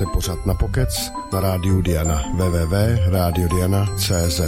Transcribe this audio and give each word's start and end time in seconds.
Posloucháte 0.00 0.16
pořad 0.16 0.46
na 0.46 0.54
Pokec 0.54 1.10
na 1.32 1.40
rádiu 1.40 1.82
Diana 1.82 2.22
www.radiodiana.cz 2.34 4.40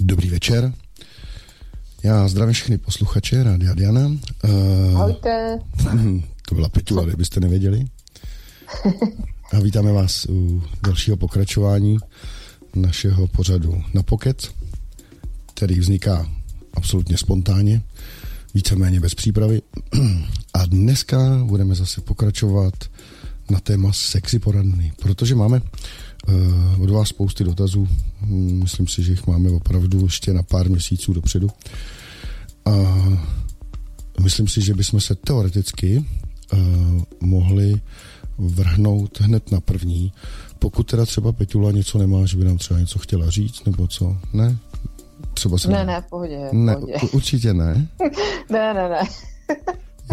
Dobrý 0.00 0.30
večer. 0.30 0.72
Já 2.02 2.28
zdravím 2.28 2.54
všechny 2.54 2.78
posluchače 2.78 3.42
Rádia 3.42 3.74
Diana. 3.74 4.06
Uh, 4.06 4.16
Ahojte. 4.94 5.58
To 6.48 6.54
byla 6.54 6.68
Peťula, 6.68 7.04
kdybyste 7.04 7.40
nevěděli. 7.40 7.84
A 9.52 9.60
vítáme 9.60 9.92
vás 9.92 10.26
u 10.28 10.62
dalšího 10.82 11.16
pokračování 11.16 11.98
našeho 12.74 13.26
pořadu 13.26 13.82
na 13.94 14.02
Pokec, 14.02 14.50
který 15.54 15.80
vzniká 15.80 16.30
absolutně 16.74 17.18
spontánně, 17.18 17.82
víceméně 18.54 19.00
bez 19.00 19.14
přípravy. 19.14 19.62
A 20.54 20.66
dneska 20.66 21.40
budeme 21.44 21.74
zase 21.74 22.00
pokračovat 22.00 22.74
na 23.50 23.60
téma 23.60 23.92
sexy 23.92 24.38
poradny, 24.38 24.92
protože 25.02 25.34
máme 25.34 25.60
uh, 26.28 26.82
od 26.82 26.90
vás 26.90 27.08
spousty 27.08 27.44
dotazů. 27.44 27.88
Hmm, 28.20 28.60
myslím 28.62 28.86
si, 28.88 29.02
že 29.02 29.12
jich 29.12 29.26
máme 29.26 29.50
opravdu 29.50 30.04
ještě 30.04 30.32
na 30.32 30.42
pár 30.42 30.70
měsíců 30.70 31.12
dopředu. 31.12 31.48
A 32.64 32.70
myslím 34.20 34.48
si, 34.48 34.60
že 34.60 34.74
bychom 34.74 35.00
se 35.00 35.14
teoreticky 35.14 36.04
uh, 36.52 36.58
mohli 37.20 37.80
vrhnout 38.38 39.20
hned 39.20 39.52
na 39.52 39.60
první, 39.60 40.12
pokud 40.58 40.82
teda 40.82 41.06
třeba 41.06 41.32
Petula 41.32 41.72
něco 41.72 41.98
nemá, 41.98 42.26
že 42.26 42.36
by 42.36 42.44
nám 42.44 42.58
třeba 42.58 42.80
něco 42.80 42.98
chtěla 42.98 43.30
říct, 43.30 43.64
nebo 43.64 43.86
co? 43.86 44.16
Ne? 44.32 44.58
Třeba 45.34 45.58
se... 45.58 45.68
Ne, 45.68 45.84
ne, 45.84 46.00
v 46.00 46.06
pohodě. 46.10 46.48
Ne, 46.52 46.74
pohodě. 46.74 46.94
určitě 47.12 47.54
ne. 47.54 47.88
ne, 48.50 48.74
ne, 48.74 48.88
ne. 48.88 49.00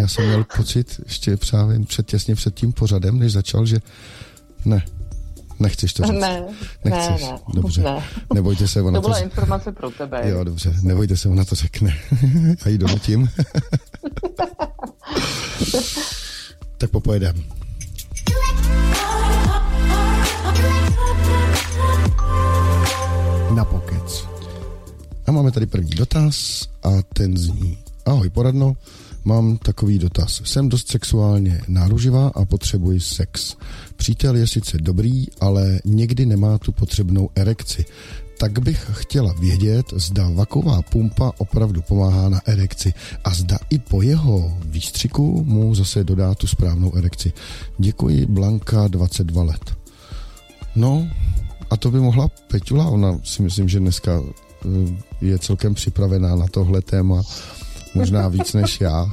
Já 0.00 0.08
jsem 0.08 0.26
měl 0.26 0.44
pocit 0.56 1.00
ještě 1.04 1.36
právě 1.36 1.80
před, 1.80 2.06
těsně 2.06 2.34
před 2.34 2.54
tím 2.54 2.72
pořadem, 2.72 3.18
než 3.18 3.32
začal, 3.32 3.66
že 3.66 3.76
ne, 4.64 4.84
nechceš 5.58 5.92
to 5.92 6.02
říct. 6.02 6.20
Ne, 6.20 6.44
nechceš. 6.84 7.22
ne, 7.22 7.28
ne. 7.32 7.38
Dobře, 7.54 7.82
ne. 7.82 8.04
nebojte 8.34 8.68
se, 8.68 8.82
ona 8.82 9.00
to 9.00 9.08
byla 9.08 9.18
to... 9.18 9.24
informace 9.24 9.72
pro 9.72 9.90
tebe. 9.90 10.22
Jo, 10.24 10.44
dobře, 10.44 10.74
nebojte 10.82 11.16
se, 11.16 11.28
ona 11.28 11.44
to 11.44 11.54
řekne. 11.54 11.94
A 12.64 12.68
jí 12.68 12.78
donutím. 12.78 13.28
tak 16.78 16.90
popojedem. 16.90 17.44
Na 23.54 23.64
pokec. 23.64 24.26
A 25.26 25.32
máme 25.32 25.50
tady 25.52 25.66
první 25.66 25.90
dotaz 25.90 26.62
a 26.82 26.88
ten 27.14 27.36
zní. 27.36 27.78
Ahoj, 28.06 28.30
poradno. 28.30 28.76
Mám 29.26 29.56
takový 29.56 29.98
dotaz. 29.98 30.42
Jsem 30.44 30.68
dost 30.68 30.88
sexuálně 30.88 31.60
náruživá 31.68 32.28
a 32.34 32.44
potřebuji 32.44 33.00
sex. 33.00 33.56
Přítel 33.96 34.36
je 34.36 34.46
sice 34.46 34.78
dobrý, 34.78 35.26
ale 35.40 35.80
někdy 35.84 36.26
nemá 36.26 36.58
tu 36.58 36.72
potřebnou 36.72 37.30
erekci. 37.34 37.84
Tak 38.38 38.58
bych 38.58 38.90
chtěla 38.92 39.32
vědět, 39.32 39.86
zda 39.96 40.30
vaková 40.30 40.82
pumpa 40.82 41.32
opravdu 41.38 41.82
pomáhá 41.82 42.28
na 42.28 42.40
erekci 42.46 42.94
a 43.24 43.34
zda 43.34 43.58
i 43.70 43.78
po 43.78 44.02
jeho 44.02 44.58
výstřiku 44.64 45.44
mu 45.44 45.74
zase 45.74 46.04
dodá 46.04 46.34
tu 46.34 46.46
správnou 46.46 46.96
erekci. 46.96 47.32
Děkuji, 47.78 48.26
Blanka, 48.26 48.88
22 48.88 49.42
let. 49.42 49.76
No, 50.76 51.08
a 51.70 51.76
to 51.76 51.90
by 51.90 52.00
mohla 52.00 52.28
Peťula, 52.50 52.86
ona 52.86 53.18
si 53.24 53.42
myslím, 53.42 53.68
že 53.68 53.80
dneska 53.80 54.22
eh, 54.22 54.68
je 55.20 55.38
celkem 55.38 55.74
připravená 55.74 56.36
na 56.36 56.46
tohle 56.48 56.82
téma 56.82 57.22
možná 57.96 58.28
víc 58.28 58.52
než 58.52 58.80
já. 58.80 59.10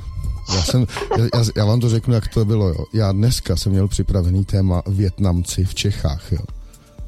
Já, 0.56 0.62
jsem, 0.62 0.88
já, 1.18 1.44
já 1.56 1.66
vám 1.66 1.80
to 1.80 1.90
řeknu, 1.90 2.14
jak 2.14 2.28
to 2.28 2.46
bylo. 2.46 2.68
Jo. 2.70 2.86
Já 2.94 3.12
dneska 3.12 3.56
jsem 3.56 3.72
měl 3.72 3.88
připravený 3.88 4.46
téma 4.46 4.82
Větnamci 4.88 5.66
v 5.66 5.76
Čechách. 5.76 6.32
Jo. 6.32 6.40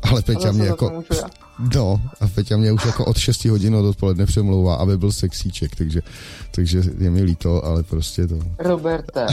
Ale 0.02 0.22
Peťa 0.22 0.52
mě 0.52 0.66
jako... 0.66 1.04
No, 1.76 2.02
a 2.22 2.28
Peťa 2.28 2.58
mě 2.58 2.72
už 2.72 2.86
jako 2.86 3.06
od 3.06 3.18
6 3.18 3.46
hodin 3.46 3.76
od 3.76 3.86
odpoledne 3.86 4.26
přemlouvá, 4.26 4.76
aby 4.76 4.98
byl 4.98 5.12
sexíček, 5.12 5.76
takže, 5.76 6.02
takže 6.52 6.84
je 6.98 7.10
mi 7.10 7.24
líto, 7.24 7.66
ale 7.66 7.84
prostě 7.84 8.28
to... 8.28 8.40
Roberte. 8.60 9.28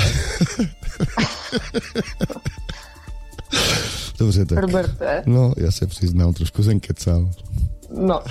Dobře, 4.18 4.44
tak. 4.46 4.58
Roberte. 4.58 5.22
No, 5.26 5.52
já 5.56 5.70
se 5.70 5.86
přiznám, 5.86 6.34
trošku 6.34 6.62
jsem 6.62 6.80
kecal. 6.80 7.30
No. 7.96 8.22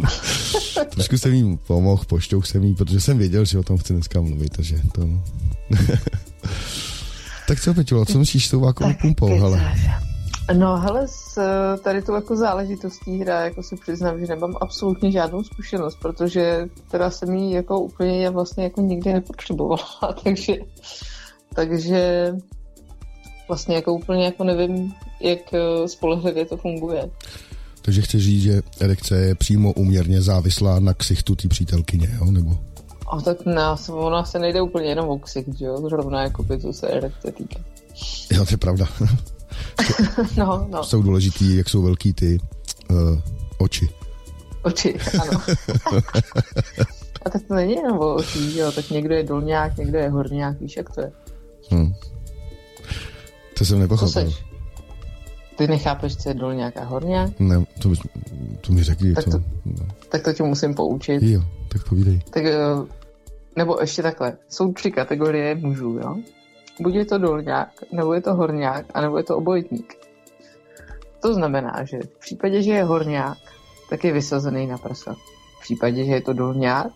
Trošku 0.90 1.18
jsem 1.18 1.34
jí 1.34 1.58
pomohl, 1.66 2.04
poštou 2.06 2.42
jsem 2.42 2.64
jí, 2.64 2.74
protože 2.74 3.00
jsem 3.00 3.18
věděl, 3.18 3.44
že 3.44 3.58
o 3.58 3.62
tom 3.62 3.78
chci 3.78 3.92
dneska 3.92 4.20
mluvit, 4.20 4.56
takže 4.56 4.80
to... 4.92 5.02
tak 7.48 7.60
co, 7.60 7.74
Peťulo, 7.74 8.04
co 8.04 8.18
myslíš 8.18 8.46
s 8.46 8.50
tou 8.50 8.60
vákovou 8.60 8.94
pumpou, 9.00 9.40
hele? 9.40 9.74
No, 10.54 10.76
hele, 10.76 11.08
s 11.08 11.38
tady 11.82 12.02
tu 12.02 12.12
jako 12.12 12.36
záležitostí 12.36 13.18
hra, 13.18 13.40
jako 13.40 13.62
si 13.62 13.76
přiznám, 13.76 14.20
že 14.20 14.26
nemám 14.26 14.56
absolutně 14.60 15.12
žádnou 15.12 15.42
zkušenost, 15.42 15.98
protože 16.02 16.68
teda 16.90 17.10
jsem 17.10 17.34
jí 17.34 17.52
jako 17.52 17.80
úplně 17.80 18.30
vlastně 18.30 18.64
jako 18.64 18.80
nikdy 18.80 19.12
nepotřebovala, 19.12 20.14
takže, 20.24 20.54
takže 21.54 22.32
vlastně 23.48 23.74
jako 23.74 23.92
úplně 23.94 24.24
jako 24.24 24.44
nevím, 24.44 24.94
jak 25.20 25.40
spolehlivě 25.86 26.46
to 26.46 26.56
funguje. 26.56 27.10
Takže 27.86 28.02
chceš 28.02 28.24
říct, 28.24 28.42
že 28.42 28.62
erekce 28.80 29.16
je 29.16 29.34
přímo 29.34 29.72
uměrně 29.72 30.22
závislá 30.22 30.80
na 30.80 30.94
ksichtu 30.94 31.34
té 31.34 31.48
přítelkyně, 31.48 32.18
jo? 32.18 32.30
Nebo? 32.30 32.58
A 33.12 33.20
tak 33.20 33.46
nás, 33.46 33.88
ona 33.88 34.24
se 34.24 34.38
nejde 34.38 34.60
úplně 34.60 34.88
jenom 34.88 35.08
o 35.08 35.18
ksicht, 35.18 35.60
jo? 35.60 35.88
Zrovna 35.88 36.22
jako 36.22 36.42
by 36.42 36.58
to 36.58 36.72
se 36.72 36.88
erekce 36.88 37.32
týká. 37.32 37.60
Jo, 38.32 38.44
to 38.44 38.54
je 38.54 38.56
pravda. 38.56 38.86
no, 40.36 40.66
no. 40.70 40.84
Jsou 40.84 41.02
důležitý, 41.02 41.56
jak 41.56 41.68
jsou 41.68 41.82
velký 41.82 42.12
ty 42.12 42.38
uh, 42.90 43.20
oči. 43.58 43.88
Oči, 44.62 44.96
ano. 45.20 45.40
A 47.26 47.30
tak 47.30 47.42
to 47.48 47.54
není 47.54 47.74
jenom 47.74 47.98
o 47.98 48.14
očích, 48.14 48.56
jo? 48.56 48.72
Tak 48.72 48.90
někdo 48.90 49.14
je 49.14 49.22
dolňák, 49.22 49.76
někdo 49.76 49.98
je 49.98 50.10
horňák, 50.10 50.60
víš, 50.60 50.76
jak 50.76 50.94
to 50.94 51.00
je. 51.00 51.12
Hmm. 51.70 51.94
To 53.58 53.64
jsem 53.64 53.78
nepochopil. 53.78 54.24
To 54.24 54.30
seš? 54.30 54.55
Ty 55.56 55.66
nechápeš, 55.66 56.16
co 56.16 56.28
je 56.28 56.34
dolňák 56.34 56.76
a 56.76 56.84
horňák? 56.84 57.40
Ne, 57.40 57.64
to, 57.82 57.88
bys, 57.88 57.98
to 58.60 58.72
mi 58.72 58.82
řekni. 58.82 59.14
Tak 59.14 59.24
to, 59.24 59.30
to, 59.30 59.38
no. 59.64 59.86
tak 60.08 60.22
to 60.22 60.32
tě 60.32 60.42
musím 60.42 60.74
poučit. 60.74 61.22
Jo, 61.22 61.42
tak 61.68 61.88
povídej. 61.88 62.20
Tak, 62.30 62.44
nebo 63.56 63.76
ještě 63.80 64.02
takhle. 64.02 64.36
Jsou 64.48 64.72
tři 64.72 64.90
kategorie 64.90 65.54
mužů, 65.54 65.98
jo? 66.02 66.16
Buď 66.80 66.94
je 66.94 67.04
to 67.04 67.18
dolňák, 67.18 67.68
nebo 67.92 68.14
je 68.14 68.20
to 68.20 68.34
horňák, 68.34 68.86
anebo 68.94 69.18
je 69.18 69.24
to 69.24 69.36
obojitník. 69.36 69.94
To 71.20 71.34
znamená, 71.34 71.84
že 71.84 71.98
v 71.98 72.18
případě, 72.18 72.62
že 72.62 72.72
je 72.72 72.84
horňák, 72.84 73.38
tak 73.90 74.04
je 74.04 74.12
vysazený 74.12 74.66
na 74.66 74.78
prsa. 74.78 75.16
V 75.58 75.62
případě, 75.62 76.04
že 76.04 76.12
je 76.12 76.20
to 76.20 76.32
dolňák, 76.32 76.92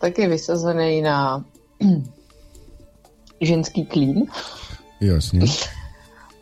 tak 0.00 0.18
je 0.18 0.28
vysazený 0.28 1.02
na 1.02 1.44
ženský 3.40 3.86
klín. 3.86 4.26
Jasně. 5.00 5.40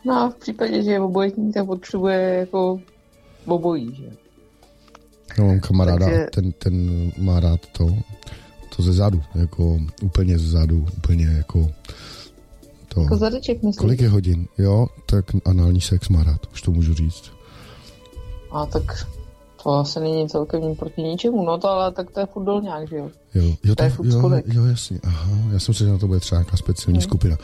No 0.05 0.15
a 0.15 0.29
v 0.31 0.35
případě, 0.35 0.83
že 0.83 0.91
je 0.91 1.01
obojitní, 1.01 1.53
tak 1.53 1.67
potřebuje 1.67 2.19
jako 2.19 2.81
obojí, 3.47 3.95
že 3.95 4.11
No, 5.39 5.47
mám 5.47 5.61
kamaráda, 5.61 6.07
Takže- 6.07 6.27
ten, 6.35 6.53
ten 6.53 7.13
má 7.19 7.41
rád 7.41 7.61
to, 7.67 7.97
to 8.77 8.83
ze 8.83 8.93
zadu, 8.93 9.23
jako 9.35 9.79
úplně 10.03 10.39
ze 10.39 10.51
zadu, 10.51 10.87
úplně 10.99 11.25
jako 11.27 11.71
to. 12.89 13.01
Jako 13.03 13.17
zadeček, 13.17 13.57
myslím. 13.63 13.73
Kolik 13.87 14.01
je 14.01 14.09
hodin? 14.09 14.47
Jo, 14.59 14.87
tak 15.07 15.25
anální 15.45 15.81
sex 15.81 16.09
má 16.09 16.23
rád, 16.25 16.41
už 16.53 16.63
to 16.63 16.71
můžu 16.71 16.95
říct. 16.95 17.33
A 18.51 18.67
tak 18.67 19.07
to 19.63 19.71
asi 19.71 20.01
není 20.01 20.29
celkem 20.29 20.75
proti 20.77 21.03
ničemu, 21.03 21.45
no 21.45 21.59
to 21.59 21.69
ale 21.69 21.93
tak 21.93 22.11
to 22.11 22.21
je 22.21 22.27
furt 22.27 22.45
dolňák, 22.45 22.89
že 22.89 22.97
jo. 22.97 23.11
Jo, 23.35 23.43
jo, 23.65 23.75
To 23.75 23.83
je 23.85 23.91
to, 23.91 23.97
furt 23.97 24.07
jo, 24.07 24.31
jo, 24.47 24.65
jasně. 24.65 24.99
Aha, 25.05 25.31
já 25.53 25.59
jsem 25.59 25.75
si 25.75 25.85
že 25.85 25.91
na 25.91 25.99
to 25.99 26.07
bude 26.07 26.21
třeba 26.21 26.39
nějaká 26.39 26.57
speciální 26.57 26.99
Hmm. 26.99 27.03
skupina. 27.03 27.37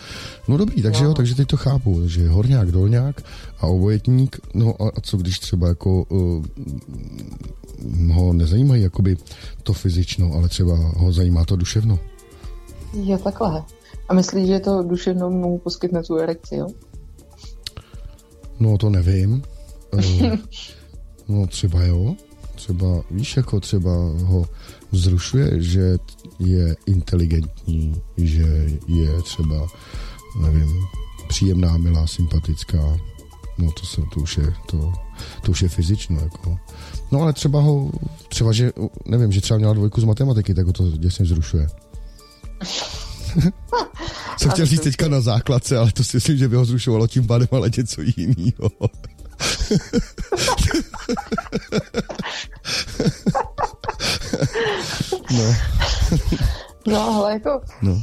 No 0.49 0.56
dobrý, 0.56 0.82
takže 0.82 1.05
jo. 1.05 1.11
Jo. 1.11 1.15
takže 1.15 1.35
teď 1.35 1.49
to 1.49 1.56
chápu, 1.56 2.09
že 2.09 2.29
horňák, 2.29 2.70
dolňák 2.73 3.23
a 3.61 3.67
obojetník, 3.67 4.37
no 4.55 4.75
a, 4.82 4.88
a 4.97 5.00
co 5.00 5.17
když 5.17 5.38
třeba 5.38 5.69
jako 5.69 6.03
uh, 6.09 6.44
ho 8.12 8.32
nezajímají 8.32 8.82
jakoby 8.82 9.17
to 9.62 9.73
fyzično, 9.73 10.32
ale 10.35 10.49
třeba 10.49 10.75
ho 10.97 11.12
zajímá 11.12 11.44
to 11.44 11.56
duševno. 11.56 11.99
Jo, 12.94 13.19
takhle. 13.19 13.65
A 14.09 14.15
myslíš, 14.15 14.47
že 14.49 14.61
to 14.61 14.82
duševno 14.82 15.31
mu 15.31 15.59
poskytne 15.59 16.03
tu 16.03 16.17
erekci, 16.17 16.56
jo? 16.56 16.67
No 18.61 18.79
to 18.79 18.91
nevím. 18.91 19.43
No 21.29 21.47
třeba 21.47 21.83
jo, 21.83 22.17
třeba 22.55 23.03
víš, 23.11 23.37
jako 23.37 23.61
třeba 23.61 23.91
ho 24.23 24.47
vzrušuje, 24.93 25.63
že 25.63 25.97
je 26.39 26.77
inteligentní, 26.87 28.03
že 28.17 28.67
je 28.87 29.23
třeba, 29.23 29.69
nevím, 30.41 30.87
příjemná, 31.29 31.77
milá, 31.77 32.07
sympatická. 32.07 32.97
No 33.59 33.73
to, 33.73 33.87
se, 33.87 34.01
to, 34.15 34.21
už 34.21 34.39
je, 34.39 34.55
to, 34.67 34.93
to 35.43 35.51
už 35.51 35.63
je 35.63 35.69
fyzično, 35.69 36.21
jako. 36.21 36.59
No 37.13 37.23
ale 37.23 37.33
třeba 37.33 37.61
ho, 37.61 37.91
třeba, 38.29 38.53
že, 38.53 38.73
nevím, 39.07 39.33
že 39.33 39.41
třeba 39.41 39.59
měla 39.59 39.73
dvojku 39.73 40.01
z 40.01 40.05
matematiky, 40.05 40.55
tak 40.55 40.67
ho 40.67 40.73
to 40.73 40.91
děsně 40.91 41.25
vzrušuje. 41.25 41.67
jsem 44.39 44.51
chtěl 44.51 44.67
říct 44.67 44.81
teďka 44.81 45.09
na 45.09 45.21
základce, 45.21 45.79
ale 45.79 45.93
to 45.93 46.05
si 46.05 46.17
myslím, 46.17 46.37
že 46.37 46.49
by 46.49 46.57
ho 46.57 46.65
zrušovalo 46.65 47.07
tím 47.07 47.27
pádem, 47.27 47.49
ale 47.51 47.71
něco 47.77 48.03
jiného. 48.03 48.71
no. 55.37 55.55
No, 56.87 57.00
ale 57.00 57.32
jako 57.32 57.60
no. 57.82 57.93
Uh, 57.93 58.00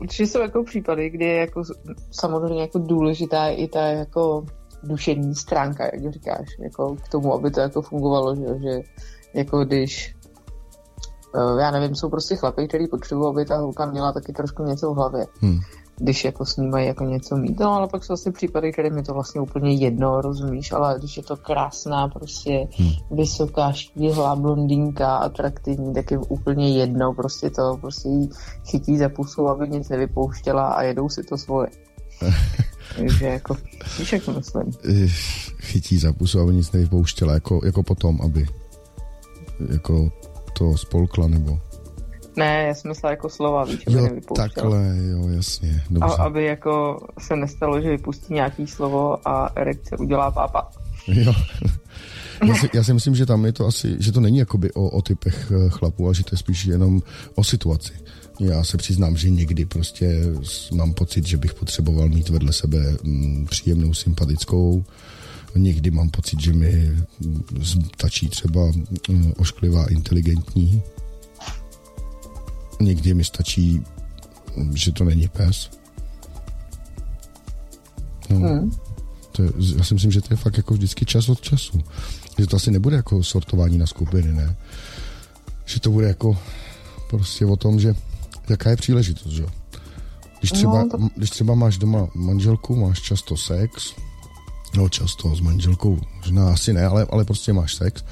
určitě 0.00 0.26
jsou 0.26 0.40
jako 0.40 0.64
případy, 0.64 1.10
kdy 1.10 1.24
je 1.24 1.36
jako 1.36 1.62
samozřejmě 2.10 2.60
jako 2.60 2.78
důležitá 2.78 3.48
i 3.48 3.68
ta 3.68 3.80
jako 3.80 4.46
duševní 4.82 5.34
stránka, 5.34 5.84
jak 5.84 6.12
říkáš, 6.12 6.46
jako 6.58 6.96
k 6.96 7.08
tomu, 7.08 7.34
aby 7.34 7.50
to 7.50 7.60
jako 7.60 7.82
fungovalo, 7.82 8.36
že, 8.36 8.58
že 8.62 8.80
jako 9.34 9.64
když 9.64 10.14
uh, 11.34 11.60
já 11.60 11.70
nevím, 11.70 11.94
jsou 11.94 12.10
prostě 12.10 12.36
chlapy, 12.36 12.68
který 12.68 12.88
potřebují, 12.88 13.28
aby 13.28 13.44
ta 13.44 13.56
holka 13.56 13.86
měla 13.86 14.12
taky 14.12 14.32
trošku 14.32 14.64
něco 14.64 14.92
v 14.92 14.96
hlavě. 14.96 15.26
Hmm 15.40 15.60
když 15.98 16.24
jako 16.24 16.44
s 16.44 16.56
ní 16.56 16.68
mají 16.68 16.86
jako 16.86 17.04
něco 17.04 17.36
mít. 17.36 17.60
No 17.60 17.72
ale 17.72 17.88
pak 17.88 18.04
jsou 18.04 18.12
asi 18.12 18.32
případy, 18.32 18.72
které 18.72 18.90
mi 18.90 19.02
to 19.02 19.14
vlastně 19.14 19.40
úplně 19.40 19.74
jedno, 19.74 20.20
rozumíš, 20.20 20.72
ale 20.72 20.98
když 20.98 21.16
je 21.16 21.22
to 21.22 21.36
krásná, 21.36 22.08
prostě 22.08 22.68
hmm. 22.78 22.92
vysoká, 23.10 23.72
štíhlá 23.72 24.36
blondýnka, 24.36 25.16
atraktivní, 25.16 25.94
tak 25.94 26.10
je 26.10 26.18
úplně 26.18 26.78
jedno, 26.78 27.14
prostě 27.14 27.50
to 27.50 27.78
prostě 27.80 28.08
jí 28.08 28.30
chytí 28.70 28.98
za 28.98 29.08
pusu, 29.08 29.48
aby 29.48 29.68
nic 29.68 29.88
nevypouštěla 29.88 30.68
a 30.68 30.82
jedou 30.82 31.08
si 31.08 31.22
to 31.22 31.38
svoje. 31.38 31.68
Takže 32.96 33.26
jako, 33.26 33.56
víš, 33.98 34.12
jak 34.12 34.24
to 34.24 34.32
myslím. 34.32 34.72
Chytí 35.60 35.98
za 35.98 36.12
pusu, 36.12 36.40
aby 36.40 36.54
nic 36.54 36.72
nevypouštěla, 36.72 37.34
jako, 37.34 37.60
jako 37.64 37.82
potom, 37.82 38.20
aby 38.22 38.46
jako 39.72 40.10
to 40.52 40.76
spolkla, 40.76 41.28
nebo 41.28 41.58
ne, 42.36 42.64
já 42.68 42.74
jsem 42.74 42.88
myslela 42.88 43.10
jako 43.10 43.28
slova, 43.28 43.64
víš, 43.64 43.86
aby 43.86 43.96
jo, 43.96 44.08
takhle, 44.36 44.96
jo, 45.10 45.28
jasně, 45.28 45.82
dobře. 45.90 46.14
A, 46.18 46.22
aby 46.22 46.44
jako 46.44 47.00
se 47.18 47.36
nestalo, 47.36 47.80
že 47.80 47.90
vypustí 47.90 48.34
nějaký 48.34 48.66
slovo 48.66 49.28
a 49.28 49.50
erekce 49.56 49.96
udělá 49.96 50.30
pápa. 50.30 50.70
Jo. 51.06 51.34
Já 52.48 52.54
si, 52.54 52.70
já 52.74 52.84
si 52.84 52.94
myslím, 52.94 53.14
že 53.14 53.26
tam 53.26 53.44
je 53.44 53.52
to 53.52 53.66
asi, 53.66 53.96
že 53.98 54.12
to 54.12 54.20
není 54.20 54.38
jakoby 54.38 54.72
o, 54.72 54.88
o 54.88 55.02
typech 55.02 55.52
eh, 55.54 55.68
chlapů, 55.68 56.04
ale 56.04 56.14
že 56.14 56.24
to 56.24 56.34
je 56.34 56.38
spíš 56.38 56.64
jenom 56.64 57.02
o 57.34 57.44
situaci. 57.44 57.92
Já 58.40 58.64
se 58.64 58.76
přiznám, 58.76 59.16
že 59.16 59.30
někdy 59.30 59.64
prostě 59.64 60.22
mám 60.72 60.92
pocit, 60.94 61.26
že 61.26 61.36
bych 61.36 61.54
potřeboval 61.54 62.08
mít 62.08 62.28
vedle 62.28 62.52
sebe 62.52 62.96
mm, 63.02 63.46
příjemnou, 63.50 63.94
sympatickou. 63.94 64.84
Někdy 65.54 65.90
mám 65.90 66.10
pocit, 66.10 66.40
že 66.40 66.52
mi 66.52 66.72
mm, 67.20 67.44
stačí 67.96 68.28
třeba 68.28 68.72
mm, 69.08 69.32
ošklivá, 69.36 69.86
inteligentní 69.86 70.82
Někdy 72.82 73.14
mi 73.14 73.24
stačí, 73.24 73.82
že 74.74 74.92
to 74.92 75.04
není 75.04 75.28
pes. 75.28 75.70
No. 78.30 78.38
Hmm. 78.38 78.72
To 79.32 79.42
je, 79.42 79.50
já 79.76 79.84
si 79.84 79.94
myslím, 79.94 80.12
že 80.12 80.20
to 80.20 80.28
je 80.30 80.36
fakt 80.36 80.56
jako 80.56 80.74
vždycky 80.74 81.04
čas 81.06 81.28
od 81.28 81.40
času. 81.40 81.80
Že 82.38 82.46
to 82.46 82.56
asi 82.56 82.70
nebude 82.70 82.96
jako 82.96 83.22
sortování 83.22 83.78
na 83.78 83.86
skupiny, 83.86 84.32
ne? 84.32 84.56
Že 85.64 85.80
to 85.80 85.90
bude 85.90 86.08
jako 86.08 86.38
prostě 87.10 87.46
o 87.46 87.56
tom, 87.56 87.80
že 87.80 87.94
jaká 88.48 88.70
je 88.70 88.76
příležitost, 88.76 89.32
že 89.32 89.46
když 90.38 90.52
třeba, 90.52 90.82
no, 90.82 90.88
to... 90.88 91.08
když 91.16 91.30
třeba 91.30 91.54
máš 91.54 91.78
doma 91.78 92.08
manželku, 92.14 92.76
máš 92.76 93.00
často 93.00 93.36
sex, 93.36 93.94
no 94.76 94.88
často 94.88 95.36
s 95.36 95.40
manželkou, 95.40 96.00
možná 96.16 96.52
asi 96.52 96.72
ne, 96.72 96.86
ale, 96.86 97.06
ale 97.10 97.24
prostě 97.24 97.52
máš 97.52 97.74
sex, 97.74 98.04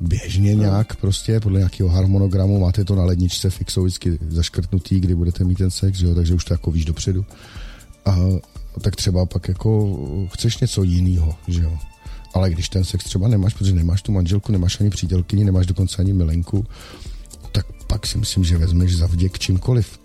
běžně 0.00 0.54
nějak 0.54 0.96
prostě, 0.96 1.40
podle 1.40 1.58
nějakého 1.58 1.88
harmonogramu, 1.88 2.60
máte 2.60 2.84
to 2.84 2.94
na 2.94 3.04
ledničce 3.04 3.50
fixou 3.50 3.82
vždycky 3.82 4.18
zaškrtnutý, 4.28 5.00
kdy 5.00 5.14
budete 5.14 5.44
mít 5.44 5.58
ten 5.58 5.70
sex, 5.70 6.00
jo, 6.00 6.14
takže 6.14 6.34
už 6.34 6.44
to 6.44 6.54
jako 6.54 6.70
víš 6.70 6.84
dopředu. 6.84 7.24
A 8.04 8.16
tak 8.80 8.96
třeba 8.96 9.26
pak 9.26 9.48
jako 9.48 9.98
chceš 10.32 10.58
něco 10.58 10.82
jiného, 10.82 11.34
že 11.48 11.62
jo. 11.62 11.78
Ale 12.34 12.50
když 12.50 12.68
ten 12.68 12.84
sex 12.84 13.04
třeba 13.04 13.28
nemáš, 13.28 13.54
protože 13.54 13.74
nemáš 13.74 14.02
tu 14.02 14.12
manželku, 14.12 14.52
nemáš 14.52 14.80
ani 14.80 14.90
přítelkyni, 14.90 15.44
nemáš 15.44 15.66
dokonce 15.66 15.96
ani 16.02 16.12
milenku, 16.12 16.66
tak 17.52 17.66
pak 17.86 18.06
si 18.06 18.18
myslím, 18.18 18.44
že 18.44 18.58
vezmeš 18.58 18.96
za 18.96 19.06
vděk 19.06 19.38
čímkoliv 19.38 19.98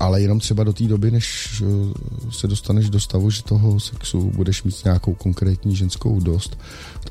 ale 0.00 0.22
jenom 0.22 0.40
třeba 0.40 0.64
do 0.64 0.72
té 0.72 0.84
doby, 0.84 1.10
než 1.10 1.52
eh, 1.62 2.30
se 2.30 2.46
dostaneš 2.46 2.90
do 2.90 3.00
stavu, 3.00 3.30
že 3.30 3.42
toho 3.42 3.80
sexu 3.80 4.32
budeš 4.36 4.62
mít 4.62 4.84
nějakou 4.84 5.14
konkrétní 5.14 5.76
ženskou 5.76 6.20
dost 6.20 6.58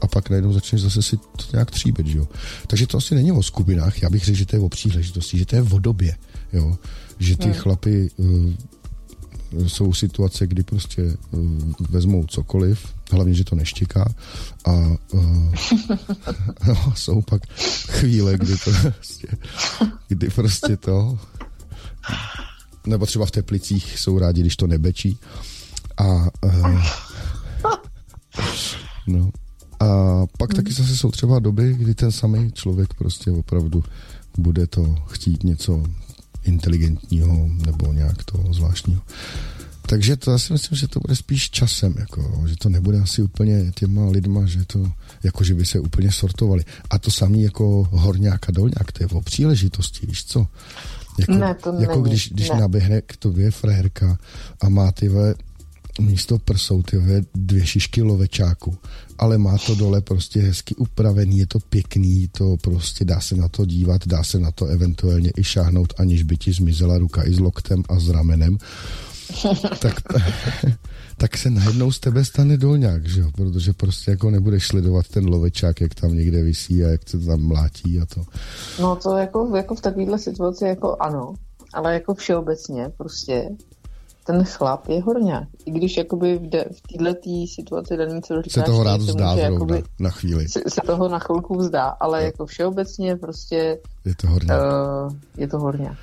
a 0.01 0.07
pak 0.07 0.29
najednou 0.29 0.53
začneš 0.53 0.81
zase 0.81 1.01
si 1.01 1.17
to 1.17 1.45
nějak 1.53 1.71
tříbit, 1.71 2.07
jo. 2.07 2.27
Takže 2.67 2.87
to 2.87 2.97
asi 2.97 3.15
není 3.15 3.31
o 3.31 3.43
skupinách, 3.43 4.01
já 4.01 4.09
bych 4.09 4.25
řekl, 4.25 4.37
že 4.37 4.45
to 4.45 4.55
je 4.55 4.59
o 4.59 4.69
příležitosti, 4.69 5.37
že 5.37 5.45
to 5.45 5.55
je 5.55 5.61
o 5.61 5.79
době, 5.79 6.15
jo. 6.53 6.77
Že 7.19 7.37
ty 7.37 7.43
hmm. 7.43 7.53
chlapy 7.53 8.09
uh, 8.17 8.53
jsou 9.67 9.93
situace, 9.93 10.47
kdy 10.47 10.63
prostě 10.63 11.17
uh, 11.31 11.41
vezmou 11.89 12.25
cokoliv, 12.25 12.87
hlavně, 13.11 13.33
že 13.33 13.43
to 13.43 13.55
neštěká 13.55 14.13
a 14.65 14.71
uh, 15.13 15.53
no, 16.67 16.93
jsou 16.95 17.21
pak 17.21 17.41
chvíle, 17.87 18.37
kdy 18.37 18.57
to 18.57 18.71
prostě, 18.81 19.27
kdy 20.07 20.29
prostě 20.29 20.77
to 20.77 21.19
nebo 22.89 23.05
třeba 23.05 23.25
v 23.25 23.31
Teplicích 23.31 23.99
jsou 23.99 24.19
rádi, 24.19 24.41
když 24.41 24.55
to 24.55 24.67
nebečí. 24.67 25.17
A, 25.97 26.03
uh, 26.43 26.81
no. 29.07 29.29
A 29.79 29.85
pak 30.37 30.53
taky 30.53 30.73
zase 30.73 30.97
jsou 30.97 31.11
třeba 31.11 31.39
doby, 31.39 31.73
kdy 31.73 31.95
ten 31.95 32.11
samý 32.11 32.51
člověk 32.51 32.93
prostě 32.93 33.31
opravdu 33.31 33.83
bude 34.37 34.67
to 34.67 34.95
chtít 35.07 35.43
něco 35.43 35.83
inteligentního 36.43 37.49
nebo 37.65 37.93
nějak 37.93 38.23
toho 38.23 38.53
zvláštního. 38.53 39.01
Takže 39.89 40.17
to 40.17 40.31
já 40.31 40.37
si 40.37 40.53
myslím, 40.53 40.77
že 40.77 40.87
to 40.87 40.99
bude 40.99 41.15
spíš 41.15 41.49
časem, 41.49 41.95
jako, 41.99 42.43
že 42.45 42.55
to 42.55 42.69
nebude 42.69 42.99
asi 42.99 43.21
úplně 43.21 43.71
těma 43.75 44.09
lidma, 44.09 44.45
že 44.45 44.65
to, 44.65 44.91
jako 45.23 45.43
že 45.43 45.53
by 45.53 45.65
se 45.65 45.79
úplně 45.79 46.11
sortovali. 46.11 46.65
A 46.89 46.99
to 46.99 47.11
samý 47.11 47.43
jako 47.43 47.87
horňák 47.91 48.49
a 48.49 48.51
dolňák, 48.51 48.91
to 48.91 49.03
je 49.03 49.07
o 49.07 49.21
příležitosti, 49.21 50.07
víš 50.07 50.25
co? 50.25 50.47
Jako, 51.19 51.33
ne, 51.33 51.55
to 51.55 51.73
jako 51.79 51.93
není. 51.93 52.03
když, 52.03 52.29
když 52.29 52.49
ne. 52.49 52.59
naběhne 52.59 53.01
k 53.01 53.17
tobě 53.17 53.51
frajerka 53.51 54.17
a 54.61 54.69
má 54.69 54.91
ty 54.91 55.09
místo 55.99 56.39
prsou 56.39 56.83
ty 56.83 56.97
dvě 57.35 57.65
šišky 57.65 58.01
lovečáku, 58.01 58.77
ale 59.17 59.37
má 59.37 59.57
to 59.57 59.75
dole 59.75 60.01
prostě 60.01 60.41
hezky 60.41 60.75
upravený, 60.75 61.37
je 61.37 61.47
to 61.47 61.59
pěkný, 61.59 62.27
to 62.27 62.57
prostě 62.61 63.05
dá 63.05 63.19
se 63.19 63.35
na 63.35 63.47
to 63.47 63.65
dívat, 63.65 64.07
dá 64.07 64.23
se 64.23 64.39
na 64.39 64.51
to 64.51 64.65
eventuálně 64.65 65.31
i 65.37 65.43
šáhnout, 65.43 65.93
aniž 65.97 66.23
by 66.23 66.37
ti 66.37 66.53
zmizela 66.53 66.97
ruka 66.97 67.27
i 67.27 67.33
s 67.33 67.39
loktem 67.39 67.83
a 67.89 67.99
s 67.99 68.09
ramenem. 68.09 68.57
tak, 69.79 70.01
tak 71.19 71.37
se 71.37 71.49
najednou 71.49 71.91
z 71.91 71.99
tebe 71.99 72.25
stane 72.25 72.57
dolňák, 72.57 73.05
že 73.05 73.21
jo? 73.21 73.27
protože 73.35 73.73
prostě 73.73 74.11
jako 74.11 74.31
nebudeš 74.31 74.67
sledovat 74.67 75.07
ten 75.07 75.29
lovečák, 75.29 75.81
jak 75.81 75.95
tam 75.95 76.15
někde 76.15 76.43
visí 76.43 76.85
a 76.85 76.87
jak 76.87 77.09
se 77.09 77.17
tam 77.19 77.41
mlátí 77.41 77.99
a 77.99 78.05
to. 78.05 78.23
No 78.81 78.95
to 78.95 79.17
jako, 79.17 79.55
jako 79.55 79.75
v 79.75 79.81
takovéhle 79.81 80.19
situaci 80.19 80.65
jako 80.65 80.97
ano, 80.99 81.33
ale 81.73 81.93
jako 81.93 82.13
všeobecně 82.13 82.91
prostě 82.97 83.49
ten 84.25 84.43
chlap 84.43 84.87
je 84.87 85.01
horňák. 85.01 85.47
I 85.65 85.71
když 85.71 85.97
jakoby 85.97 86.37
v, 86.37 86.49
de, 86.49 86.65
v 86.71 86.97
této 86.97 87.53
situaci 87.53 87.97
daný, 87.97 88.21
co 88.21 88.41
říkáš, 88.41 88.53
se 88.53 88.61
toho 88.61 88.83
rád 88.83 89.01
vzdá 89.01 89.31
může, 89.31 89.41
jakoby, 89.41 89.83
na 89.99 90.09
chvíli. 90.09 90.49
Se, 90.49 90.61
se 90.67 90.81
toho 90.85 91.09
na 91.09 91.19
chvilku 91.19 91.57
vzdá, 91.57 91.85
ale 91.85 92.19
no. 92.19 92.25
jako 92.25 92.45
všeobecně 92.45 93.15
prostě 93.15 93.79
je 94.05 94.15
to 94.15 94.27
horňák. 94.27 94.61
Uh, 94.61 95.13
je 95.37 95.47
to 95.47 95.59
horňák. 95.59 95.97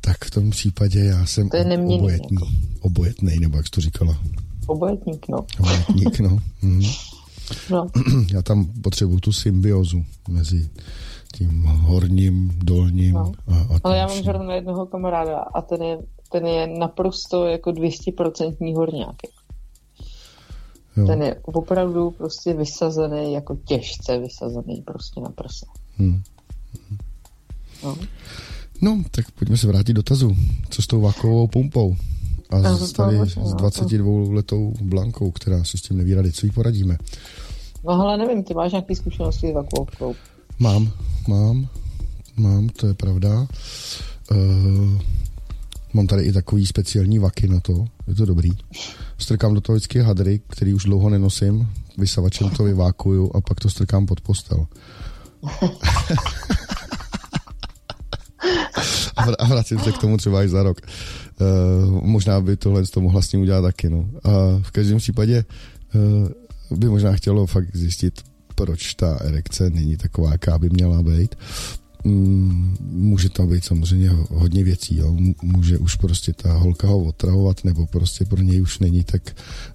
Tak 0.00 0.24
v 0.24 0.30
tom 0.30 0.50
případě 0.50 1.04
já 1.04 1.26
jsem 1.26 1.48
to 1.48 1.56
je 1.56 1.64
obojetný. 1.64 2.28
Jako. 2.32 2.46
Obojetný, 2.80 3.38
nebo 3.40 3.56
jak 3.56 3.66
jsi 3.66 3.70
to 3.70 3.80
říkala? 3.80 4.18
Obojetník, 4.66 5.28
no. 5.28 5.46
Obojetník, 5.60 6.20
no. 6.20 6.38
Mhm. 6.62 6.82
no. 7.70 7.86
Já 8.32 8.42
tam 8.42 8.64
potřebuju 8.64 9.20
tu 9.20 9.32
symbiozu 9.32 10.04
mezi 10.28 10.70
tím 11.34 11.62
horním, 11.64 12.52
dolním 12.64 13.14
no. 13.14 13.32
a, 13.48 13.54
a 13.54 13.78
Ale 13.84 13.98
já 13.98 14.06
mám 14.06 14.22
zrovna 14.24 14.54
jednoho 14.54 14.86
kamaráda 14.86 15.38
a 15.38 15.62
ten 15.62 15.82
je, 15.82 15.98
ten 16.32 16.46
je 16.46 16.66
naprosto 16.66 17.46
jako 17.46 17.70
200% 17.70 18.76
horňák. 18.76 19.16
Jo. 20.96 21.06
Ten 21.06 21.22
je 21.22 21.40
opravdu 21.42 22.10
prostě 22.10 22.54
vysazený, 22.54 23.32
jako 23.32 23.56
těžce 23.56 24.18
vysazený 24.18 24.82
prostě 24.86 25.20
na 25.20 25.28
prse. 25.28 25.66
Hmm. 25.96 26.22
No. 27.84 27.96
no, 28.80 29.02
tak 29.10 29.30
pojďme 29.30 29.56
se 29.56 29.66
vrátit 29.66 29.92
dotazu. 29.92 30.36
Co 30.70 30.82
s 30.82 30.86
tou 30.86 31.00
vakovou 31.00 31.46
pumpou? 31.46 31.96
A 32.52 32.76
s, 32.76 32.92
tady 32.92 33.18
s 33.18 33.54
22 33.54 34.06
no, 34.06 34.32
letou 34.32 34.72
Blankou, 34.80 35.30
která 35.30 35.64
si 35.64 35.78
s 35.78 35.82
tím 35.82 35.96
neví 35.96 36.14
rady. 36.14 36.32
Co 36.32 36.46
jí 36.46 36.52
poradíme? 36.52 36.98
No 37.84 37.92
ale 37.92 38.16
nevím, 38.16 38.44
ty 38.44 38.54
máš 38.54 38.72
nějaké 38.72 38.96
zkušenosti 38.96 39.50
s 39.50 39.54
vakovou 39.54 40.14
Mám, 40.58 40.92
mám, 41.28 41.68
mám, 42.36 42.68
to 42.68 42.86
je 42.86 42.94
pravda. 42.94 43.46
Uh, 44.30 45.00
mám 45.92 46.06
tady 46.06 46.22
i 46.22 46.32
takový 46.32 46.66
speciální 46.66 47.18
vaky 47.18 47.48
na 47.48 47.60
to, 47.60 47.84
je 48.06 48.14
to 48.14 48.26
dobrý. 48.26 48.50
Strkám 49.18 49.54
do 49.54 49.60
toho 49.60 49.76
vždycky 49.76 49.98
hadry, 49.98 50.40
který 50.48 50.74
už 50.74 50.84
dlouho 50.84 51.10
nenosím, 51.10 51.68
vysavačem 51.98 52.50
to 52.50 52.64
vyvákuju 52.64 53.30
a 53.34 53.40
pak 53.40 53.60
to 53.60 53.70
strkám 53.70 54.06
pod 54.06 54.20
postel. 54.20 54.66
a 59.38 59.44
vracím 59.46 59.78
se 59.78 59.92
k 59.92 59.98
tomu 59.98 60.16
třeba 60.16 60.44
i 60.44 60.48
za 60.48 60.62
rok. 60.62 60.80
Uh, 60.80 62.04
možná 62.04 62.40
by 62.40 62.56
tohle 62.56 62.86
to 62.86 63.00
mohla 63.00 63.22
s 63.22 63.32
ním 63.32 63.42
udělat 63.42 63.62
taky, 63.62 63.90
no. 63.90 64.08
A 64.24 64.30
v 64.62 64.70
každém 64.70 64.98
případě 64.98 65.44
uh, 66.70 66.78
by 66.78 66.88
možná 66.88 67.12
chtělo 67.12 67.46
fakt 67.46 67.76
zjistit, 67.76 68.20
proč 68.54 68.94
ta 68.94 69.18
erekce 69.20 69.70
není 69.70 69.96
taková, 69.96 70.32
jaká 70.32 70.58
by 70.58 70.70
měla 70.70 71.02
být. 71.02 71.34
Mm, 72.04 72.76
může 72.80 73.28
tam 73.28 73.48
být 73.48 73.64
samozřejmě 73.64 74.10
hodně 74.30 74.64
věcí. 74.64 74.96
Jo. 74.96 75.16
Může 75.42 75.78
už 75.78 75.96
prostě 75.96 76.32
ta 76.32 76.52
holka 76.52 76.86
ho 76.86 76.98
otravovat, 76.98 77.64
nebo 77.64 77.86
prostě 77.86 78.24
pro 78.24 78.42
něj 78.42 78.62
už 78.62 78.78
není 78.78 79.04
tak 79.04 79.22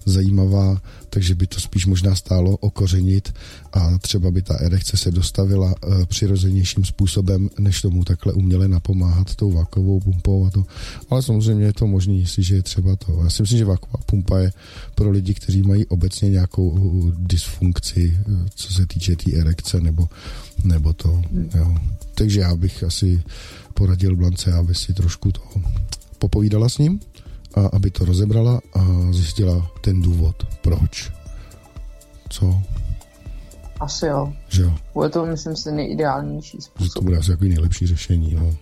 zajímavá, 0.04 0.82
takže 1.10 1.34
by 1.34 1.46
to 1.46 1.60
spíš 1.60 1.86
možná 1.86 2.14
stálo 2.14 2.56
okořenit 2.56 3.34
a 3.72 3.98
třeba 3.98 4.30
by 4.30 4.42
ta 4.42 4.54
erekce 4.54 4.96
se 4.96 5.10
dostavila 5.10 5.74
uh, 5.86 6.04
přirozenějším 6.04 6.84
způsobem, 6.84 7.50
než 7.58 7.82
tomu 7.82 8.04
takhle 8.04 8.32
uměle 8.32 8.68
napomáhat 8.68 9.34
tou 9.34 9.52
vákovou 9.52 10.00
pumpou 10.00 10.46
a 10.46 10.50
to. 10.50 10.64
Ale 11.10 11.22
samozřejmě 11.22 11.64
je 11.64 11.72
to 11.72 11.86
možné, 11.86 12.14
jestliže 12.14 12.54
je 12.54 12.62
třeba 12.62 12.96
to. 12.96 13.20
Já 13.24 13.30
si 13.30 13.42
myslím, 13.42 13.58
že 13.58 13.64
váková 13.64 14.02
pumpa 14.06 14.38
je 14.38 14.52
pro 14.94 15.10
lidi, 15.10 15.34
kteří 15.34 15.62
mají 15.62 15.86
obecně 15.86 16.30
nějakou 16.30 17.12
dysfunkci, 17.18 18.18
eh, 18.20 18.46
co 18.54 18.72
se 18.72 18.86
týče 18.86 19.16
té 19.16 19.28
tý 19.28 19.36
erekce 19.36 19.80
nebo, 19.80 20.08
nebo 20.64 20.92
to. 20.92 21.22
Jo. 21.54 21.76
Takže 22.14 22.40
já 22.40 22.56
bych 22.56 22.82
asi 22.82 23.22
poradil 23.74 24.16
Blance, 24.16 24.52
aby 24.52 24.74
si 24.74 24.94
trošku 24.94 25.32
to 25.32 25.40
popovídala 26.18 26.68
s 26.68 26.78
ním 26.78 27.00
a 27.54 27.66
aby 27.66 27.90
to 27.90 28.04
rozebrala 28.04 28.60
a 28.74 29.12
zjistila 29.12 29.70
ten 29.80 30.02
důvod, 30.02 30.46
proč. 30.62 31.12
Co? 32.28 32.62
Asi 33.80 34.06
jo. 34.06 34.32
Že 34.48 34.62
jo. 34.62 34.74
Bude 34.94 35.08
to, 35.08 35.26
myslím 35.26 35.56
si, 35.56 35.72
nejideálnější 35.72 36.60
způsob. 36.60 36.94
To 36.94 37.00
bude 37.00 37.18
asi 37.18 37.30
jako 37.30 37.44
nejlepší 37.44 37.86
řešení, 37.86 38.34
no. 38.34 38.54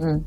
Hmm. 0.00 0.26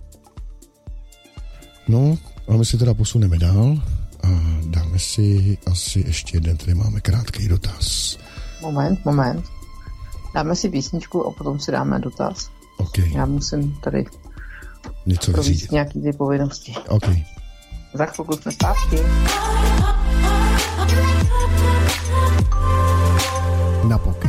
No, 1.87 2.17
a 2.47 2.57
my 2.57 2.65
si 2.65 2.77
teda 2.77 2.93
posuneme 2.93 3.37
dál 3.37 3.77
a 4.23 4.27
dáme 4.65 4.99
si 4.99 5.57
asi 5.65 5.99
ještě 5.99 6.37
jeden, 6.37 6.57
tady 6.57 6.73
máme 6.73 7.01
krátký 7.01 7.47
dotaz. 7.47 8.17
Moment, 8.61 9.05
moment. 9.05 9.45
Dáme 10.35 10.55
si 10.55 10.69
písničku 10.69 11.27
a 11.27 11.31
potom 11.31 11.59
si 11.59 11.71
dáme 11.71 11.99
dotaz. 11.99 12.49
Okay. 12.77 13.11
Já 13.13 13.25
musím 13.25 13.77
tady 13.83 14.05
něco 15.05 15.31
vyřídit. 15.31 15.71
nějaký 15.71 16.01
ty 16.01 16.13
povinnosti. 16.13 16.73
Okay. 16.87 17.23
Za 17.93 18.05
chvilku 18.05 18.33
jsme 18.33 18.51
zpátky. 18.51 18.97
Na 23.87 23.97
pokec. 23.97 24.28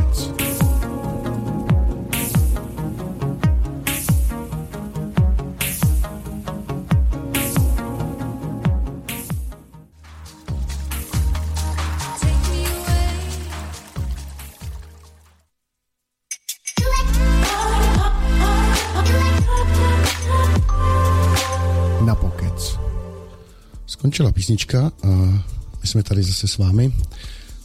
Skončila 24.01 24.31
písnička 24.31 24.91
a 25.03 25.07
my 25.81 25.87
jsme 25.87 26.03
tady 26.03 26.23
zase 26.23 26.47
s 26.47 26.57
vámi 26.57 26.93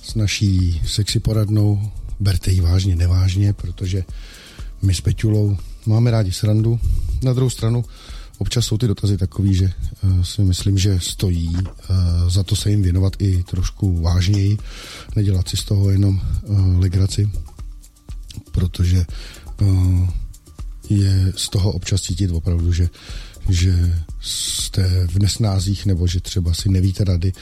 s 0.02 0.14
naší 0.14 0.82
sexy 0.86 1.20
poradnou. 1.20 1.90
Berte 2.20 2.50
ji 2.50 2.60
vážně, 2.60 2.96
nevážně, 2.96 3.52
protože 3.52 4.04
my 4.82 4.94
s 4.94 5.00
Peťulou 5.00 5.56
máme 5.86 6.10
rádi 6.10 6.32
srandu. 6.32 6.80
Na 7.22 7.32
druhou 7.32 7.50
stranu 7.50 7.84
občas 8.38 8.64
jsou 8.66 8.78
ty 8.78 8.86
dotazy 8.86 9.16
takový, 9.16 9.54
že 9.54 9.72
uh, 10.04 10.22
si 10.22 10.42
myslím, 10.42 10.78
že 10.78 11.00
stojí 11.00 11.56
uh, 11.56 11.64
za 12.28 12.42
to 12.42 12.56
se 12.56 12.70
jim 12.70 12.82
věnovat 12.82 13.12
i 13.18 13.42
trošku 13.42 14.00
vážněji, 14.00 14.58
nedělat 15.16 15.48
si 15.48 15.56
z 15.56 15.64
toho 15.64 15.90
jenom 15.90 16.20
uh, 16.42 16.78
legraci, 16.78 17.30
protože 18.52 19.06
je 20.90 21.32
z 21.36 21.48
toho 21.48 21.72
občas 21.72 22.02
cítit 22.02 22.30
opravdu, 22.30 22.72
že 22.72 22.88
že 23.48 24.02
jste 24.20 25.06
v 25.06 25.18
nesnázích 25.18 25.86
nebo 25.86 26.06
že 26.06 26.20
třeba 26.20 26.54
si 26.54 26.68
nevíte 26.68 27.04
rady 27.04 27.32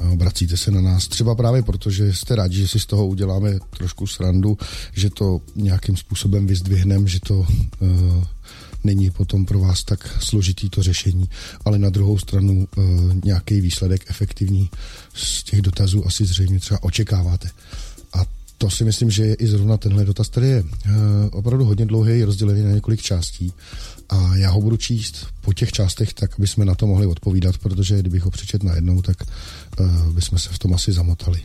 a 0.00 0.08
obracíte 0.08 0.56
se 0.56 0.70
na 0.70 0.80
nás. 0.80 1.08
Třeba 1.08 1.34
právě 1.34 1.62
proto, 1.62 1.90
že 1.90 2.14
jste 2.14 2.36
rádi, 2.36 2.56
že 2.56 2.68
si 2.68 2.80
z 2.80 2.86
toho 2.86 3.06
uděláme 3.06 3.58
trošku 3.76 4.06
srandu, 4.06 4.58
že 4.92 5.10
to 5.10 5.40
nějakým 5.56 5.96
způsobem 5.96 6.46
vyzdvihneme, 6.46 7.08
že 7.08 7.20
to 7.20 7.38
uh, 7.38 7.46
není 8.84 9.10
potom 9.10 9.44
pro 9.44 9.60
vás 9.60 9.84
tak 9.84 10.16
složitý 10.22 10.70
to 10.70 10.82
řešení, 10.82 11.28
ale 11.64 11.78
na 11.78 11.90
druhou 11.90 12.18
stranu 12.18 12.68
uh, 12.76 12.84
nějaký 13.24 13.60
výsledek 13.60 14.04
efektivní 14.10 14.70
z 15.14 15.42
těch 15.42 15.62
dotazů 15.62 16.06
asi 16.06 16.24
zřejmě 16.24 16.60
třeba 16.60 16.82
očekáváte. 16.82 17.50
A 18.12 18.24
to 18.58 18.70
si 18.70 18.84
myslím, 18.84 19.10
že 19.10 19.24
je 19.24 19.34
i 19.34 19.46
zrovna 19.46 19.76
tenhle 19.76 20.04
dotaz, 20.04 20.28
který 20.28 20.46
je 20.48 20.62
uh, 20.62 20.68
opravdu 21.32 21.64
hodně 21.64 21.86
dlouhý, 21.86 22.18
je 22.18 22.26
rozdělený 22.26 22.62
na 22.62 22.70
několik 22.70 23.02
částí 23.02 23.52
a 24.10 24.36
já 24.36 24.50
ho 24.50 24.60
budu 24.60 24.76
číst 24.76 25.26
po 25.40 25.52
těch 25.52 25.72
částech 25.72 26.14
tak, 26.14 26.34
aby 26.38 26.46
jsme 26.46 26.64
na 26.64 26.74
to 26.74 26.86
mohli 26.86 27.06
odpovídat, 27.06 27.58
protože 27.58 27.98
kdybych 27.98 28.22
ho 28.22 28.30
přečet 28.30 28.62
najednou, 28.62 29.02
tak 29.02 29.16
uh, 29.80 30.12
bychom 30.12 30.38
se 30.38 30.48
v 30.48 30.58
tom 30.58 30.74
asi 30.74 30.92
zamotali. 30.92 31.40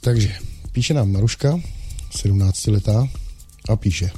Takže 0.00 0.34
píše 0.72 0.94
nám 0.94 1.12
Maruška, 1.12 1.60
17 2.10 2.66
letá, 2.66 3.08
a 3.68 3.76
píše 3.76 4.10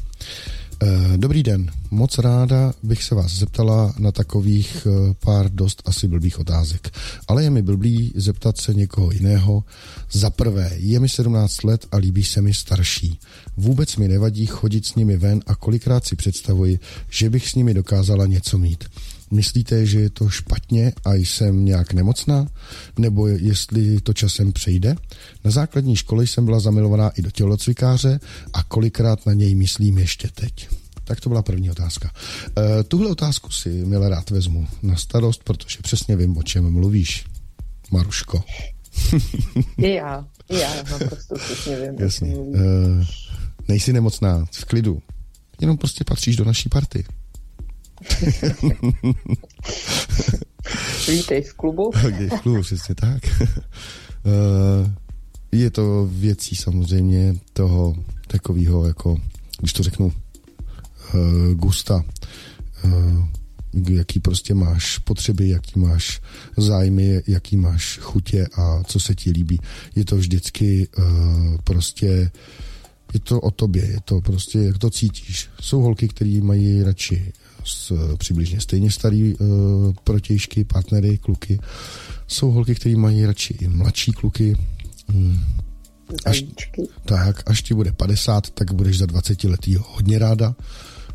dobrý 1.16 1.42
den, 1.42 1.70
moc 1.90 2.18
ráda 2.18 2.74
bych 2.82 3.02
se 3.02 3.14
vás 3.14 3.32
zeptala 3.32 3.94
na 3.98 4.12
takových 4.12 4.86
eh, 4.86 5.14
pár 5.20 5.50
dost 5.50 5.82
asi 5.84 6.08
blbých 6.08 6.38
otázek. 6.38 6.98
Ale 7.28 7.44
je 7.44 7.50
mi 7.50 7.62
blbý 7.62 8.12
zeptat 8.16 8.58
se 8.58 8.74
někoho 8.74 9.12
jiného. 9.12 9.64
Za 10.12 10.30
prvé, 10.30 10.70
je 10.76 11.00
mi 11.00 11.08
17 11.08 11.64
let 11.64 11.86
a 11.92 11.96
líbí 11.96 12.24
se 12.24 12.42
mi 12.42 12.54
starší. 12.54 13.18
Vůbec 13.56 13.96
mi 13.96 14.08
nevadí 14.08 14.46
chodit 14.46 14.86
s 14.86 14.94
nimi 14.94 15.16
ven 15.16 15.40
a 15.46 15.54
kolikrát 15.54 16.06
si 16.06 16.16
představuji, 16.16 16.78
že 17.10 17.30
bych 17.30 17.48
s 17.48 17.54
nimi 17.54 17.74
dokázala 17.74 18.26
něco 18.26 18.58
mít. 18.58 18.84
Myslíte, 19.34 19.86
že 19.86 20.00
je 20.00 20.10
to 20.10 20.28
špatně 20.28 20.92
a 21.04 21.14
jsem 21.14 21.64
nějak 21.64 21.92
nemocná? 21.92 22.46
Nebo 22.98 23.26
jestli 23.26 24.00
to 24.00 24.12
časem 24.12 24.52
přejde? 24.52 24.94
Na 25.44 25.50
základní 25.50 25.96
škole 25.96 26.26
jsem 26.26 26.44
byla 26.44 26.60
zamilovaná 26.60 27.08
i 27.08 27.22
do 27.22 27.30
tělocvikáře 27.30 28.20
a 28.52 28.62
kolikrát 28.62 29.26
na 29.26 29.32
něj 29.32 29.54
myslím 29.54 29.98
ještě 29.98 30.28
teď. 30.34 30.68
Tak 31.04 31.20
to 31.20 31.28
byla 31.28 31.42
první 31.42 31.70
otázka. 31.70 32.10
E, 32.58 32.82
tuhle 32.82 33.10
otázku 33.10 33.50
si 33.50 33.68
milé 33.68 34.08
rád 34.08 34.30
vezmu 34.30 34.66
na 34.82 34.96
starost, 34.96 35.44
protože 35.44 35.78
přesně 35.82 36.16
vím, 36.16 36.36
o 36.36 36.42
čem 36.42 36.70
mluvíš, 36.70 37.24
Maruško. 37.90 38.44
I 39.78 39.94
já, 39.94 40.26
i 40.48 40.58
já 40.58 40.74
naprosto 40.74 41.34
přesně 41.34 41.76
vím. 41.76 41.94
Jasně. 41.98 42.34
E, 42.34 42.66
nejsi 43.68 43.92
nemocná, 43.92 44.44
v 44.54 44.64
klidu. 44.64 45.02
Jenom 45.60 45.78
prostě 45.78 46.04
patříš 46.04 46.36
do 46.36 46.44
naší 46.44 46.68
party. 46.68 47.04
Vítej 51.08 51.42
v 51.42 51.54
klubu. 51.54 51.90
Vítej 52.06 52.28
v 52.28 52.40
klubu, 52.40 52.62
přesně 52.62 52.94
tak. 52.94 53.22
Eh, 54.26 54.90
je 55.52 55.70
to 55.70 56.08
věcí 56.12 56.56
samozřejmě 56.56 57.36
toho 57.52 57.94
takového, 58.26 58.86
jako, 58.86 59.16
když 59.60 59.72
to 59.72 59.82
řeknu, 59.82 60.06
uh, 60.06 60.12
gusta, 61.54 62.04
uh, 62.84 63.24
jaký 63.90 64.20
prostě 64.20 64.54
máš 64.54 64.98
potřeby, 64.98 65.48
jaký 65.48 65.80
máš 65.80 66.20
zájmy, 66.56 67.22
jaký 67.26 67.56
máš 67.56 67.98
chutě 67.98 68.46
a 68.56 68.82
co 68.84 69.00
se 69.00 69.14
ti 69.14 69.30
líbí. 69.30 69.60
Je 69.96 70.04
to 70.04 70.16
vždycky 70.16 70.88
prostě 71.64 72.30
je 73.14 73.20
to 73.20 73.40
o 73.40 73.50
tobě, 73.50 73.84
je 73.84 74.00
to 74.04 74.20
prostě, 74.20 74.58
jak 74.58 74.78
to 74.78 74.90
cítíš. 74.90 75.48
Jsou 75.60 75.80
holky, 75.80 76.08
které 76.08 76.40
mají 76.42 76.82
radši 76.82 77.32
s, 77.64 77.92
přibližně 78.16 78.60
stejně 78.60 78.90
starý 78.90 79.34
uh, 79.34 79.48
protějšky, 80.04 80.64
partnery, 80.64 81.18
kluky. 81.18 81.58
Jsou 82.26 82.50
holky, 82.50 82.74
které 82.74 82.96
mají 82.96 83.26
radši 83.26 83.54
i 83.60 83.68
mladší 83.68 84.12
kluky. 84.12 84.56
Mm. 85.12 85.40
Až, 86.24 86.44
tak, 87.04 87.42
až 87.46 87.62
ti 87.62 87.74
bude 87.74 87.92
50, 87.92 88.50
tak 88.50 88.72
budeš 88.72 88.98
za 88.98 89.06
20 89.06 89.44
letý 89.44 89.76
hodně 89.80 90.18
ráda. 90.18 90.54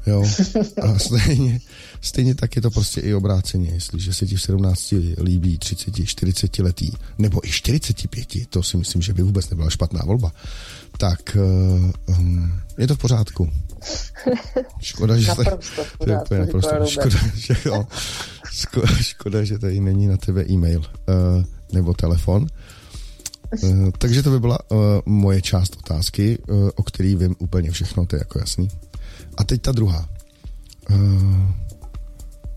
Jo. 0.08 0.24
A 0.82 1.00
stejně, 1.00 1.60
stejně 2.01 2.36
tak 2.36 2.56
je 2.56 2.62
to 2.62 2.72
prostě 2.72 3.01
i 3.01 3.13
obráceně. 3.13 3.70
Jestliže 3.70 4.13
se 4.13 4.27
ti 4.27 4.36
v 4.36 4.41
17 4.41 4.94
líbí 5.24 5.58
30, 5.58 6.06
40 6.06 6.60
letý, 6.60 6.91
nebo 7.18 7.48
i 7.48 7.51
45, 7.51 8.27
to 8.50 8.63
si 8.63 8.77
myslím, 8.77 9.01
že 9.01 9.13
by 9.13 9.24
vůbec 9.24 9.50
nebyla 9.50 9.70
špatná 9.70 10.01
volba, 10.06 10.32
tak 10.98 11.38
um, 12.08 12.53
je 12.77 12.88
to 12.88 12.96
v 12.96 13.00
pořádku. 13.00 13.50
Škoda, 14.81 15.17
že 15.17 15.27
naprosto, 15.27 15.81
tady, 15.98 16.12
naprosto, 16.12 16.38
naprosto 16.39 16.86
škoda, 16.86 17.17
že, 17.36 17.55
jo, 17.65 17.88
škoda, 18.51 18.88
škoda, 18.88 19.43
že 19.43 19.59
tady 19.59 19.79
není 19.79 20.07
na 20.07 20.17
tebe 20.17 20.45
e-mail 20.50 20.79
uh, 20.79 21.43
nebo 21.74 21.93
telefon. 21.93 22.48
Uh, 23.63 23.89
takže 23.98 24.24
to 24.24 24.29
by 24.29 24.39
byla 24.39 24.59
uh, 24.71 24.77
moje 25.05 25.41
část 25.41 25.75
otázky, 25.79 26.38
uh, 26.38 26.69
o 26.75 26.83
který 26.83 27.15
vím 27.15 27.36
úplně 27.39 27.71
všechno, 27.71 28.05
to 28.05 28.15
je 28.15 28.19
jako 28.19 28.39
jasný. 28.39 28.67
A 29.38 29.43
teď 29.43 29.62
ta 29.62 29.71
druhá. 29.71 30.09
Uh, 30.91 31.51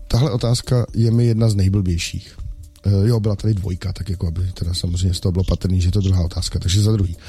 tahle 0.07 0.31
otázka 0.31 0.85
je 0.93 1.11
mi 1.11 1.25
jedna 1.25 1.49
z 1.49 1.55
nejblbějších. 1.55 2.37
Uh, 2.85 3.07
jo, 3.07 3.19
byla 3.19 3.35
tady 3.35 3.53
dvojka, 3.53 3.93
tak 3.93 4.09
jako 4.09 4.27
aby 4.27 4.51
teda 4.53 4.73
samozřejmě 4.73 5.13
z 5.13 5.19
toho 5.19 5.31
bylo 5.31 5.43
patrný, 5.43 5.81
že 5.81 5.87
je 5.87 5.91
to 5.91 6.01
druhá 6.01 6.23
otázka, 6.23 6.59
takže 6.59 6.81
za 6.81 6.91
druhý. 6.91 7.15
Uh, 7.15 7.21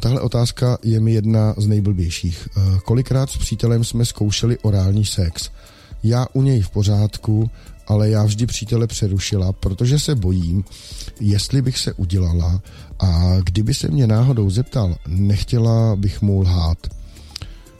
tahle 0.00 0.20
otázka 0.20 0.78
je 0.82 1.00
mi 1.00 1.12
jedna 1.12 1.54
z 1.56 1.66
nejblbějších. 1.66 2.48
Uh, 2.56 2.78
kolikrát 2.78 3.30
s 3.30 3.36
přítelem 3.36 3.84
jsme 3.84 4.04
zkoušeli 4.04 4.58
orální 4.58 5.04
sex? 5.04 5.50
Já 6.02 6.26
u 6.32 6.42
něj 6.42 6.60
v 6.60 6.70
pořádku, 6.70 7.50
ale 7.86 8.10
já 8.10 8.24
vždy 8.24 8.46
přítele 8.46 8.86
přerušila, 8.86 9.52
protože 9.52 9.98
se 9.98 10.14
bojím, 10.14 10.64
jestli 11.20 11.62
bych 11.62 11.78
se 11.78 11.92
udělala 11.92 12.60
a 12.98 13.36
kdyby 13.44 13.74
se 13.74 13.88
mě 13.88 14.06
náhodou 14.06 14.50
zeptal, 14.50 14.96
nechtěla 15.08 15.96
bych 15.96 16.22
mu 16.22 16.40
lhát. 16.40 16.78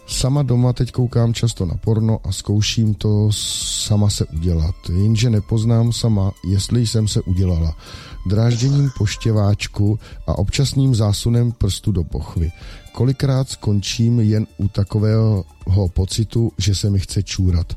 Sama 0.06 0.42
doma 0.42 0.72
teď 0.72 0.92
koukám 0.92 1.34
často 1.34 1.66
na 1.66 1.74
porno 1.74 2.18
a 2.24 2.32
zkouším 2.32 2.94
to 2.94 3.28
sama 3.32 4.10
se 4.10 4.24
udělat, 4.24 4.74
jenže 4.88 5.30
nepoznám 5.30 5.92
sama, 5.92 6.32
jestli 6.50 6.86
jsem 6.86 7.08
se 7.08 7.20
udělala. 7.20 7.76
Drážděním 8.26 8.90
poštěváčku 8.98 9.98
a 10.26 10.38
občasným 10.38 10.94
zásunem 10.94 11.52
prstu 11.52 11.92
do 11.92 12.04
pochvy. 12.04 12.52
Kolikrát 12.92 13.48
skončím 13.48 14.20
jen 14.20 14.46
u 14.56 14.68
takového 14.68 15.44
pocitu, 15.92 16.52
že 16.58 16.74
se 16.74 16.90
mi 16.90 16.98
chce 16.98 17.22
čůrat. 17.22 17.72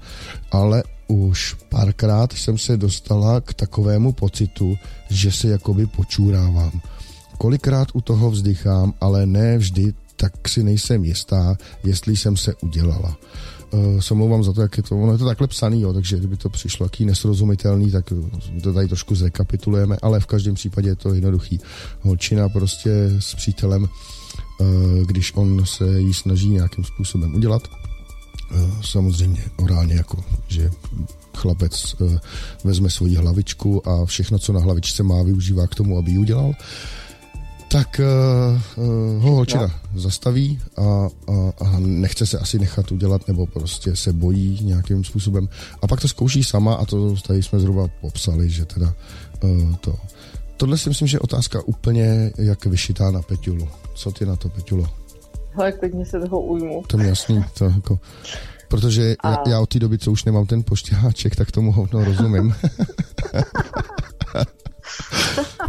Ale 0.51 0.83
už 1.07 1.55
párkrát 1.69 2.33
jsem 2.33 2.57
se 2.57 2.77
dostala 2.77 3.41
k 3.41 3.53
takovému 3.53 4.11
pocitu, 4.11 4.75
že 5.09 5.31
se 5.31 5.47
jakoby 5.47 5.87
počůrávám. 5.87 6.81
Kolikrát 7.37 7.87
u 7.93 8.01
toho 8.01 8.31
vzdychám, 8.31 8.93
ale 9.01 9.25
ne 9.25 9.57
vždy, 9.57 9.93
tak 10.15 10.47
si 10.47 10.63
nejsem 10.63 11.05
jistá, 11.05 11.57
jestli 11.83 12.17
jsem 12.17 12.37
se 12.37 12.53
udělala. 12.55 13.17
Uh, 13.71 13.99
se 13.99 14.13
omlouvám 14.13 14.43
za 14.43 14.53
to, 14.53 14.61
jak 14.61 14.77
je 14.77 14.83
to, 14.83 14.97
ono 14.97 15.11
je 15.11 15.17
to 15.17 15.25
takhle 15.25 15.47
psaný, 15.47 15.81
jo, 15.81 15.93
takže 15.93 16.17
kdyby 16.17 16.38
to 16.38 16.49
přišlo 16.49 16.85
jaký 16.85 17.05
nesrozumitelný, 17.05 17.91
tak 17.91 18.13
to 18.63 18.73
tady 18.73 18.88
trošku 18.88 19.15
zrekapitulujeme, 19.15 19.97
ale 20.01 20.19
v 20.19 20.25
každém 20.25 20.55
případě 20.55 20.89
je 20.89 20.95
to 20.95 21.13
jednoduchý. 21.13 21.59
Holčina 22.01 22.49
prostě 22.49 22.91
s 23.19 23.35
přítelem, 23.35 23.83
uh, 24.59 24.67
když 25.05 25.33
on 25.35 25.65
se 25.65 25.99
jí 25.99 26.13
snaží 26.13 26.49
nějakým 26.49 26.83
způsobem 26.83 27.35
udělat, 27.35 27.61
uh, 28.51 28.81
samozřejmě 28.81 29.43
orálně 29.57 29.95
jako, 29.95 30.23
že 30.47 30.71
chlapec 31.38 31.95
vezme 32.63 32.89
svoji 32.89 33.15
hlavičku 33.15 33.89
a 33.89 34.05
všechno, 34.05 34.39
co 34.39 34.53
na 34.53 34.59
hlavičce 34.59 35.03
má, 35.03 35.23
využívá 35.23 35.67
k 35.67 35.75
tomu, 35.75 35.97
aby 35.97 36.11
ji 36.11 36.17
udělal 36.17 36.53
tak 37.71 38.01
uh, 38.01 38.83
uh, 38.83 39.23
ho 39.23 39.31
holčina 39.31 39.61
no. 39.93 39.99
zastaví 39.99 40.59
a, 40.77 40.81
a, 40.81 41.07
a 41.65 41.79
nechce 41.79 42.25
se 42.25 42.39
asi 42.39 42.59
nechat 42.59 42.91
udělat, 42.91 43.27
nebo 43.27 43.45
prostě 43.45 43.95
se 43.95 44.13
bojí 44.13 44.59
nějakým 44.61 45.03
způsobem. 45.03 45.49
A 45.81 45.88
pak 45.88 46.01
to 46.01 46.07
zkouší 46.07 46.43
sama 46.43 46.73
a 46.73 46.85
to 46.85 47.15
tady 47.27 47.43
jsme 47.43 47.59
zhruba 47.59 47.88
popsali, 48.01 48.49
že 48.49 48.65
teda 48.65 48.93
uh, 49.43 49.75
to. 49.75 49.95
Tohle 50.57 50.77
si 50.77 50.89
myslím, 50.89 51.07
že 51.07 51.15
je 51.15 51.19
otázka 51.19 51.61
úplně 51.65 52.31
jak 52.38 52.65
vyšitá 52.65 53.11
na 53.11 53.21
Peťulu. 53.21 53.67
Co 53.95 54.11
ty 54.11 54.25
na 54.25 54.35
to, 54.35 54.49
Peťulo? 54.49 54.88
Hele, 55.51 55.71
klidně 55.71 56.05
se 56.05 56.19
toho 56.19 56.41
ujmu. 56.41 56.83
To 56.88 56.97
mi 56.97 57.07
jasný, 57.07 57.43
to 57.57 57.65
jako... 57.65 57.99
Protože 58.67 59.15
a... 59.19 59.31
já, 59.31 59.43
já 59.49 59.59
od 59.59 59.69
té 59.69 59.79
doby, 59.79 59.97
co 59.97 60.11
už 60.11 60.25
nemám 60.25 60.45
ten 60.45 60.63
poštěháček, 60.63 61.36
tak 61.36 61.51
tomu 61.51 61.71
hovno 61.71 62.03
rozumím. 62.03 62.55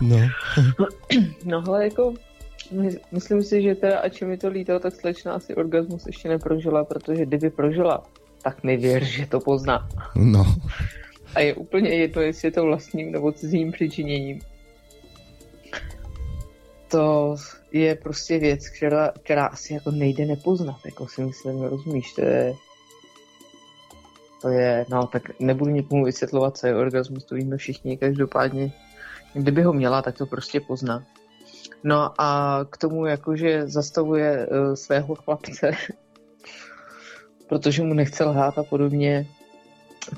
No. 0.00 0.16
no 1.44 1.60
hele, 1.60 1.84
jako 1.84 2.14
myslím 3.12 3.42
si, 3.42 3.62
že 3.62 3.74
teda, 3.74 3.98
ač 3.98 4.20
mi 4.20 4.36
to 4.38 4.48
lítalo, 4.48 4.80
tak 4.80 4.94
slečna 4.94 5.32
asi 5.32 5.54
orgasmus 5.54 6.06
ještě 6.06 6.28
neprožila, 6.28 6.84
protože 6.84 7.26
kdyby 7.26 7.50
prožila, 7.50 8.02
tak 8.42 8.64
mi 8.64 8.76
věř, 8.76 9.02
že 9.02 9.26
to 9.26 9.40
pozná. 9.40 9.88
No. 10.16 10.56
A 11.34 11.40
je 11.40 11.54
úplně 11.54 11.90
jedno, 11.90 12.22
jestli 12.22 12.48
je 12.48 12.52
to 12.52 12.64
vlastním 12.64 13.12
nebo 13.12 13.32
cizím 13.32 13.72
přičiněním. 13.72 14.40
To 16.88 17.36
je 17.72 17.94
prostě 17.94 18.38
věc, 18.38 18.68
která, 18.68 19.12
která 19.22 19.46
asi 19.46 19.74
jako 19.74 19.90
nejde 19.90 20.26
nepoznat, 20.26 20.76
jako 20.84 21.08
si 21.08 21.22
myslím, 21.22 21.62
rozumíš, 21.62 22.12
to 22.12 22.20
je 22.20 22.54
to 24.42 24.48
je, 24.48 24.86
no 24.90 25.06
tak 25.06 25.40
nebudu 25.40 25.70
někomu 25.70 26.04
vysvětlovat, 26.04 26.58
co 26.58 26.66
je 26.66 26.76
orgasmus, 26.76 27.24
to 27.24 27.34
víme 27.34 27.56
všichni, 27.56 27.96
každopádně 27.96 28.72
Kdyby 29.34 29.62
ho 29.62 29.72
měla, 29.72 30.02
tak 30.02 30.18
to 30.18 30.26
prostě 30.26 30.60
pozná. 30.60 31.04
No 31.84 32.20
a 32.20 32.60
k 32.70 32.76
tomu 32.76 33.06
jakože 33.06 33.66
zastavuje 33.66 34.46
uh, 34.46 34.74
svého 34.74 35.14
chlapce, 35.14 35.70
protože 37.48 37.82
mu 37.82 37.94
nechce 37.94 38.24
lhát 38.24 38.58
a 38.58 38.62
podobně, 38.62 39.26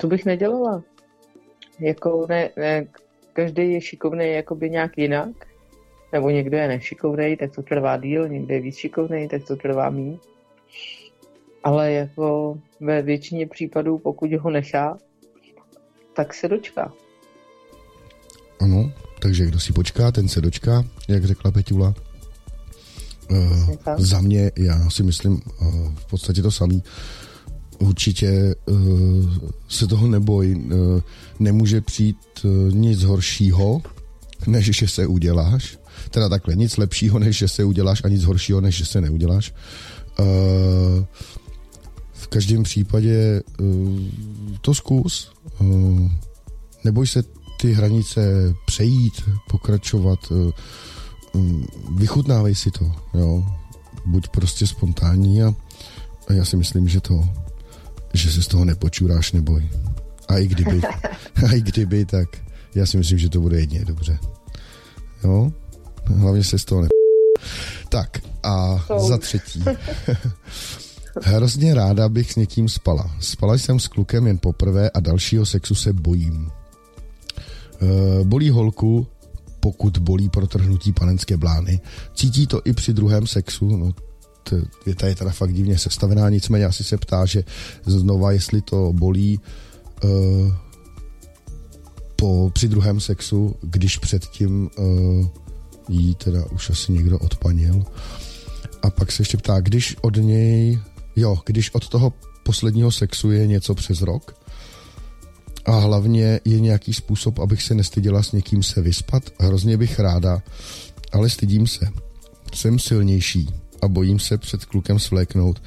to 0.01 0.07
bych 0.07 0.25
nedělala. 0.25 0.83
Jako 1.79 2.27
ne, 2.29 2.51
ne, 2.57 2.87
každý 3.33 3.73
je 3.73 3.81
šikovný 3.81 4.33
jakoby 4.33 4.71
nějak 4.71 4.99
jinak, 4.99 5.31
nebo 6.13 6.31
někdo 6.31 6.57
je 6.57 6.69
nešikovný, 6.69 7.37
tak 7.37 7.55
to 7.55 7.63
trvá 7.63 7.97
díl, 7.97 8.29
někdo 8.29 8.55
je 8.55 8.61
víc 8.61 8.77
šikovný, 8.77 9.29
tak 9.29 9.45
to 9.45 9.57
trvá 9.57 9.91
méně. 9.91 10.19
Ale 11.65 11.93
jako 11.93 12.59
ve 12.81 13.03
většině 13.03 13.47
případů, 13.47 13.99
pokud 13.99 14.33
ho 14.33 14.51
nechá, 14.51 14.99
tak 16.15 16.35
se 16.35 16.49
dočká. 16.49 16.93
Takže 19.23 19.47
kdo 19.47 19.61
si 19.61 19.73
počká, 19.73 20.13
ten 20.13 20.29
se 20.29 20.41
dočká, 20.41 20.85
jak 21.09 21.25
řekla 21.25 21.51
Petula. 21.51 21.95
Uh, 23.31 23.71
za 23.99 24.21
mě, 24.21 24.53
já 24.57 24.91
si 24.91 25.03
myslím 25.03 25.33
uh, 25.33 25.95
v 25.95 26.07
podstatě 26.11 26.43
to 26.43 26.51
samý. 26.51 26.83
Určitě 27.79 28.55
uh, 28.67 28.77
se 29.69 29.87
toho 29.87 30.09
neboj. 30.09 30.55
Uh, 30.55 31.01
nemůže 31.39 31.81
přijít 31.81 32.17
uh, 32.45 32.75
nic 32.75 33.03
horšího, 33.03 33.83
než 34.47 34.67
že 34.67 34.89
se 34.89 35.07
uděláš. 35.07 35.79
Teda 36.11 36.29
takhle, 36.29 36.55
nic 36.55 36.77
lepšího, 36.77 37.19
než 37.19 37.39
že 37.39 37.49
se 37.49 37.65
uděláš 37.65 38.05
a 38.05 38.09
nic 38.09 38.25
horšího, 38.25 38.61
než 38.61 38.77
že 38.77 38.87
se 38.87 39.01
neuděláš. 39.01 39.55
Uh, 40.19 40.27
v 42.13 42.27
každém 42.27 42.63
případě 42.63 43.43
uh, 43.61 44.01
to 44.61 44.75
zkus. 44.75 45.33
Uh, 45.61 46.11
neboj 46.85 47.07
se 47.07 47.42
ty 47.63 47.73
hranice 47.73 48.55
přejít, 48.65 49.23
pokračovat, 49.49 50.19
eh, 50.31 50.53
mm, 51.39 51.67
vychutnávej 51.97 52.55
si 52.55 52.71
to, 52.71 52.93
jo. 53.15 53.45
Buď 54.07 54.29
prostě 54.29 54.67
spontánní 54.67 55.43
a, 55.43 55.55
a 56.29 56.33
já 56.33 56.45
si 56.45 56.57
myslím, 56.57 56.89
že 56.89 57.01
to, 57.01 57.29
že 58.15 58.31
se 58.31 58.43
z 58.43 58.47
toho 58.47 58.65
nepočuráš, 58.65 59.33
neboj. 59.33 59.69
A 60.29 60.39
i 60.39 60.47
kdyby, 60.47 60.81
a 61.49 61.53
i 61.55 61.61
kdyby, 61.61 62.05
tak 62.05 62.29
já 62.75 62.87
si 62.87 62.97
myslím, 62.97 63.19
že 63.19 63.29
to 63.29 63.41
bude 63.41 63.61
jedině 63.61 63.85
dobře. 63.85 64.19
Jo? 65.25 65.53
Hlavně 66.05 66.45
se 66.45 66.59
z 66.59 66.65
toho 66.65 66.83
ne... 66.83 66.89
Tak 67.89 68.19
a 68.43 68.85
za 68.99 69.19
třetí. 69.19 69.65
Hrozně 71.23 71.75
ráda 71.75 72.09
bych 72.09 72.33
s 72.33 72.37
někým 72.37 72.69
spala. 72.69 73.17
Spala 73.21 73.55
jsem 73.55 73.81
s 73.81 73.89
klukem 73.89 74.27
jen 74.27 74.39
poprvé 74.39 74.91
a 74.91 75.01
dalšího 75.01 75.47
sexu 75.47 75.75
se 75.75 75.93
bojím. 75.93 76.51
Eh, 77.83 78.25
bolí 78.25 78.51
holku, 78.51 79.07
pokud 79.61 79.99
bolí 79.99 80.29
protrhnutí 80.29 80.93
panenské 80.93 81.37
blány. 81.37 81.81
Cítí 82.15 82.47
to 82.47 82.61
i 82.65 82.73
při 82.73 82.93
druhém 82.93 83.27
sexu, 83.27 83.77
no, 83.77 83.93
věta 84.87 85.07
je 85.07 85.15
teda 85.15 85.31
fakt 85.31 85.53
divně 85.53 85.79
sestavená, 85.79 86.29
nicméně 86.29 86.65
asi 86.65 86.85
se 86.85 86.97
ptá, 86.97 87.27
že 87.27 87.45
znova, 87.87 88.33
jestli 88.33 88.63
to 88.63 88.93
bolí 88.93 89.41
uh, 90.05 90.53
po, 92.17 92.51
při 92.55 92.69
druhém 92.69 93.01
sexu, 93.01 93.57
když 93.63 93.99
předtím 93.99 94.71
uh, 94.79 95.27
jí 95.89 96.15
teda 96.15 96.45
už 96.51 96.71
asi 96.71 96.93
někdo 96.93 97.19
odpanil. 97.19 97.85
A 98.83 98.91
pak 98.91 99.13
se 99.13 99.23
ještě 99.23 99.37
ptá, 99.37 99.61
když 99.61 99.97
od 100.01 100.17
něj, 100.17 100.81
jo, 101.17 101.39
když 101.47 101.75
od 101.75 101.89
toho 101.89 102.13
posledního 102.43 102.93
sexu 102.93 103.31
je 103.31 103.47
něco 103.47 103.75
přes 103.75 104.03
rok, 104.03 104.42
a 105.65 105.79
hlavně 105.79 106.41
je 106.45 106.61
nějaký 106.61 106.95
způsob, 106.95 107.39
abych 107.39 107.63
se 107.63 107.75
nestyděla 107.75 108.23
s 108.23 108.33
někým 108.33 108.63
se 108.63 108.81
vyspat. 108.81 109.23
Hrozně 109.41 109.77
bych 109.77 109.99
ráda, 109.99 110.43
ale 111.13 111.31
stydím 111.31 111.67
se. 111.67 111.89
Jsem 112.55 112.79
silnější 112.79 113.49
a 113.83 113.89
bojím 113.89 114.19
se 114.19 114.39
před 114.39 114.65
klukem 114.65 114.99
svléknout, 114.99 115.63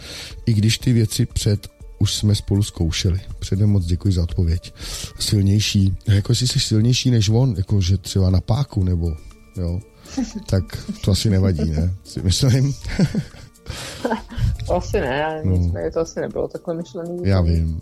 i 0.46 0.54
když 0.54 0.78
ty 0.78 0.94
věci 0.94 1.26
před 1.26 1.68
už 2.00 2.14
jsme 2.14 2.36
spolu 2.36 2.64
zkoušeli. 2.64 3.20
Předem 3.40 3.70
moc 3.70 3.86
děkuji 3.86 4.14
za 4.14 4.24
odpověď. 4.24 4.74
Silnější, 5.20 5.98
jako 6.08 6.32
jestli 6.32 6.48
jsi 6.48 6.60
silnější 6.60 7.12
než 7.12 7.30
on, 7.30 7.54
jako 7.58 7.82
že 7.82 7.98
třeba 7.98 8.30
na 8.30 8.42
páku, 8.42 8.84
nebo 8.84 9.16
jo, 9.58 9.80
tak 10.50 10.64
to 11.06 11.12
asi 11.12 11.30
nevadí, 11.30 11.72
ne? 11.72 11.94
Si 12.04 12.22
myslím. 12.22 12.74
to 14.68 14.76
asi 14.76 15.02
ne, 15.02 15.26
ale 15.26 15.42
no. 15.46 15.72
to 15.94 16.00
asi 16.00 16.20
nebylo 16.20 16.48
takhle 16.48 16.76
myšlený. 16.76 17.20
Já 17.24 17.42
vím. 17.42 17.82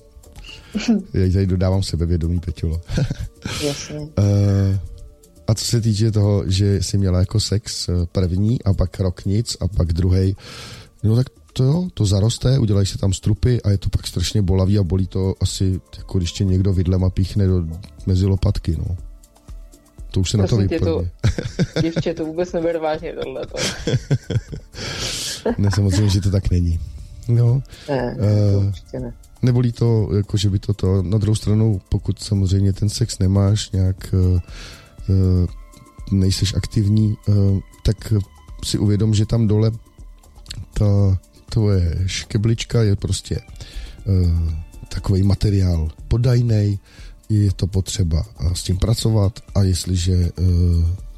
Já 1.13 1.33
tady 1.33 1.47
dodávám 1.47 1.83
sebevědomí, 1.83 2.39
Peťulo. 2.39 2.81
Jasně. 3.65 3.99
uh, 3.99 4.07
a 5.47 5.53
co 5.53 5.65
se 5.65 5.81
týče 5.81 6.11
toho, 6.11 6.43
že 6.47 6.83
jsi 6.83 6.97
měla 6.97 7.19
jako 7.19 7.39
sex 7.39 7.89
eh, 7.89 7.93
první 8.11 8.63
a 8.63 8.73
pak 8.73 8.99
rok 8.99 9.25
nic 9.25 9.57
a 9.59 9.67
pak 9.67 9.93
druhý, 9.93 10.35
no 11.03 11.15
tak 11.15 11.27
to 11.53 11.63
jo, 11.63 11.87
to 11.93 12.05
zaroste, 12.05 12.59
udělají 12.59 12.87
se 12.87 12.97
tam 12.97 13.13
strupy 13.13 13.61
a 13.61 13.69
je 13.69 13.77
to 13.77 13.89
pak 13.89 14.07
strašně 14.07 14.41
bolavý 14.41 14.79
a 14.79 14.83
bolí 14.83 15.07
to 15.07 15.33
asi, 15.41 15.81
jako 15.97 16.17
když 16.17 16.31
tě 16.31 16.43
někdo 16.43 16.73
vidlem 16.73 17.03
a 17.03 17.09
píchne 17.09 17.47
do, 17.47 17.63
mezi 18.05 18.25
lopatky, 18.25 18.75
no. 18.77 18.97
To 20.11 20.19
už 20.19 20.29
se 20.29 20.37
Prosím 20.37 20.57
na 20.57 20.67
to 20.67 20.69
vyplní. 20.69 21.09
Děvče, 21.81 22.13
to 22.13 22.25
vůbec 22.25 22.53
nebude 22.53 22.79
vážně 22.79 23.13
tohle. 23.13 23.41
ne, 25.57 25.69
samozřejmě, 25.75 26.09
že 26.09 26.21
to 26.21 26.31
tak 26.31 26.51
není. 26.51 26.79
No. 27.27 27.61
Ne, 27.89 28.15
uh, 28.19 28.61
to 28.61 28.67
určitě 28.67 28.99
ne. 28.99 29.13
Nebolí 29.43 29.71
to, 29.71 30.09
jako 30.15 30.37
že 30.37 30.49
by 30.49 30.59
to 30.59 30.73
to, 30.73 31.03
na 31.03 31.17
druhou 31.17 31.35
stranu, 31.35 31.81
pokud 31.89 32.19
samozřejmě 32.19 32.73
ten 32.73 32.89
sex 32.89 33.19
nemáš 33.19 33.71
nějak, 33.71 34.13
uh, 34.13 34.19
uh, 34.29 35.47
nejseš 36.11 36.53
aktivní, 36.53 37.17
uh, 37.27 37.59
tak 37.83 38.13
si 38.65 38.77
uvědom, 38.77 39.13
že 39.13 39.25
tam 39.25 39.47
dole 39.47 39.71
ta 40.73 41.19
tvoje 41.49 42.03
škeblička 42.05 42.83
je 42.83 42.95
prostě 42.95 43.41
takový 44.89 45.23
materiál 45.23 45.89
podajnej, 46.07 46.79
je 47.29 47.51
to 47.51 47.67
potřeba 47.67 48.25
s 48.53 48.63
tím 48.63 48.77
pracovat 48.77 49.39
a 49.55 49.63
jestliže 49.63 50.29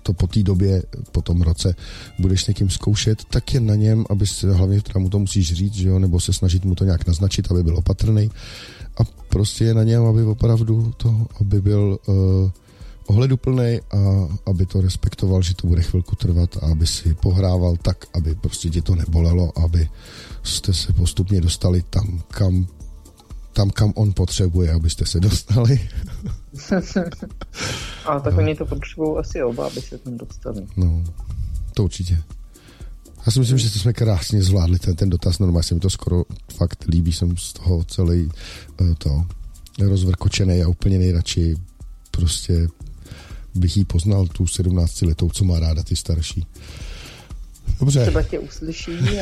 to 0.06 0.14
po 0.14 0.28
té 0.28 0.44
době, 0.44 0.84
po 1.12 1.22
tom 1.22 1.42
roce 1.42 1.76
budeš 2.20 2.44
s 2.44 2.48
někým 2.48 2.70
zkoušet, 2.70 3.26
tak 3.26 3.54
je 3.54 3.60
na 3.60 3.76
něm, 3.76 4.06
aby 4.10 4.28
se 4.28 4.54
hlavně 4.54 4.82
teda 4.82 5.00
mu 5.00 5.10
to 5.10 5.20
musíš 5.20 5.54
říct, 5.54 5.74
že 5.74 5.88
jo, 5.88 6.00
nebo 6.00 6.20
se 6.20 6.34
snažit 6.34 6.66
mu 6.66 6.76
to 6.76 6.86
nějak 6.86 7.08
naznačit, 7.08 7.52
aby 7.52 7.64
byl 7.64 7.78
opatrný. 7.78 8.30
A 8.98 9.04
prostě 9.30 9.66
je 9.66 9.74
na 9.74 9.84
něm, 9.84 10.06
aby 10.06 10.24
opravdu 10.24 10.94
to, 10.98 11.28
aby 11.42 11.62
byl 11.62 11.98
uh, 12.08 12.16
ohleduplný 13.08 13.80
a 13.92 13.98
aby 14.46 14.66
to 14.66 14.82
respektoval, 14.82 15.42
že 15.42 15.56
to 15.56 15.68
bude 15.68 15.82
chvilku 15.82 16.16
trvat 16.16 16.58
a 16.62 16.72
aby 16.72 16.88
si 16.88 17.14
pohrával 17.14 17.78
tak, 17.82 18.06
aby 18.14 18.36
prostě 18.36 18.70
tě 18.70 18.82
to 18.82 18.96
nebolelo, 18.96 19.58
aby 19.58 19.90
jste 20.44 20.74
se 20.74 20.94
postupně 20.94 21.42
dostali 21.42 21.84
tam, 21.90 22.22
kam 22.28 22.68
tam, 23.54 23.70
kam 23.70 23.94
on 23.96 24.14
potřebuje, 24.14 24.72
abyste 24.72 25.06
se 25.06 25.20
dostali. 25.20 25.80
A 28.06 28.20
tak 28.20 28.34
no. 28.34 28.40
oni 28.40 28.56
to 28.56 28.66
potřebují 28.66 29.18
asi 29.18 29.44
oba, 29.44 29.68
aby 29.68 29.82
se 29.82 29.98
tam 29.98 30.18
dostali. 30.18 30.62
No, 30.78 31.04
to 31.74 31.84
určitě. 31.84 32.18
Já 33.26 33.32
si 33.32 33.40
myslím, 33.40 33.58
že 33.58 33.70
jsme 33.70 33.94
krásně 33.94 34.44
zvládli 34.44 34.80
ten, 34.80 34.96
ten 34.96 35.10
dotaz, 35.10 35.40
normálně 35.40 35.64
se 35.64 35.74
mi 35.74 35.80
to 35.80 35.90
skoro 35.90 36.24
fakt 36.56 36.86
líbí, 36.88 37.14
jsem 37.14 37.38
z 37.38 37.54
toho 37.54 37.84
celý 37.84 38.30
uh, 38.82 38.94
to 38.98 39.26
rozvrkočený 39.80 40.64
a 40.64 40.68
úplně 40.68 41.00
nejradši 41.00 41.56
prostě 42.12 42.68
bych 43.56 43.78
jí 43.78 43.86
poznal, 43.86 44.28
tu 44.28 44.48
17 44.48 45.02
letou, 45.02 45.30
co 45.30 45.46
má 45.46 45.60
ráda 45.60 45.84
ty 45.84 45.96
starší. 45.96 46.46
Dobře. 47.80 48.02
Třeba 48.02 48.24
tě 48.24 48.40
uslyší. 48.40 48.92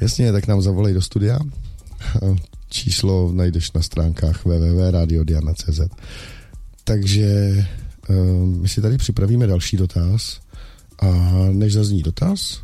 Jasně, 0.00 0.32
tak 0.32 0.46
nám 0.46 0.62
zavolej 0.62 0.94
do 0.94 1.02
studia. 1.02 1.38
Číslo 2.68 3.32
najdeš 3.32 3.72
na 3.72 3.82
stránkách 3.82 4.44
www.radiodiana.cz 4.44 5.80
Takže 6.84 7.26
uh, 8.08 8.16
my 8.46 8.68
si 8.68 8.82
tady 8.82 8.98
připravíme 8.98 9.46
další 9.46 9.76
dotaz 9.76 10.40
a 10.98 11.06
než 11.52 11.72
zazní 11.72 12.02
dotaz, 12.02 12.62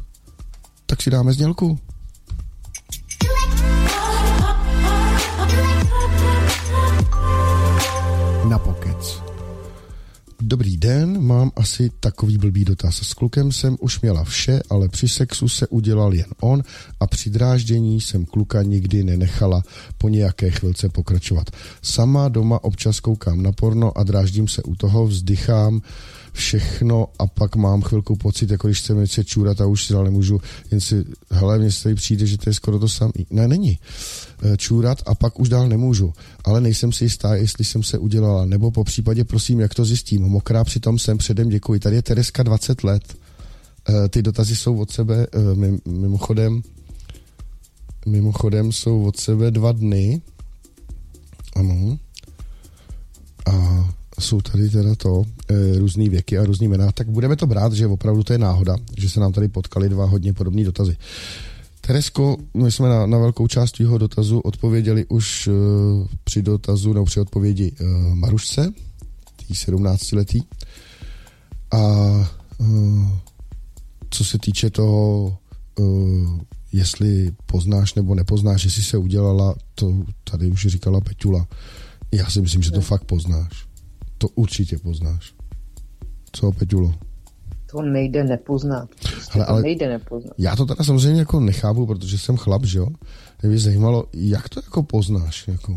tak 0.87 1.03
si 1.03 1.11
dáme 1.11 1.33
znělku. 1.33 1.79
Na 8.49 8.59
pokec. 8.59 8.84
Dobrý 10.47 10.77
den, 10.77 11.23
mám 11.23 11.51
asi 11.57 11.91
takový 12.01 12.39
blbý 12.39 12.65
dotaz. 12.65 12.97
S 12.97 13.15
klukem 13.15 13.53
jsem 13.53 13.77
už 13.81 14.01
měla 14.01 14.25
vše, 14.25 14.61
ale 14.71 14.89
při 14.89 15.09
sexu 15.09 15.49
se 15.49 15.67
udělal 15.67 16.15
jen 16.15 16.27
on 16.41 16.63
a 17.01 17.07
při 17.07 17.31
dráždění 17.31 18.01
jsem 18.01 18.25
kluka 18.25 18.63
nikdy 18.63 19.05
nenechala 19.05 19.63
po 19.99 20.09
nějaké 20.09 20.51
chvilce 20.51 20.89
pokračovat. 20.89 21.51
Sama 21.83 22.29
doma 22.29 22.65
občas 22.65 23.01
koukám 23.01 23.43
na 23.43 23.53
porno 23.53 23.99
a 23.99 24.03
dráždím 24.03 24.49
se 24.49 24.63
u 24.63 24.75
toho, 24.75 25.07
vzdychám, 25.07 25.81
všechno 26.35 27.09
a 27.19 27.27
pak 27.27 27.57
mám 27.57 27.83
chvilku 27.83 28.17
pocit, 28.17 28.51
jako 28.51 28.69
když 28.69 28.79
chceme 28.79 29.07
se 29.07 29.25
čůrat 29.25 29.61
a 29.61 29.67
už 29.67 29.87
si 29.87 29.95
ale 29.95 30.05
nemůžu, 30.05 30.41
jen 30.71 30.81
si, 30.81 31.05
hele, 31.31 31.59
mně 31.59 31.73
se 31.73 31.83
tady 31.83 31.95
přijde, 31.95 32.27
že 32.27 32.39
to 32.39 32.51
je 32.51 32.55
skoro 32.55 32.79
to 32.79 32.89
samé. 32.89 33.13
Ne, 33.31 33.49
není. 33.49 33.79
E, 34.43 34.57
čůrat 34.57 35.03
a 35.07 35.15
pak 35.15 35.41
už 35.41 35.49
dál 35.49 35.69
nemůžu. 35.69 36.13
Ale 36.45 36.61
nejsem 36.61 36.93
si 36.93 37.05
jistá, 37.05 37.35
jestli 37.35 37.65
jsem 37.65 37.83
se 37.83 37.99
udělala. 37.99 38.47
Nebo 38.47 38.71
po 38.71 38.85
případě, 38.85 39.25
prosím, 39.25 39.61
jak 39.61 39.75
to 39.75 39.85
zjistím. 39.85 40.23
Mokrá 40.23 40.65
přitom 40.65 40.99
jsem 40.99 41.19
předem 41.19 41.49
děkuji. 41.49 41.81
Tady 41.81 41.97
je 41.97 42.03
Tereska 42.03 42.43
20 42.43 42.85
let. 42.85 43.17
E, 43.89 44.09
ty 44.09 44.23
dotazy 44.23 44.57
jsou 44.57 44.79
od 44.79 44.91
sebe, 44.91 45.27
e, 45.33 45.89
mimochodem, 45.91 46.63
mimochodem 48.07 48.73
jsou 48.73 49.05
od 49.05 49.17
sebe 49.17 49.51
dva 49.51 49.73
dny. 49.73 50.23
Ano. 51.57 51.99
A 53.47 53.85
jsou 54.21 54.41
tady 54.41 54.71
teda 54.71 54.95
to 54.95 55.25
e, 55.51 55.79
různý 55.79 56.09
věky 56.09 56.39
a 56.39 56.45
různý 56.45 56.69
jména, 56.69 56.93
tak 56.93 57.09
budeme 57.09 57.37
to 57.37 57.47
brát, 57.47 57.73
že 57.73 57.87
opravdu 57.87 58.23
to 58.23 58.33
je 58.33 58.39
náhoda, 58.39 58.77
že 58.99 59.09
se 59.11 59.21
nám 59.21 59.33
tady 59.33 59.49
potkali 59.49 59.89
dva 59.89 60.05
hodně 60.05 60.33
podobné 60.33 60.65
dotazy. 60.65 60.97
Teresko, 61.81 62.37
my 62.55 62.73
jsme 62.73 62.89
na, 62.89 63.07
na 63.07 63.19
velkou 63.19 63.47
část 63.47 63.73
tvýho 63.73 63.99
dotazu 63.99 64.41
odpověděli 64.41 65.07
už 65.09 65.47
e, 65.47 65.51
při 66.25 66.43
dotazu 66.43 66.93
nebo 66.93 67.07
při 67.07 67.21
odpovědi 67.21 67.73
e, 67.81 67.85
Marušce, 68.15 68.73
tý 69.37 69.55
17 69.55 70.13
letý. 70.13 70.43
A 71.71 71.79
e, 72.61 72.65
co 74.11 74.25
se 74.25 74.39
týče 74.39 74.71
toho, 74.71 75.37
e, 75.79 75.83
jestli 76.73 77.33
poznáš 77.47 77.95
nebo 77.95 78.15
nepoznáš, 78.15 78.65
jestli 78.65 78.83
se 78.83 78.99
udělala, 78.99 79.55
to 79.75 79.95
tady 80.25 80.47
už 80.47 80.67
říkala 80.67 81.01
Peťula. 81.01 81.47
Já 82.13 82.31
si 82.31 82.41
myslím, 82.41 82.63
že 82.63 82.71
to 82.71 82.81
fakt 82.81 83.05
poznáš. 83.05 83.74
To 84.25 84.29
určitě 84.35 84.79
poznáš. 84.79 85.35
Co, 86.33 86.53
Peťulo? 86.53 86.95
To 87.71 87.83
nejde 87.83 88.25
nepoznat. 88.25 88.89
Prostě 88.89 89.33
Hele, 89.33 89.47
ale 89.47 89.61
to 89.61 89.63
nejde 89.63 89.89
nepoznat. 89.89 90.33
Já 90.39 90.57
to 90.57 90.67
teda 90.67 90.85
samozřejmě 90.85 91.21
jako 91.21 91.41
nechápu, 91.41 91.87
protože 91.87 92.19
jsem 92.19 92.37
chlap, 92.37 92.65
že 92.65 92.79
jo? 92.79 92.87
Mě 93.43 93.51
by 93.51 93.59
zajímalo, 93.59 94.05
jak 94.13 94.49
to 94.49 94.61
jako 94.65 94.83
poznáš, 94.83 95.49
jako... 95.49 95.77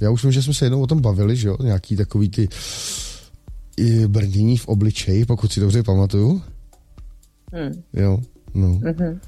Já 0.00 0.10
už 0.10 0.22
vím, 0.22 0.32
že 0.32 0.42
jsme 0.42 0.54
se 0.54 0.64
jednou 0.64 0.82
o 0.82 0.86
tom 0.86 1.00
bavili, 1.00 1.36
že 1.36 1.48
jo? 1.48 1.56
Nějaký 1.62 1.96
takový 1.96 2.28
ty 2.28 2.48
brnění 4.06 4.56
v 4.56 4.68
obličeji, 4.68 5.24
pokud 5.24 5.52
si 5.52 5.60
dobře 5.60 5.82
pamatuju. 5.82 6.42
Hmm. 7.52 7.82
Jo, 7.92 8.20
no. 8.54 8.68
Mm-hmm. 8.68 9.18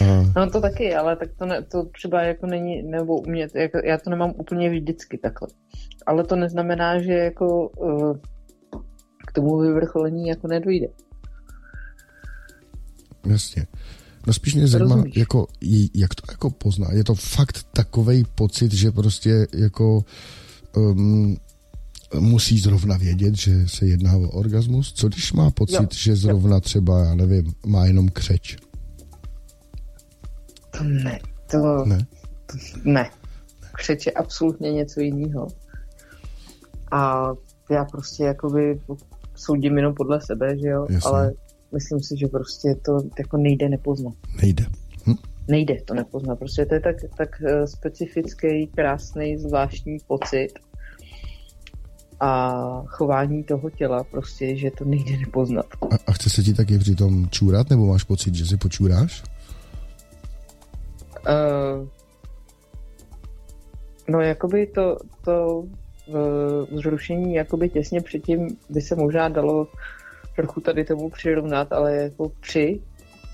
A... 0.00 0.32
No 0.40 0.50
to 0.50 0.60
taky, 0.60 0.94
ale 0.94 1.16
tak 1.16 1.28
to, 1.38 1.46
ne, 1.46 1.62
to 1.62 1.84
třeba 1.84 2.22
jako 2.22 2.46
není, 2.46 2.82
nebo 2.82 3.20
u 3.20 3.30
mě, 3.30 3.48
jako, 3.54 3.78
já 3.84 3.98
to 3.98 4.10
nemám 4.10 4.32
úplně 4.36 4.70
vždycky 4.70 5.18
takhle. 5.18 5.48
Ale 6.06 6.24
to 6.24 6.36
neznamená, 6.36 7.02
že 7.02 7.12
jako 7.12 7.68
uh, 7.68 8.16
k 9.26 9.32
tomu 9.32 9.58
vyvrcholení 9.58 10.28
jako 10.28 10.48
nedojde. 10.48 10.86
Jasně. 13.26 13.66
No 14.26 14.32
spíš 14.32 14.54
mě 14.54 14.66
zajímá, 14.66 15.04
jako, 15.16 15.46
jak 15.94 16.14
to 16.14 16.22
jako 16.32 16.50
pozná. 16.50 16.92
Je 16.92 17.04
to 17.04 17.14
fakt 17.14 17.66
takový 17.72 18.24
pocit, 18.34 18.72
že 18.72 18.90
prostě 18.90 19.46
jako 19.54 20.04
um, 20.76 21.36
musí 22.18 22.58
zrovna 22.58 22.96
vědět, 22.96 23.34
že 23.34 23.68
se 23.68 23.86
jedná 23.86 24.16
o 24.16 24.28
orgasmus? 24.28 24.92
Co 24.92 25.08
když 25.08 25.32
má 25.32 25.50
pocit, 25.50 25.82
jo. 25.82 25.88
že 25.92 26.16
zrovna 26.16 26.60
třeba, 26.60 27.04
já 27.04 27.14
nevím, 27.14 27.52
má 27.66 27.86
jenom 27.86 28.08
křeč? 28.08 28.56
Ne, 30.82 31.18
to... 31.50 31.84
Ne? 31.84 31.98
Ne. 32.84 33.10
Křeč 33.72 34.06
je 34.06 34.12
absolutně 34.12 34.72
něco 34.72 35.00
jiného. 35.00 35.46
A 36.90 37.30
já 37.70 37.84
prostě 37.84 38.24
jakoby 38.24 38.80
soudím 39.34 39.76
jenom 39.76 39.94
podle 39.94 40.20
sebe, 40.20 40.58
že 40.58 40.68
jo, 40.68 40.86
Jasně. 40.90 41.10
ale 41.10 41.32
myslím 41.72 42.00
si, 42.00 42.16
že 42.16 42.26
prostě 42.26 42.74
to 42.84 42.98
jako 43.18 43.36
nejde 43.36 43.68
nepoznat. 43.68 44.14
Nejde. 44.42 44.64
Hm? 45.06 45.14
Nejde 45.48 45.76
to 45.84 45.94
nepoznat. 45.94 46.38
Prostě 46.38 46.66
to 46.66 46.74
je 46.74 46.80
tak, 46.80 46.96
tak 47.16 47.42
eh, 47.42 47.66
specifický, 47.66 48.66
krásný, 48.66 49.38
zvláštní 49.38 49.98
pocit 50.06 50.48
a 52.20 52.82
chování 52.86 53.44
toho 53.44 53.70
těla 53.70 54.04
prostě, 54.04 54.56
že 54.56 54.70
to 54.70 54.84
nejde 54.84 55.16
nepoznat. 55.16 55.66
A, 55.90 55.94
a 56.06 56.12
chce 56.12 56.30
se 56.30 56.42
ti 56.42 56.54
taky 56.54 56.78
přitom 56.78 57.28
čůrat, 57.30 57.70
nebo 57.70 57.86
máš 57.86 58.04
pocit, 58.04 58.34
že 58.34 58.46
si 58.46 58.56
počůráš? 58.56 59.22
Uh, 61.26 61.88
no, 64.08 64.20
jakoby 64.20 64.66
to, 64.66 64.96
to 65.24 65.64
uh, 66.06 66.78
zrušení 66.80 67.34
jakoby 67.34 67.68
těsně 67.68 68.00
předtím 68.00 68.56
by 68.70 68.80
se 68.80 68.96
možná 68.96 69.28
dalo 69.28 69.68
trochu 70.36 70.60
tady 70.60 70.84
tomu 70.84 71.10
přirovnat, 71.10 71.72
ale 71.72 71.96
jako 71.96 72.32
při 72.40 72.80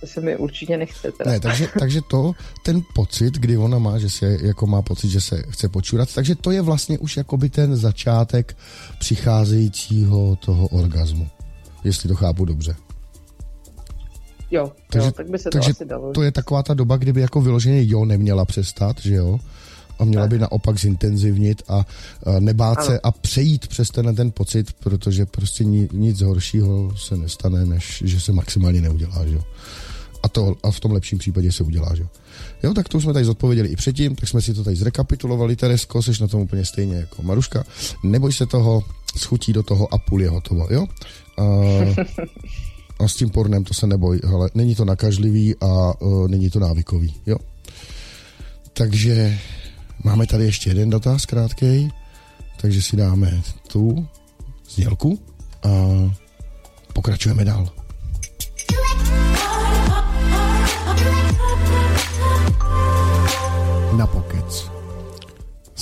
to 0.03 0.07
se 0.07 0.21
mi 0.21 0.37
určitě 0.37 0.77
nechce. 0.77 1.13
Teda. 1.13 1.31
Ne, 1.31 1.41
takže, 1.41 1.69
takže 1.79 2.01
to, 2.11 2.33
ten 2.65 2.83
pocit, 2.95 3.35
kdy 3.35 3.57
ona 3.57 3.79
má, 3.79 3.99
že 3.99 4.11
se 4.11 4.39
jako 4.43 4.67
má 4.67 4.83
pocit, 4.83 5.09
že 5.09 5.21
se 5.21 5.43
chce 5.49 5.69
počurat, 5.69 6.15
takže 6.15 6.35
to 6.35 6.51
je 6.51 6.63
vlastně 6.63 6.99
už 6.99 7.17
jakoby 7.17 7.49
ten 7.49 7.77
začátek 7.77 8.57
přicházejícího 8.99 10.37
toho 10.37 10.69
orgazmu. 10.69 11.29
Jestli 11.85 12.09
to 12.09 12.15
chápu 12.15 12.45
dobře. 12.45 12.75
Jo, 14.53 14.73
takže, 14.91 15.07
jo, 15.07 15.13
tak 15.13 15.31
by 15.31 15.39
se 15.39 15.51
takže 15.51 15.69
to 15.69 15.77
asi 15.77 15.85
dalo. 15.85 16.13
To 16.13 16.23
je 16.23 16.33
taková 16.33 16.63
ta 16.63 16.75
doba, 16.75 16.97
kdyby 16.97 17.21
jako 17.21 17.41
vyloženě 17.41 17.81
jo 17.85 18.05
neměla 18.05 18.45
přestat, 18.45 19.01
že 19.01 19.15
jo? 19.15 19.39
A 19.99 20.05
měla 20.05 20.27
by 20.27 20.39
naopak 20.39 20.79
zintenzivnit 20.79 21.63
a, 21.69 21.75
a 21.75 21.85
nebát 22.39 22.79
ano. 22.79 22.87
se 22.87 23.01
a 23.01 23.11
přejít 23.11 23.67
přes 23.67 23.89
ten, 23.89 24.15
ten 24.15 24.31
pocit, 24.31 24.73
protože 24.73 25.27
prostě 25.27 25.65
ni, 25.65 25.89
nic 25.93 26.21
horšího 26.21 26.97
se 26.97 27.17
nestane, 27.17 27.67
než 27.67 28.03
že 28.07 28.21
se 28.21 28.33
maximálně 28.33 28.81
neudělá, 28.81 29.27
že 29.27 29.35
jo? 29.35 29.43
A, 30.23 30.29
to, 30.29 30.57
a 30.63 30.71
v 30.71 30.81
tom 30.81 30.93
lepším 30.93 31.19
případě 31.19 31.53
se 31.53 31.65
udělá, 31.65 31.95
že 31.95 32.03
jo? 32.03 32.09
Jo, 32.63 32.75
tak 32.75 32.89
to 32.89 32.99
už 32.99 33.05
jsme 33.05 33.13
tady 33.13 33.25
zodpověděli 33.25 33.69
i 33.69 33.77
předtím, 33.77 34.17
tak 34.17 34.29
jsme 34.29 34.41
si 34.43 34.55
to 34.55 34.65
tady 34.65 34.77
zrekapitulovali. 34.77 35.57
Teresko, 35.57 36.03
jsi 36.03 36.11
na 36.21 36.29
tom 36.29 36.41
úplně 36.41 36.65
stejně 36.65 36.97
jako 36.97 37.23
Maruška. 37.23 37.65
Neboj 38.03 38.33
se 38.33 38.47
toho, 38.47 38.83
schutí 39.17 39.53
do 39.53 39.63
toho 39.63 39.95
a 39.95 39.99
půl 39.99 40.23
je 40.23 40.29
hotovo, 40.29 40.69
jo? 40.71 40.87
A, 41.39 41.43
a 43.03 43.09
s 43.09 43.15
tím 43.15 43.31
pornem 43.31 43.65
to 43.65 43.75
se 43.75 43.87
neboj, 43.87 44.21
ale 44.35 44.51
není 44.55 44.75
to 44.75 44.85
nakažlivý 44.85 45.55
a 45.61 46.03
uh, 46.03 46.29
není 46.29 46.51
to 46.51 46.61
návykový, 46.61 47.15
jo? 47.27 47.37
Takže 48.73 49.39
máme 50.05 50.27
tady 50.27 50.45
ještě 50.45 50.71
jeden 50.71 50.91
dotaz 50.91 51.27
krátkej, 51.27 51.91
takže 52.61 52.83
si 52.83 52.97
dáme 52.97 53.43
tu 53.67 54.07
znělku 54.71 55.19
a 55.65 55.69
pokračujeme 56.93 57.45
dál. 57.45 57.69
na 63.97 64.07
pokec. 64.07 64.32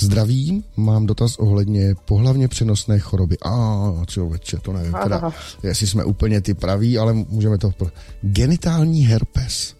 Zdravím, 0.01 0.63
mám 0.75 1.05
dotaz 1.05 1.35
ohledně 1.35 1.95
pohlavně 2.05 2.47
přenosné 2.47 2.99
choroby. 2.99 3.37
A 3.45 3.91
člověče, 4.07 4.57
to 4.57 4.73
nevím, 4.73 4.93
teda, 5.03 5.33
jestli 5.63 5.87
jsme 5.87 6.03
úplně 6.03 6.41
ty 6.41 6.53
praví, 6.53 6.97
ale 6.97 7.13
můžeme 7.13 7.57
to... 7.57 7.71
Genitální 8.21 9.05
herpes. 9.05 9.75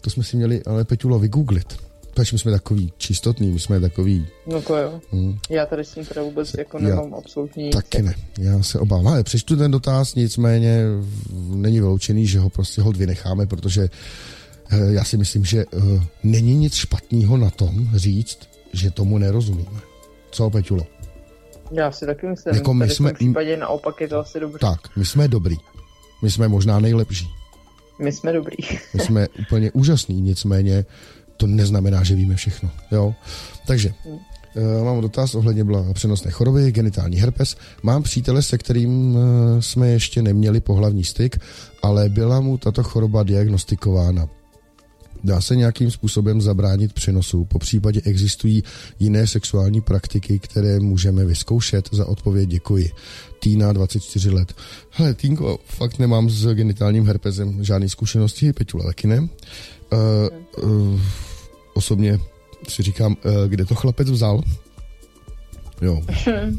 To 0.00 0.10
jsme 0.10 0.24
si 0.24 0.36
měli, 0.36 0.64
ale 0.64 0.84
Peťulo, 0.84 1.18
vygooglit. 1.18 1.76
Takže 2.14 2.34
my 2.34 2.38
jsme 2.38 2.52
takový 2.52 2.92
čistotný, 2.98 3.50
my 3.50 3.60
jsme 3.60 3.80
takový... 3.80 4.26
No 4.46 4.62
to 4.62 4.76
jo. 4.76 5.00
Hmm. 5.12 5.38
Já 5.50 5.66
tady 5.66 5.84
s 5.84 5.94
tím 5.94 6.04
teda 6.04 6.22
vůbec 6.22 6.54
jako 6.58 6.78
nemám 6.78 7.10
Já, 7.10 7.16
absolutní... 7.18 7.70
Taky 7.70 8.02
ne, 8.02 8.14
já 8.38 8.62
se 8.62 8.78
obávám. 8.78 9.08
Ale 9.08 9.24
přečtu 9.24 9.56
ten 9.56 9.70
dotaz, 9.70 10.14
nicméně 10.14 10.84
není 11.48 11.80
vyloučený, 11.80 12.26
že 12.26 12.38
ho 12.38 12.50
prostě 12.50 12.82
hod 12.82 12.96
vynecháme, 12.96 13.46
protože 13.46 13.88
Eh, 14.70 14.92
já 14.92 15.04
si 15.04 15.16
myslím, 15.16 15.44
že 15.44 15.66
uh, 15.66 16.02
není 16.22 16.54
nic 16.54 16.74
špatného 16.74 17.36
na 17.36 17.50
tom 17.50 17.90
říct, 17.94 18.38
že 18.72 18.90
tomu 18.90 19.18
nerozumíme. 19.18 19.80
Co, 20.30 20.50
Peťulo? 20.50 20.86
Já 21.70 21.92
si 21.92 22.06
taky 22.06 22.26
myslím, 22.26 22.54
jako 22.54 22.74
my 22.74 22.88
jsme, 22.88 23.10
v 23.10 23.14
případě 23.14 23.56
naopak 23.56 24.00
je 24.00 24.08
to 24.08 24.18
asi 24.18 24.40
dobře. 24.40 24.58
Tak, 24.58 24.96
my 24.96 25.04
jsme 25.04 25.28
dobrý. 25.28 25.56
My 26.22 26.30
jsme 26.30 26.48
možná 26.48 26.80
nejlepší. 26.80 27.28
My 27.98 28.12
jsme 28.12 28.32
dobrý. 28.32 28.56
my 28.94 29.00
jsme 29.00 29.28
úplně 29.40 29.70
úžasný, 29.72 30.20
nicméně 30.20 30.84
to 31.36 31.46
neznamená, 31.46 32.02
že 32.02 32.14
víme 32.14 32.36
všechno. 32.36 32.70
Jo? 32.92 33.14
Takže, 33.66 33.94
hmm. 34.04 34.18
Uh, 34.56 34.84
mám 34.84 35.00
dotaz 35.00 35.34
ohledně 35.34 35.64
byla 35.64 35.92
přenosné 35.92 36.30
choroby, 36.30 36.72
genitální 36.72 37.16
herpes. 37.16 37.56
Mám 37.82 38.02
přítele, 38.02 38.42
se 38.42 38.58
kterým 38.58 39.14
uh, 39.14 39.22
jsme 39.60 39.88
ještě 39.88 40.22
neměli 40.22 40.60
pohlavní 40.60 41.04
styk, 41.04 41.38
ale 41.82 42.08
byla 42.08 42.40
mu 42.40 42.58
tato 42.58 42.82
choroba 42.82 43.22
diagnostikována. 43.22 44.28
Dá 45.24 45.40
se 45.40 45.56
nějakým 45.56 45.90
způsobem 45.90 46.40
zabránit 46.40 46.92
přenosu? 46.92 47.44
Po 47.44 47.58
případě 47.58 48.00
existují 48.04 48.62
jiné 48.98 49.26
sexuální 49.26 49.80
praktiky, 49.80 50.38
které 50.38 50.80
můžeme 50.80 51.24
vyzkoušet? 51.24 51.88
Za 51.92 52.06
odpověď 52.06 52.48
děkuji. 52.48 52.90
Týna, 53.40 53.72
24 53.72 54.30
let. 54.30 54.54
Hele, 54.90 55.14
Týnko, 55.14 55.58
fakt 55.64 55.98
nemám 55.98 56.30
s 56.30 56.54
genitálním 56.54 57.06
herpesem 57.06 57.64
žádné 57.64 57.88
zkušenosti, 57.88 58.52
Peťula 58.52 58.84
taky 58.84 59.06
ne. 59.06 59.20
Uh, 59.20 59.28
uh, 60.64 61.00
osobně 61.74 62.18
si 62.68 62.82
říkám, 62.82 63.16
uh, 63.24 63.48
kde 63.48 63.64
to 63.64 63.74
chlapec 63.74 64.10
vzal? 64.10 64.40
Jo. 65.82 66.02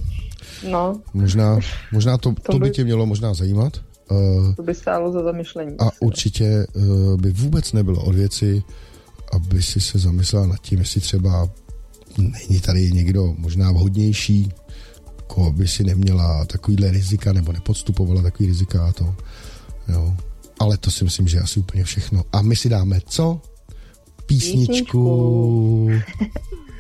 No. 0.70 1.02
Možná, 1.14 1.60
možná 1.92 2.18
to, 2.18 2.34
to 2.52 2.60
by 2.60 2.70
tě 2.70 2.84
mělo 2.84 3.06
možná 3.06 3.34
zajímat. 3.34 3.82
Uh, 4.12 4.56
to 4.56 4.64
by 4.64 4.76
stálo 4.76 5.12
za 5.12 5.24
zamyšlení. 5.24 5.76
A 5.80 5.90
určitě 6.00 6.68
uh, 6.74 7.18
by 7.22 7.32
vůbec 7.32 7.74
nebylo 7.74 8.04
od 8.04 8.16
věci, 8.16 8.64
aby 9.34 9.64
si 9.64 9.82
se 9.82 10.00
zamyslela 10.00 10.48
nad 10.48 10.62
tím, 10.62 10.80
jestli 10.80 11.02
třeba 11.02 11.50
není 12.18 12.62
tady 12.62 12.92
někdo 12.92 13.34
možná 13.38 13.72
vhodnější, 13.72 14.52
koho 15.28 15.52
by 15.52 15.68
si 15.68 15.84
neměla 15.84 16.46
takovýhle 16.46 16.92
rizika 16.92 17.34
nebo 17.34 17.52
nepodstupovala 17.52 18.22
takový 18.22 18.48
rizika 18.48 18.88
a 18.88 18.92
to. 18.92 19.16
Jo. 19.88 20.16
Ale 20.60 20.78
to 20.78 20.92
si 20.92 21.04
myslím, 21.04 21.28
že 21.28 21.38
je 21.38 21.42
asi 21.42 21.60
úplně 21.60 21.84
všechno. 21.84 22.24
A 22.32 22.42
my 22.42 22.56
si 22.56 22.70
dáme 22.70 23.00
co? 23.06 23.42
Písničku. 24.26 25.88
Písničku. 25.88 25.90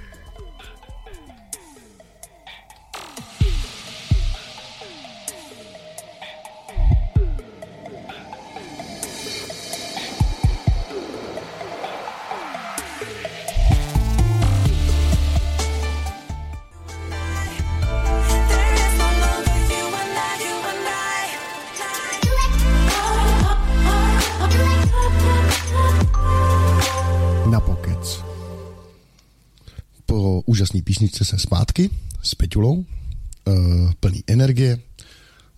úžasné 30.71 30.81
písničce 30.83 31.25
se 31.25 31.37
zpátky 31.37 31.89
s 32.23 32.35
Peťulou, 32.35 32.73
uh, 32.75 33.91
plný 33.99 34.23
energie. 34.27 34.79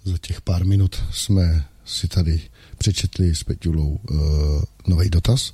Za 0.04 0.17
těch 0.17 0.41
pár 0.41 0.65
minut 0.65 0.95
jsme 1.12 1.65
si 1.86 2.08
tady 2.08 2.41
přečetli 2.78 3.36
s 3.36 3.43
Peťulou 3.43 3.99
eh, 3.99 4.15
nový 4.88 5.10
dotaz 5.10 5.54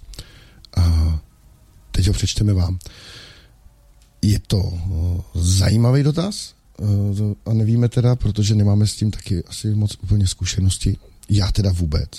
a 0.77 1.19
teď 1.91 2.07
ho 2.07 2.13
přečteme 2.13 2.53
vám. 2.53 2.79
Je 4.21 4.39
to 4.39 4.57
uh, 4.57 5.21
zajímavý 5.33 6.03
dotaz 6.03 6.55
a 7.45 7.53
nevíme 7.53 7.89
teda, 7.89 8.15
protože 8.15 8.55
nemáme 8.55 8.87
s 8.87 8.95
tím 8.95 9.11
taky 9.11 9.43
asi 9.43 9.75
moc 9.75 9.97
úplně 10.01 10.27
zkušenosti. 10.27 10.97
Já 11.29 11.51
teda 11.51 11.71
vůbec. 11.71 12.09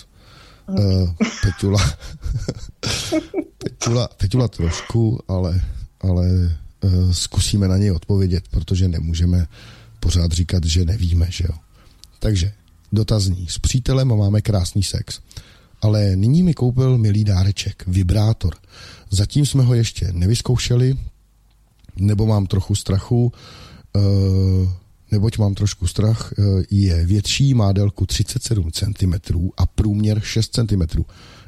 Peťula, 1.42 1.80
Peťula, 3.58 4.08
Peťula 4.08 4.48
trošku, 4.48 5.18
ale, 5.28 5.62
ale 6.00 6.26
Eh, 6.30 6.59
zkusíme 7.12 7.68
na 7.68 7.76
něj 7.76 7.90
odpovědět, 7.90 8.44
protože 8.50 8.88
nemůžeme 8.88 9.46
pořád 10.00 10.32
říkat, 10.32 10.64
že 10.64 10.84
nevíme, 10.84 11.26
že 11.30 11.44
jo. 11.48 11.54
Takže 12.18 12.52
dotazní. 12.92 13.46
S 13.48 13.58
přítelem 13.58 14.08
máme 14.08 14.40
krásný 14.40 14.82
sex. 14.82 15.20
Ale 15.82 16.16
nyní 16.16 16.42
mi 16.42 16.54
koupil 16.54 16.98
milý 16.98 17.24
dáreček, 17.24 17.84
vibrátor. 17.86 18.54
Zatím 19.10 19.46
jsme 19.46 19.62
ho 19.62 19.74
ještě 19.74 20.12
nevyzkoušeli, 20.12 20.98
nebo 21.96 22.26
mám 22.26 22.46
trochu 22.46 22.74
strachu, 22.74 23.32
uh, 23.92 24.02
neboť 25.10 25.38
mám 25.38 25.54
trošku 25.54 25.86
strach, 25.86 26.32
uh, 26.38 26.62
je 26.70 27.06
větší, 27.06 27.54
má 27.54 27.72
délku 27.72 28.06
37 28.06 28.70
cm 28.72 29.14
a 29.56 29.66
průměr 29.66 30.20
6 30.20 30.54
cm 30.54 31.02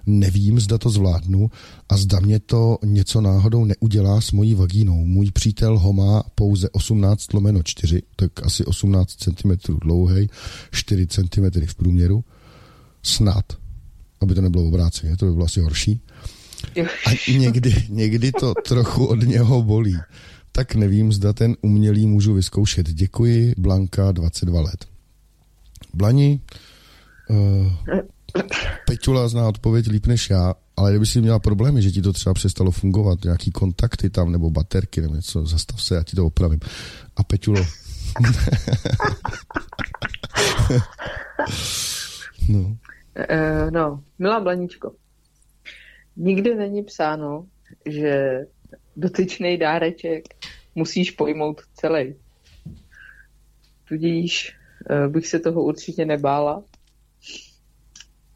nevím, 0.07 0.61
zda 0.61 0.79
to 0.79 0.91
zvládnu 0.91 1.51
a 1.89 1.97
zda 1.97 2.21
mě 2.21 2.41
to 2.41 2.79
něco 2.85 3.21
náhodou 3.21 3.65
neudělá 3.65 4.21
s 4.21 4.33
mojí 4.33 4.55
vagínou. 4.55 5.05
Můj 5.05 5.31
přítel 5.31 5.79
ho 5.79 5.93
má 5.93 6.23
pouze 6.35 6.71
18 6.71 7.33
lomeno 7.33 7.63
4, 7.63 8.03
tak 8.17 8.47
asi 8.47 8.65
18 8.65 9.15
cm 9.15 9.79
dlouhý, 9.83 10.31
4 10.71 11.07
cm 11.07 11.67
v 11.67 11.75
průměru. 11.75 12.25
Snad, 13.03 13.45
aby 14.21 14.35
to 14.35 14.41
nebylo 14.41 14.65
obráceně, 14.65 15.17
to 15.17 15.27
by 15.27 15.33
bylo 15.33 15.45
asi 15.45 15.61
horší. 15.61 16.01
A 17.07 17.33
někdy, 17.39 17.87
někdy 17.89 18.33
to 18.33 18.55
trochu 18.67 19.07
od 19.07 19.23
něho 19.23 19.63
bolí. 19.63 19.97
Tak 20.53 20.75
nevím, 20.75 21.13
zda 21.13 21.33
ten 21.33 21.57
umělý 21.63 22.07
můžu 22.07 22.35
vyzkoušet. 22.35 22.91
Děkuji, 22.91 23.55
Blanka, 23.59 24.13
22 24.13 24.61
let. 24.61 24.87
Blani, 25.95 26.41
uh, 27.31 27.73
Peťula 29.03 29.29
zná 29.29 29.49
odpověď 29.49 29.89
líp 29.89 30.07
než 30.07 30.31
já, 30.31 30.55
ale 30.77 30.91
kdyby 30.91 31.07
si 31.07 31.21
měla 31.21 31.39
problémy, 31.39 31.83
že 31.83 31.91
ti 31.91 32.03
to 32.03 32.13
třeba 32.13 32.35
přestalo 32.35 32.71
fungovat, 32.71 33.25
nějaký 33.25 33.51
kontakty 33.51 34.11
tam, 34.11 34.33
nebo 34.33 34.51
baterky, 34.51 35.01
nebo 35.01 35.15
něco, 35.15 35.47
zastav 35.47 35.83
se, 35.83 35.95
já 35.95 36.03
ti 36.03 36.17
to 36.17 36.27
opravím. 36.27 36.61
A 37.17 37.25
Peťulo... 37.25 37.61
no. 42.49 42.59
Uh, 42.59 42.77
no, 43.71 44.03
milá 44.19 44.41
Blaníčko, 44.41 44.93
nikdy 46.17 46.55
není 46.55 46.83
psáno, 46.83 47.47
že 47.87 48.41
dotyčný 48.97 49.59
dáreček 49.59 50.25
musíš 50.75 51.11
pojmout 51.11 51.61
celý. 51.75 52.15
Tudíž 53.89 54.57
uh, 54.91 55.13
bych 55.13 55.27
se 55.27 55.39
toho 55.39 55.63
určitě 55.63 56.05
nebála 56.05 56.63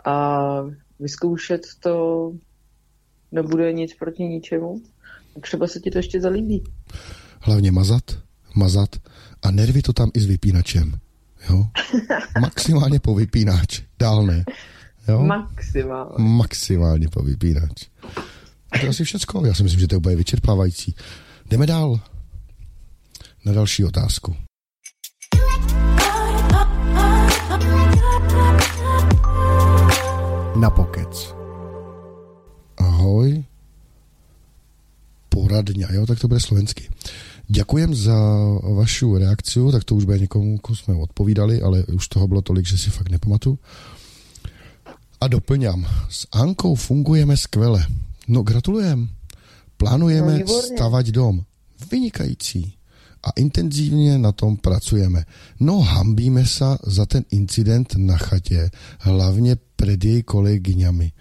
a 0.06 0.48
vyzkoušet 1.00 1.62
to 1.80 2.32
nebude 3.32 3.72
nic 3.72 3.94
proti 3.94 4.22
ničemu. 4.22 4.82
Třeba 5.40 5.66
se 5.66 5.80
ti 5.80 5.90
to 5.90 5.98
ještě 5.98 6.20
zalíbí. 6.20 6.64
Hlavně 7.40 7.72
mazat, 7.72 8.18
mazat 8.54 8.96
a 9.42 9.50
nervy 9.50 9.82
to 9.82 9.92
tam 9.92 10.10
i 10.14 10.20
s 10.20 10.26
vypínačem. 10.26 10.98
Jo? 11.50 11.64
Maximálně 12.40 13.00
po 13.00 13.14
vypínač, 13.14 13.82
dál 13.98 14.26
ne. 14.26 14.44
Jo? 15.08 15.22
Maximálně. 15.22 16.14
Maximálně 16.18 17.08
po 17.08 17.22
vypínač. 17.22 17.88
A 18.72 18.78
to 18.78 18.88
asi 18.88 19.04
všecko. 19.04 19.46
Já 19.46 19.54
si 19.54 19.62
myslím, 19.62 19.80
že 19.80 19.88
to 19.88 19.94
je 19.94 19.98
úplně 19.98 20.16
vyčerpávající. 20.16 20.94
Jdeme 21.50 21.66
dál. 21.66 22.00
Na 23.44 23.52
další 23.52 23.84
otázku. 23.84 24.36
Na 30.60 30.70
pokec. 30.70 31.34
Ahoj. 32.80 33.44
Poradňa, 35.28 35.88
jo, 35.92 36.06
tak 36.06 36.18
to 36.20 36.28
bude 36.28 36.40
slovensky. 36.40 36.88
Děkujem 37.48 37.94
za 37.94 38.16
vašu 38.74 39.18
reakci, 39.18 39.60
tak 39.72 39.84
to 39.84 39.94
už 39.94 40.04
bude 40.04 40.18
někomu, 40.18 40.58
komu 40.58 40.76
jsme 40.76 40.94
odpovídali, 40.94 41.62
ale 41.62 41.84
už 41.84 42.08
toho 42.08 42.28
bylo 42.28 42.42
tolik, 42.42 42.66
že 42.66 42.78
si 42.78 42.90
fakt 42.90 43.08
nepamatuju. 43.08 43.58
A 45.20 45.28
doplňám, 45.28 45.86
s 46.10 46.26
Ankou 46.32 46.74
fungujeme 46.74 47.36
skvěle. 47.36 47.86
No 48.28 48.42
gratulujem. 48.42 49.08
Plánujeme 49.76 50.32
No, 50.32 50.38
výborně. 50.38 50.62
stavat 50.76 51.06
dom. 51.06 51.40
Vynikající. 51.90 52.72
A 53.26 53.30
intenzívně 53.36 54.18
na 54.18 54.32
tom 54.32 54.56
pracujeme. 54.56 55.24
No 55.60 55.80
hambíme 55.80 56.46
se 56.46 56.64
za 56.86 57.06
ten 57.06 57.24
incident 57.30 57.94
na 57.96 58.16
chatě, 58.16 58.70
hlavně 59.00 59.56
před 59.76 60.04
její 60.04 60.22
kolegyňami. 60.22 61.12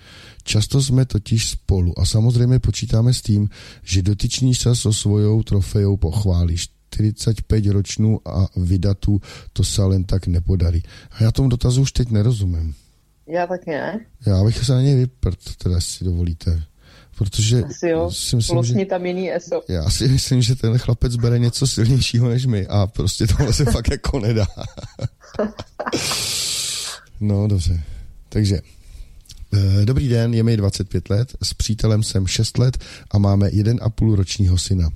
Často 0.43 0.81
jsme 0.81 1.05
totiž 1.05 1.49
spolu 1.49 1.99
a 1.99 2.05
samozřejmě 2.05 2.59
počítáme 2.59 3.13
s 3.13 3.21
tím, 3.21 3.49
že 3.83 4.01
dotyčný 4.01 4.55
se 4.55 4.75
so 4.75 4.93
svojou 4.93 5.43
trofejou 5.43 5.97
pochválí. 5.97 6.55
45 6.95 7.75
ročnú 7.75 8.23
a 8.23 8.47
vydatu 8.55 9.19
to 9.53 9.63
se 9.63 9.83
len 9.83 10.03
tak 10.03 10.27
nepodarí. 10.27 10.83
A 11.11 11.23
já 11.23 11.31
tomu 11.31 11.49
dotazu 11.49 11.81
už 11.81 11.91
teď 11.91 12.09
nerozumím. 12.11 12.75
Já 13.27 13.47
tak 13.47 13.67
ne. 13.67 14.05
Já 14.25 14.43
bych 14.43 14.65
se 14.65 14.73
na 14.73 14.81
něj 14.81 14.95
vyprt, 14.95 15.39
teda 15.57 15.81
si 15.81 16.03
dovolíte. 16.03 16.63
Protože 17.17 17.63
Asi 17.63 17.88
jo. 17.89 18.12
si 18.12 18.36
myslím, 18.36 18.54
že, 18.54 18.54
Vlastně 18.54 18.86
tam 18.86 19.06
jiný 19.06 19.34
ESO. 19.34 19.62
já 19.69 19.89
si 19.89 20.08
myslím, 20.08 20.41
že 20.41 20.56
ten 20.56 20.78
chlapec 20.78 21.15
bere 21.15 21.39
něco 21.39 21.67
silnějšího 21.67 22.30
než 22.30 22.45
my 22.45 22.67
a 22.67 22.88
prostě 22.88 23.28
tohle 23.28 23.54
se 23.54 23.65
fakt 23.71 23.91
jako 23.91 24.19
nedá. 24.19 24.47
no, 27.19 27.47
dobře. 27.47 27.84
Takže, 28.30 28.60
eh, 29.54 29.86
dobrý 29.86 30.08
den, 30.08 30.34
je 30.34 30.43
mi 30.43 30.58
25 30.58 31.10
let, 31.10 31.36
s 31.43 31.54
přítelem 31.54 32.04
jsem 32.04 32.28
6 32.28 32.58
let 32.58 32.78
a 33.12 33.17
máme 33.17 33.47
1,5 33.47 34.15
ročního 34.15 34.58
syna. 34.58 34.89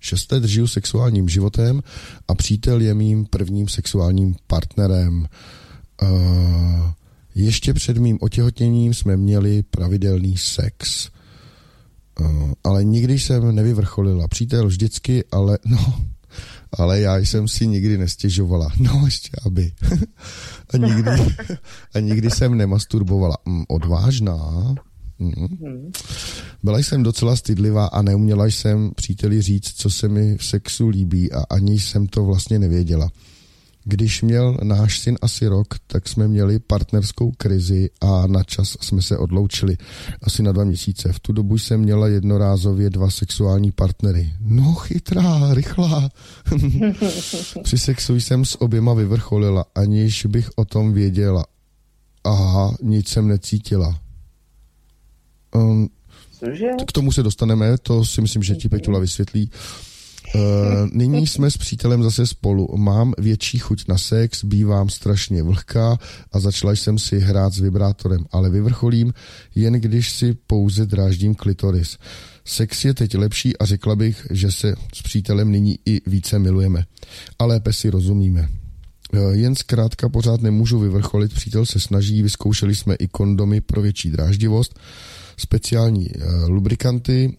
6 0.00 0.32
let 0.32 0.44
žiju 0.44 0.66
sexuálním 0.66 1.28
životem 1.28 1.82
a 2.28 2.34
přítel 2.34 2.80
je 2.80 2.94
mým 2.94 3.24
prvním 3.24 3.68
sexuálním 3.68 4.36
partnerem. 4.46 5.28
Uh, 6.02 6.90
ještě 7.34 7.74
před 7.74 7.96
mým 7.96 8.18
otěhotněním 8.20 8.94
jsme 8.94 9.16
měli 9.16 9.62
pravidelný 9.62 10.36
sex. 10.36 11.10
Uh, 12.20 12.52
ale 12.64 12.84
nikdy 12.84 13.18
jsem 13.18 13.54
nevyvrcholila. 13.54 14.28
Přítel 14.28 14.66
vždycky, 14.66 15.24
ale 15.32 15.58
no, 15.64 15.94
ale 16.78 17.00
já 17.00 17.16
jsem 17.18 17.48
si 17.48 17.66
nikdy 17.66 17.98
nestěžovala. 17.98 18.70
No, 18.78 19.02
ještě 19.04 19.30
aby. 19.46 19.72
a, 20.74 20.76
nikdy, 20.76 21.10
a 21.94 22.00
nikdy 22.00 22.30
jsem 22.30 22.56
nemasturbovala. 22.56 23.36
Mm, 23.46 23.64
odvážná. 23.68 24.74
Mm. 25.18 25.92
Byla 26.62 26.78
jsem 26.78 27.02
docela 27.02 27.36
stydlivá 27.36 27.86
a 27.86 28.02
neuměla 28.02 28.46
jsem 28.46 28.90
příteli 28.96 29.42
říct, 29.42 29.72
co 29.76 29.90
se 29.90 30.08
mi 30.08 30.36
v 30.36 30.44
sexu 30.44 30.88
líbí 30.88 31.32
a 31.32 31.44
ani 31.50 31.80
jsem 31.80 32.06
to 32.06 32.24
vlastně 32.24 32.58
nevěděla. 32.58 33.10
Když 33.84 34.22
měl 34.22 34.56
náš 34.62 34.98
syn 34.98 35.18
asi 35.22 35.46
rok, 35.46 35.66
tak 35.86 36.08
jsme 36.08 36.28
měli 36.28 36.58
partnerskou 36.58 37.32
krizi 37.32 37.90
a 38.00 38.26
na 38.26 38.42
čas 38.42 38.76
jsme 38.80 39.02
se 39.02 39.18
odloučili. 39.18 39.76
Asi 40.22 40.42
na 40.42 40.52
dva 40.52 40.64
měsíce. 40.64 41.12
V 41.12 41.20
tu 41.20 41.32
dobu 41.32 41.58
jsem 41.58 41.80
měla 41.80 42.08
jednorázově 42.08 42.90
dva 42.90 43.10
sexuální 43.10 43.72
partnery. 43.72 44.32
No 44.40 44.74
chytrá, 44.74 45.54
rychlá. 45.54 46.08
Při 47.62 47.78
sexu 47.78 48.14
jsem 48.14 48.44
s 48.44 48.60
oběma 48.60 48.94
vyvrcholila, 48.94 49.64
aniž 49.74 50.26
bych 50.26 50.50
o 50.56 50.64
tom 50.64 50.92
věděla. 50.92 51.44
Aha, 52.24 52.76
nic 52.82 53.08
jsem 53.08 53.28
necítila. 53.28 54.00
Um, 55.54 55.88
Cože? 56.38 56.66
k 56.86 56.92
tomu 56.92 57.12
se 57.12 57.22
dostaneme, 57.22 57.78
to 57.78 58.04
si 58.04 58.20
myslím, 58.20 58.42
že 58.42 58.54
ti 58.54 58.68
Petula 58.68 58.98
vysvětlí. 58.98 59.50
Uh, 59.50 59.91
nyní 60.92 61.26
jsme 61.26 61.50
s 61.50 61.56
přítelem 61.56 62.02
zase 62.02 62.26
spolu. 62.26 62.68
Mám 62.76 63.12
větší 63.18 63.58
chuť 63.58 63.84
na 63.88 63.98
sex, 63.98 64.44
bývám 64.44 64.88
strašně 64.88 65.42
vlhká 65.42 65.98
a 66.32 66.40
začala 66.40 66.72
jsem 66.72 66.98
si 66.98 67.18
hrát 67.18 67.54
s 67.54 67.58
vibrátorem, 67.58 68.24
ale 68.32 68.50
vyvrcholím 68.50 69.14
jen 69.54 69.72
když 69.72 70.12
si 70.12 70.34
pouze 70.34 70.86
dráždím 70.86 71.34
klitoris. 71.34 71.98
Sex 72.44 72.84
je 72.84 72.94
teď 72.94 73.14
lepší 73.14 73.58
a 73.58 73.64
řekla 73.64 73.96
bych, 73.96 74.26
že 74.30 74.52
se 74.52 74.74
s 74.94 75.02
přítelem 75.02 75.52
nyní 75.52 75.78
i 75.86 76.00
více 76.10 76.38
milujeme. 76.38 76.84
A 77.38 77.44
lépe 77.44 77.72
si 77.72 77.90
rozumíme. 77.90 78.48
Eh, 79.14 79.18
Jen 79.32 79.56
zkrátka 79.56 80.08
pořád 80.08 80.40
nemůžu 80.40 80.78
vyvrcholit, 80.78 81.34
přítel 81.34 81.66
se 81.66 81.80
snaží, 81.80 82.22
vyzkoušeli 82.22 82.74
jsme 82.74 82.94
i 82.94 83.08
kondomy 83.08 83.60
pro 83.60 83.82
větší 83.82 84.10
dráždivost, 84.10 84.78
speciální 85.36 86.08
uh, 86.10 86.48
lubrikanty, 86.48 87.36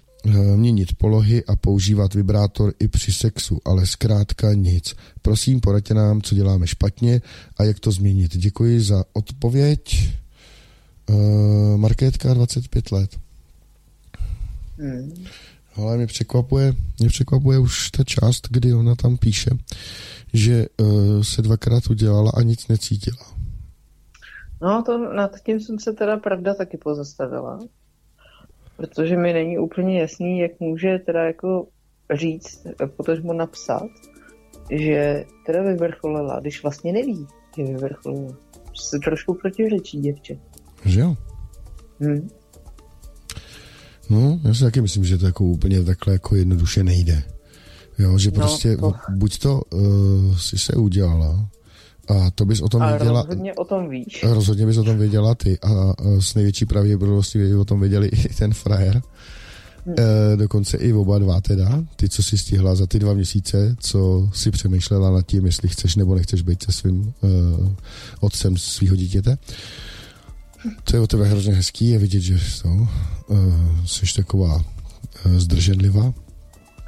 měnit 0.56 0.96
polohy 0.96 1.46
a 1.46 1.56
používat 1.56 2.14
vibrátor 2.14 2.74
i 2.80 2.88
při 2.88 3.14
sexu, 3.14 3.60
ale 3.66 3.86
zkrátka 3.86 4.54
nic. 4.54 4.96
Prosím, 5.22 5.60
poraďte 5.60 5.94
nám, 5.94 6.22
co 6.22 6.36
děláme 6.36 6.68
špatně 6.68 7.22
a 7.58 7.64
jak 7.64 7.80
to 7.80 7.92
změnit. 7.92 8.38
Děkuji 8.38 8.82
za 8.82 9.04
odpověď. 9.14 10.10
Uh, 11.10 11.78
Markétka, 11.78 12.34
25 12.34 12.92
let. 12.92 13.18
Hmm. 14.78 15.26
Ale 15.76 15.98
mě 15.98 16.08
překvapuje, 16.08 16.74
mě 17.00 17.08
překvapuje 17.08 17.60
už 17.60 17.92
ta 17.92 18.04
část, 18.04 18.48
kdy 18.52 18.74
ona 18.74 18.96
tam 18.96 19.18
píše, 19.18 19.50
že 20.34 20.66
uh, 20.78 21.22
se 21.22 21.42
dvakrát 21.42 21.90
udělala 21.90 22.32
a 22.36 22.42
nic 22.42 22.68
necítila. 22.68 23.34
No, 24.62 24.84
to 24.86 25.14
nad 25.14 25.32
tím 25.46 25.60
jsem 25.60 25.80
se 25.80 25.94
teda 25.94 26.18
pravda 26.18 26.54
taky 26.54 26.78
pozastavila. 26.78 27.60
Protože 28.78 29.18
mi 29.18 29.34
není 29.34 29.58
úplně 29.58 30.02
jasný, 30.02 30.40
jak 30.40 30.60
může 30.60 31.00
teda 31.00 31.24
jako 31.24 31.68
říct, 32.14 32.68
potažmo 32.98 33.34
napsat, 33.34 33.88
že 34.72 35.26
teda 35.46 35.62
vyvrcholila, 35.64 36.40
když 36.40 36.64
vlastně 36.64 36.94
neví, 36.94 37.28
že 37.58 37.64
vyvrcholila. 37.64 38.38
Se 38.76 39.00
trošku 39.00 39.34
protiřečí 39.34 40.00
děvče. 40.00 40.38
Že 40.86 41.00
jo? 41.00 41.16
Hm. 42.00 42.30
No, 44.10 44.40
já 44.44 44.54
si 44.54 44.64
taky 44.64 44.82
myslím, 44.82 45.06
že 45.06 45.18
to 45.18 45.26
jako 45.26 45.44
úplně 45.44 45.84
takhle 45.84 46.14
jako 46.14 46.36
jednoduše 46.36 46.84
nejde. 46.84 47.24
Jo, 48.00 48.18
že 48.18 48.32
No, 48.32 48.36
prostě 48.36 48.78
to- 48.78 48.94
buď 49.10 49.40
to 49.40 49.62
uh, 49.74 50.38
si 50.38 50.58
se 50.58 50.74
udělala 50.74 51.50
a 52.08 52.32
to 52.36 52.46
bys 52.46 52.62
o 52.62 52.70
tom 52.70 52.82
Ale 52.82 52.98
věděla, 52.98 53.22
rozhodně 53.22 53.54
o 53.54 53.66
tom 53.66 53.90
víš. 53.90 54.24
rozhodně 54.24 54.66
bys 54.66 54.78
o 54.78 54.84
tom 54.84 54.98
věděla 54.98 55.36
ty 55.36 55.60
a, 55.60 55.68
a 55.70 55.94
s 56.20 56.36
největší 56.36 56.66
pravděpodobností 56.66 57.40
by 57.40 57.56
o 57.56 57.66
tom 57.66 57.80
věděli 57.80 58.08
i 58.08 58.34
ten 58.34 58.54
frajer. 58.54 59.02
Hm. 59.86 59.96
E, 60.34 60.38
dokonce 60.38 60.78
i 60.78 60.94
oba 60.94 61.20
dva 61.20 61.42
teda, 61.42 61.84
ty, 61.96 62.10
co 62.10 62.24
si 62.24 62.38
stihla 62.38 62.76
za 62.76 62.88
ty 62.88 63.00
dva 63.00 63.14
měsíce, 63.14 63.76
co 63.80 64.30
si 64.34 64.52
přemýšlela 64.52 65.12
nad 65.12 65.26
tím, 65.26 65.46
jestli 65.46 65.70
chceš 65.70 65.96
nebo 65.96 66.16
nechceš 66.16 66.42
být 66.42 66.64
se 66.64 66.72
svým 66.72 67.14
uh, 67.22 67.70
otcem 68.20 68.58
svého 68.58 68.96
dítěte. 68.96 69.38
To 70.84 70.96
je 70.96 71.00
o 71.00 71.08
tebe 71.08 71.28
hrozně 71.28 71.54
hezký, 71.54 71.90
je 71.90 71.98
vidět, 71.98 72.20
že 72.20 72.40
uh, 72.66 72.88
jsi 73.86 74.06
taková 74.16 74.56
uh, 74.56 74.64
zdrženlivá. 75.38 76.14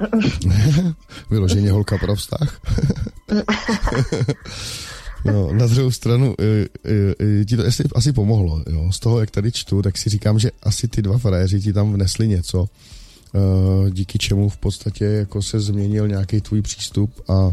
Vyloženě 1.30 1.70
holka 1.70 1.98
pro 1.98 2.16
vztah. 2.16 2.60
No, 5.32 5.52
na 5.52 5.66
druhou 5.66 5.90
stranu 5.90 6.34
e, 6.38 6.44
e, 6.44 7.40
e, 7.40 7.44
ti 7.44 7.56
to 7.56 7.66
asi, 7.66 7.84
asi 7.94 8.12
pomohlo. 8.12 8.62
Jo. 8.70 8.92
Z 8.92 8.98
toho, 8.98 9.20
jak 9.20 9.30
tady 9.30 9.52
čtu, 9.52 9.82
tak 9.82 9.98
si 9.98 10.10
říkám, 10.10 10.38
že 10.38 10.50
asi 10.62 10.88
ty 10.88 11.02
dva 11.02 11.18
frajeři 11.18 11.60
ti 11.60 11.72
tam 11.72 11.92
vnesli 11.92 12.28
něco, 12.28 12.68
díky 13.90 14.18
čemu 14.18 14.48
v 14.48 14.56
podstatě 14.56 15.04
jako 15.04 15.42
se 15.42 15.60
změnil 15.60 16.08
nějaký 16.08 16.40
tvůj 16.40 16.62
přístup 16.62 17.10
a 17.28 17.52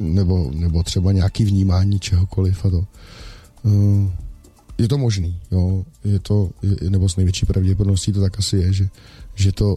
nebo, 0.00 0.50
nebo 0.54 0.82
třeba 0.82 1.12
nějaký 1.12 1.44
vnímání 1.44 2.00
čehokoliv 2.00 2.64
a 2.64 2.70
to. 2.70 2.84
Je 4.78 4.88
to 4.88 4.98
možný, 4.98 5.40
jo. 5.50 5.84
Je 6.04 6.18
to, 6.18 6.50
nebo 6.88 7.08
s 7.08 7.16
největší 7.16 7.46
pravděpodobností 7.46 8.12
to 8.12 8.20
tak 8.20 8.38
asi 8.38 8.56
je, 8.56 8.72
že, 8.72 8.88
že 9.34 9.52
to, 9.52 9.76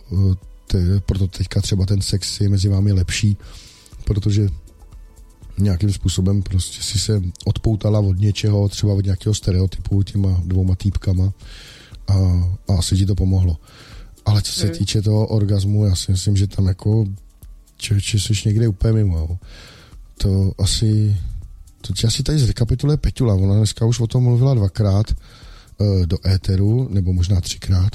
te, 0.68 1.00
proto 1.00 1.28
teďka 1.28 1.62
třeba 1.62 1.86
ten 1.86 2.02
sex 2.02 2.42
je 2.42 2.50
mezi 2.50 2.70
vámi 2.70 2.92
lepší, 2.92 3.38
protože 4.04 4.50
nějakým 5.58 5.94
způsobem 5.94 6.44
prostě 6.44 6.84
si 6.84 7.00
se 7.00 7.22
odpoutala 7.46 8.00
od 8.00 8.20
něčeho, 8.20 8.70
třeba 8.70 8.94
od 8.94 9.06
nějakého 9.06 9.34
stereotypu 9.34 10.04
těma 10.04 10.42
dvouma 10.46 10.76
týpkama 10.76 11.34
a, 12.08 12.14
a 12.68 12.74
asi 12.78 12.98
ti 12.98 13.06
to 13.06 13.16
pomohlo. 13.16 13.58
Ale 14.26 14.42
co 14.42 14.52
se 14.52 14.68
hmm. 14.68 14.76
týče 14.76 15.02
toho 15.02 15.28
orgazmu, 15.28 15.86
já 15.86 15.96
si 15.96 16.12
myslím, 16.12 16.38
že 16.38 16.48
tam 16.48 16.68
jako 16.68 17.06
člověče 17.78 18.20
jsi 18.20 18.34
někde 18.46 18.68
úplně 18.68 18.94
mimo. 18.94 19.18
Jo. 19.18 19.38
To 20.18 20.52
asi, 20.64 21.18
to 21.82 22.08
asi 22.08 22.24
tady 22.24 22.40
zrekapituluje 22.40 22.98
Peťula, 22.98 23.34
ona 23.34 23.56
dneska 23.56 23.86
už 23.86 24.00
o 24.00 24.08
tom 24.08 24.24
mluvila 24.24 24.54
dvakrát 24.54 25.16
uh, 25.78 26.06
do 26.06 26.28
éteru, 26.28 26.90
nebo 26.92 27.14
možná 27.14 27.42
třikrát 27.42 27.92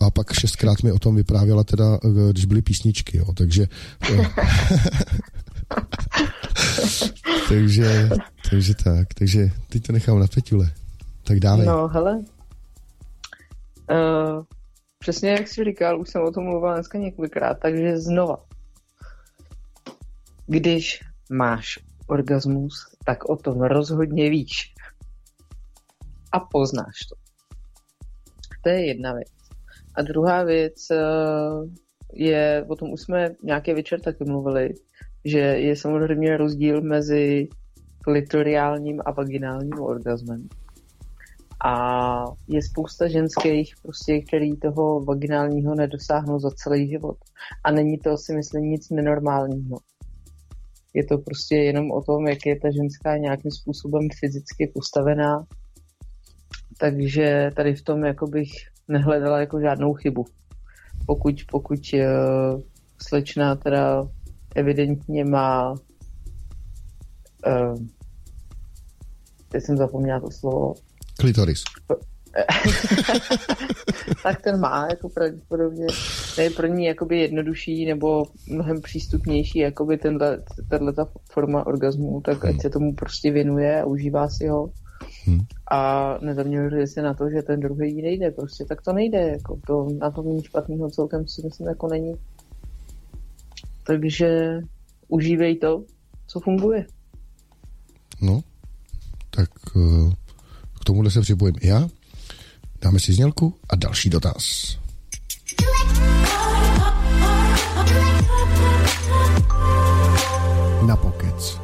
a 0.00 0.10
pak 0.10 0.32
šestkrát 0.32 0.82
mi 0.82 0.92
o 0.92 0.98
tom 0.98 1.16
vyprávěla 1.16 1.64
teda, 1.64 1.98
uh, 2.02 2.30
když 2.30 2.44
byly 2.44 2.62
písničky, 2.62 3.18
jo, 3.18 3.32
takže 3.34 3.68
uh, 4.10 4.26
takže, 7.48 8.08
takže 8.50 8.74
tak, 8.84 9.14
takže 9.14 9.50
teď 9.68 9.86
to 9.86 9.92
nechám 9.92 10.20
na 10.20 10.26
Peťule. 10.26 10.70
Tak 11.26 11.40
dále. 11.40 11.64
No, 11.64 11.88
hele, 11.88 12.24
uh, 13.90 14.44
přesně 14.98 15.30
jak 15.30 15.48
jsi 15.48 15.64
říkal, 15.64 16.00
už 16.00 16.08
jsem 16.08 16.22
o 16.22 16.30
tom 16.30 16.44
mluvila 16.44 16.74
dneska 16.74 16.98
několikrát, 16.98 17.54
takže 17.54 17.98
znova. 17.98 18.44
Když 20.46 21.00
máš 21.30 21.78
orgasmus, 22.06 22.96
tak 23.04 23.24
o 23.24 23.36
tom 23.36 23.62
rozhodně 23.62 24.30
víš. 24.30 24.74
A 26.32 26.40
poznáš 26.40 26.98
to. 27.08 27.16
To 28.62 28.68
je 28.68 28.86
jedna 28.86 29.12
věc. 29.12 29.28
A 29.94 30.02
druhá 30.02 30.42
věc 30.42 30.90
eh, 30.90 30.96
je, 32.12 32.64
o 32.68 32.76
tom 32.76 32.92
už 32.92 33.00
jsme 33.00 33.30
nějaký 33.42 33.72
večer 33.72 34.00
taky 34.00 34.24
mluvili, 34.24 34.74
že 35.26 35.38
je 35.38 35.76
samozřejmě 35.76 36.36
rozdíl 36.36 36.80
mezi 36.80 37.48
klitoriálním 38.04 39.00
a 39.06 39.10
vaginálním 39.10 39.80
orgasmem. 39.80 40.48
A 41.64 41.74
je 42.48 42.62
spousta 42.62 43.08
ženských, 43.08 43.74
prostě, 43.82 44.20
který 44.20 44.56
toho 44.56 45.00
vaginálního 45.00 45.74
nedosáhnou 45.74 46.38
za 46.38 46.50
celý 46.50 46.88
život. 46.88 47.16
A 47.64 47.70
není 47.70 47.98
to 47.98 48.16
si 48.16 48.34
myslím 48.34 48.62
nic 48.62 48.90
nenormálního. 48.90 49.78
Je 50.94 51.04
to 51.04 51.18
prostě 51.18 51.56
jenom 51.56 51.90
o 51.90 52.02
tom, 52.02 52.26
jak 52.26 52.46
je 52.46 52.60
ta 52.60 52.68
ženská 52.70 53.16
nějakým 53.16 53.50
způsobem 53.50 54.08
fyzicky 54.20 54.72
postavená. 54.74 55.44
Takže 56.78 57.50
tady 57.56 57.74
v 57.74 57.82
tom 57.82 58.04
jako 58.04 58.26
bych 58.26 58.50
nehledala 58.88 59.40
jako 59.40 59.60
žádnou 59.60 59.94
chybu. 59.94 60.24
Pokud, 61.06 61.34
pokud 61.50 61.80
uh, 61.94 62.60
slečna 63.02 63.56
teda 63.56 64.02
evidentně 64.56 65.24
má 65.24 65.72
uh, 67.46 67.78
teď 69.48 69.62
jsem 69.62 69.76
zapomněla 69.76 70.20
to 70.20 70.30
slovo. 70.30 70.74
Klitoris. 71.18 71.62
tak 74.22 74.42
ten 74.42 74.60
má 74.60 74.86
jako 74.90 75.08
pravděpodobně, 75.08 75.86
je 76.38 76.50
pro 76.50 76.66
ní 76.66 76.84
jakoby 76.84 77.20
jednodušší 77.20 77.86
nebo 77.86 78.24
mnohem 78.48 78.80
přístupnější 78.80 79.58
jakoby 79.58 79.98
tenhle, 79.98 80.42
tenhle 80.70 80.92
ta 80.92 81.08
forma 81.30 81.66
orgazmu, 81.66 82.20
tak 82.20 82.44
hmm. 82.44 82.54
ať 82.54 82.62
se 82.62 82.70
tomu 82.70 82.94
prostě 82.94 83.30
věnuje 83.30 83.82
a 83.82 83.84
užívá 83.84 84.28
si 84.28 84.48
ho. 84.48 84.70
Hmm. 85.24 85.40
A 85.70 86.18
nezaměřuje 86.22 86.86
se 86.86 87.02
na 87.02 87.14
to, 87.14 87.30
že 87.30 87.42
ten 87.42 87.60
druhý 87.60 88.02
nejde, 88.02 88.30
prostě 88.30 88.64
tak 88.64 88.82
to 88.82 88.92
nejde, 88.92 89.18
jako 89.18 89.58
to 89.66 89.88
na 89.98 90.10
tom 90.10 90.26
nic 90.26 90.44
špatného 90.44 90.90
celkem 90.90 91.26
si 91.26 91.42
myslím 91.42 91.66
jako 91.66 91.88
není. 91.88 92.14
Takže 93.86 94.60
užívej 95.08 95.56
to, 95.56 95.84
co 96.26 96.40
funguje. 96.40 96.86
No, 98.20 98.40
tak 99.30 99.50
uh, 99.76 100.12
k 100.80 100.84
tomuhle 100.84 101.10
se 101.10 101.20
připojím 101.20 101.54
i 101.60 101.68
já. 101.68 101.88
Dáme 102.82 103.00
si 103.00 103.12
znělku 103.12 103.54
a 103.68 103.76
další 103.76 104.10
dotaz. 104.10 104.76
Na 110.86 110.96
pokec. 110.96 111.60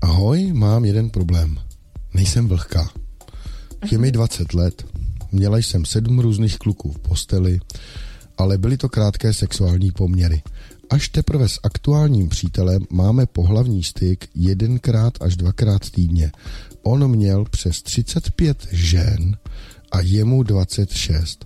Ahoj, 0.00 0.52
mám 0.52 0.84
jeden 0.84 1.10
problém. 1.10 1.58
Nejsem 2.14 2.48
vlhká. 2.48 2.90
Je 3.90 3.98
mi 3.98 4.12
20 4.12 4.54
let. 4.54 4.86
Měla 5.32 5.58
jsem 5.58 5.84
sedm 5.84 6.18
různých 6.18 6.58
kluků 6.58 6.92
v 6.92 6.98
posteli, 6.98 7.60
ale 8.38 8.58
byly 8.58 8.76
to 8.76 8.88
krátké 8.88 9.32
sexuální 9.32 9.90
poměry. 9.92 10.42
Až 10.90 11.08
teprve 11.08 11.48
s 11.48 11.60
aktuálním 11.62 12.28
přítelem 12.28 12.86
máme 12.90 13.26
pohlavní 13.26 13.82
styk 13.82 14.28
jedenkrát 14.34 15.12
až 15.20 15.36
dvakrát 15.36 15.90
týdně. 15.90 16.32
On 16.82 17.10
měl 17.10 17.44
přes 17.44 17.82
35 17.82 18.66
žen 18.70 19.36
a 19.92 20.00
jemu 20.00 20.42
26. 20.42 21.44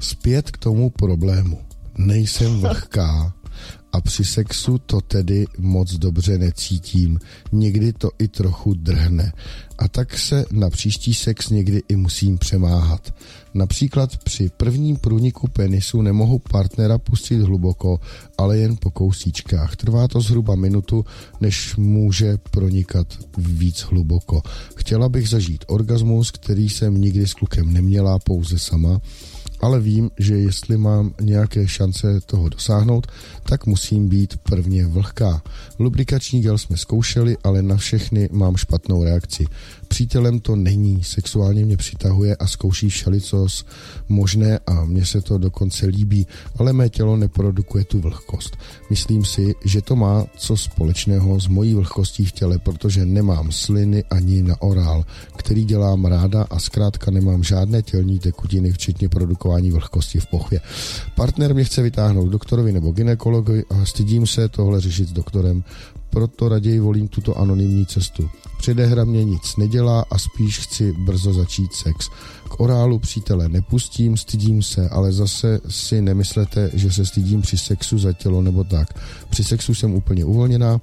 Zpět 0.00 0.50
k 0.50 0.58
tomu 0.58 0.90
problému. 0.90 1.58
Nejsem 1.98 2.56
vlhká 2.60 3.34
a 3.92 4.00
při 4.00 4.24
sexu 4.24 4.78
to 4.78 5.00
tedy 5.00 5.46
moc 5.58 5.94
dobře 5.94 6.38
necítím. 6.38 7.18
Někdy 7.52 7.92
to 7.92 8.10
i 8.18 8.28
trochu 8.28 8.74
drhne. 8.74 9.32
A 9.78 9.88
tak 9.88 10.18
se 10.18 10.44
na 10.52 10.70
příští 10.70 11.14
sex 11.14 11.48
někdy 11.48 11.82
i 11.88 11.96
musím 11.96 12.38
přemáhat. 12.38 13.14
Například 13.54 14.16
při 14.16 14.50
prvním 14.56 14.96
průniku 14.96 15.48
penisu 15.48 16.02
nemohu 16.02 16.38
partnera 16.38 16.98
pustit 16.98 17.40
hluboko, 17.40 18.00
ale 18.38 18.58
jen 18.58 18.76
po 18.76 18.90
kousíčkách. 18.90 19.76
Trvá 19.76 20.08
to 20.08 20.20
zhruba 20.20 20.54
minutu, 20.54 21.04
než 21.40 21.76
může 21.76 22.36
pronikat 22.50 23.06
víc 23.38 23.78
hluboko. 23.80 24.42
Chtěla 24.76 25.08
bych 25.08 25.28
zažít 25.28 25.64
orgasmus, 25.66 26.30
který 26.30 26.68
jsem 26.68 27.00
nikdy 27.00 27.26
s 27.26 27.34
klukem 27.34 27.72
neměla, 27.72 28.18
pouze 28.18 28.58
sama 28.58 29.00
ale 29.60 29.80
vím, 29.80 30.10
že 30.18 30.34
jestli 30.34 30.76
mám 30.76 31.14
nějaké 31.20 31.68
šance 31.68 32.20
toho 32.26 32.48
dosáhnout, 32.48 33.06
tak 33.42 33.66
musím 33.66 34.08
být 34.08 34.36
prvně 34.42 34.86
vlhká. 34.86 35.42
Lubrikační 35.78 36.42
gel 36.42 36.58
jsme 36.58 36.76
zkoušeli, 36.76 37.36
ale 37.44 37.62
na 37.62 37.76
všechny 37.76 38.28
mám 38.32 38.56
špatnou 38.56 39.04
reakci. 39.04 39.46
Přítelem 39.88 40.40
to 40.40 40.56
není, 40.56 41.04
sexuálně 41.04 41.64
mě 41.64 41.76
přitahuje 41.76 42.36
a 42.36 42.46
zkouší 42.46 42.88
všelicos 42.88 43.64
možné 44.08 44.58
a 44.66 44.84
mně 44.84 45.06
se 45.06 45.20
to 45.20 45.38
dokonce 45.38 45.86
líbí, 45.86 46.26
ale 46.56 46.72
mé 46.72 46.88
tělo 46.88 47.16
neprodukuje 47.16 47.84
tu 47.84 48.00
vlhkost. 48.00 48.56
Myslím 48.90 49.24
si, 49.24 49.54
že 49.64 49.82
to 49.82 49.96
má 49.96 50.26
co 50.36 50.56
společného 50.56 51.40
s 51.40 51.46
mojí 51.46 51.74
vlhkostí 51.74 52.24
v 52.24 52.32
těle, 52.32 52.58
protože 52.58 53.06
nemám 53.06 53.52
sliny 53.52 54.04
ani 54.10 54.42
na 54.42 54.62
orál, 54.62 55.04
který 55.36 55.64
dělám 55.64 56.04
ráda 56.04 56.42
a 56.50 56.58
zkrátka 56.58 57.10
nemám 57.10 57.42
žádné 57.42 57.82
tělní 57.82 58.18
tekutiny, 58.18 58.72
včetně 58.72 59.08
produkování 59.08 59.70
vlhkosti 59.70 60.20
v 60.20 60.26
pochvě. 60.26 60.60
Partner 61.16 61.54
mě 61.54 61.64
chce 61.64 61.82
vytáhnout 61.82 62.28
doktorovi 62.28 62.72
nebo 62.72 62.92
ginekologovi 62.92 63.64
a 63.70 63.84
stydím 63.84 64.26
se 64.26 64.48
tohle 64.48 64.80
řešit 64.80 65.08
s 65.08 65.12
doktorem, 65.12 65.64
proto 66.10 66.48
raději 66.48 66.80
volím 66.80 67.08
tuto 67.08 67.38
anonymní 67.38 67.86
cestu. 67.86 68.30
Předehra 68.58 69.04
mě 69.04 69.24
nic 69.24 69.56
nedělá 69.56 70.04
a 70.10 70.18
spíš 70.18 70.58
chci 70.58 70.92
brzo 70.92 71.32
začít 71.32 71.72
sex. 71.72 72.08
K 72.48 72.60
orálu 72.60 72.98
přítele 72.98 73.48
nepustím, 73.48 74.16
stydím 74.16 74.62
se, 74.62 74.88
ale 74.88 75.12
zase 75.12 75.60
si 75.68 76.02
nemyslete, 76.02 76.70
že 76.74 76.92
se 76.92 77.06
stydím 77.06 77.42
při 77.42 77.58
sexu 77.58 77.98
za 77.98 78.12
tělo 78.12 78.42
nebo 78.42 78.64
tak. 78.64 78.88
Při 79.30 79.44
sexu 79.44 79.74
jsem 79.74 79.94
úplně 79.94 80.24
uvolněná, 80.24 80.80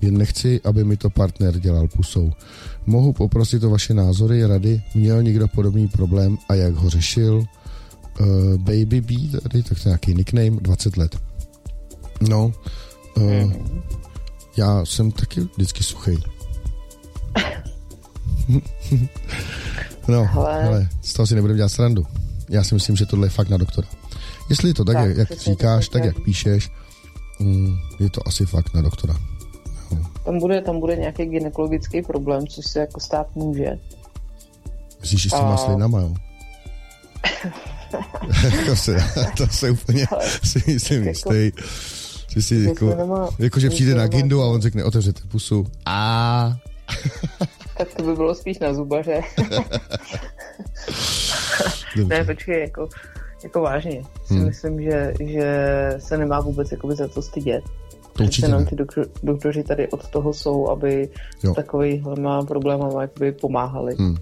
jen 0.00 0.18
nechci, 0.18 0.60
aby 0.64 0.84
mi 0.84 0.96
to 0.96 1.10
partner 1.10 1.60
dělal 1.60 1.88
pusou. 1.88 2.32
Mohu 2.86 3.12
poprosit 3.12 3.64
o 3.64 3.70
vaše 3.70 3.94
názory, 3.94 4.46
rady? 4.46 4.82
Měl 4.94 5.22
někdo 5.22 5.48
podobný 5.48 5.88
problém 5.88 6.38
a 6.48 6.54
jak 6.54 6.74
ho 6.74 6.90
řešil? 6.90 7.44
Uh, 8.20 8.26
Baby 8.56 9.00
B, 9.00 9.14
tady, 9.42 9.62
tak 9.62 9.84
nějaký 9.84 10.14
nickname, 10.14 10.50
20 10.50 10.96
let. 10.96 11.16
No, 12.20 12.52
uh, 13.16 13.52
já 14.58 14.84
jsem 14.84 15.12
taky 15.12 15.40
vždycky 15.40 15.84
suchý. 15.84 16.16
no, 20.08 20.24
hele. 20.24 20.62
hele, 20.62 20.88
z 21.02 21.12
toho 21.12 21.26
si 21.26 21.34
nebudeme 21.34 21.56
dělat 21.56 21.68
srandu. 21.68 22.06
Já 22.48 22.64
si 22.64 22.74
myslím, 22.74 22.96
že 22.96 23.06
tohle 23.06 23.26
je 23.26 23.30
fakt 23.30 23.48
na 23.48 23.56
doktora. 23.56 23.88
Jestli 24.50 24.70
je 24.70 24.74
to 24.74 24.84
tak, 24.84 24.96
tak 24.96 25.08
jak, 25.08 25.30
jak 25.30 25.40
říkáš, 25.40 25.88
tak 25.88 26.04
jak 26.04 26.20
píšeš, 26.20 26.70
mm, 27.40 27.76
je 28.00 28.10
to 28.10 28.28
asi 28.28 28.46
fakt 28.46 28.74
na 28.74 28.82
doktora. 28.82 29.16
No. 29.90 30.06
Tam 30.24 30.38
bude, 30.38 30.60
tam 30.60 30.80
bude 30.80 30.96
nějaký 30.96 31.26
gynekologický 31.26 32.02
problém, 32.02 32.46
což 32.46 32.66
se 32.66 32.80
jako 32.80 33.00
stát 33.00 33.36
může. 33.36 33.78
Myslíš, 35.00 35.22
že 35.22 35.28
s 35.28 35.32
těma 35.32 35.54
A... 35.54 35.56
slinama, 35.56 36.00
jo? 36.00 36.14
to, 38.66 38.76
se, 38.76 38.96
to 39.36 39.46
se 39.46 39.70
úplně 39.70 40.06
si 40.44 40.62
myslím 40.66 41.04
jako- 41.04 41.32
jistý. 41.32 41.62
Že 42.28 42.42
si 42.42 42.54
jako, 42.54 42.94
nemá, 42.94 43.28
jako, 43.38 43.60
že 43.60 43.70
přijde 43.70 43.94
na 43.94 44.06
Gindu 44.06 44.42
a 44.42 44.46
on 44.46 44.60
řekne, 44.60 44.84
otevřete 44.84 45.20
pusu. 45.28 45.66
A. 45.86 46.56
tak 47.78 47.94
to 47.94 48.02
by 48.02 48.14
bylo 48.14 48.34
spíš 48.34 48.58
na 48.58 48.74
zubaře. 48.74 49.20
ne, 52.06 52.24
počkej, 52.24 52.60
jako, 52.60 52.88
jako 53.44 53.60
vážně. 53.60 54.02
Si 54.24 54.34
hmm. 54.34 54.46
myslím, 54.46 54.82
že, 54.82 55.14
že 55.20 55.90
se 55.98 56.18
nemá 56.18 56.40
vůbec 56.40 56.72
jakoby 56.72 56.94
za 56.94 57.08
to 57.08 57.22
stydět. 57.22 57.64
To 58.12 58.24
určitě 58.24 58.48
nám 58.48 58.66
ty 58.66 58.76
doktor, 58.76 59.06
doktoři 59.22 59.62
tady 59.62 59.88
od 59.88 60.08
toho 60.08 60.32
jsou, 60.32 60.68
aby 60.68 61.08
Jo. 61.44 61.52
s 61.52 61.56
takovýhlema 61.56 62.42
problémama 62.42 63.02
jakoby 63.02 63.32
pomáhali. 63.32 63.94
Hmm. 63.98 64.16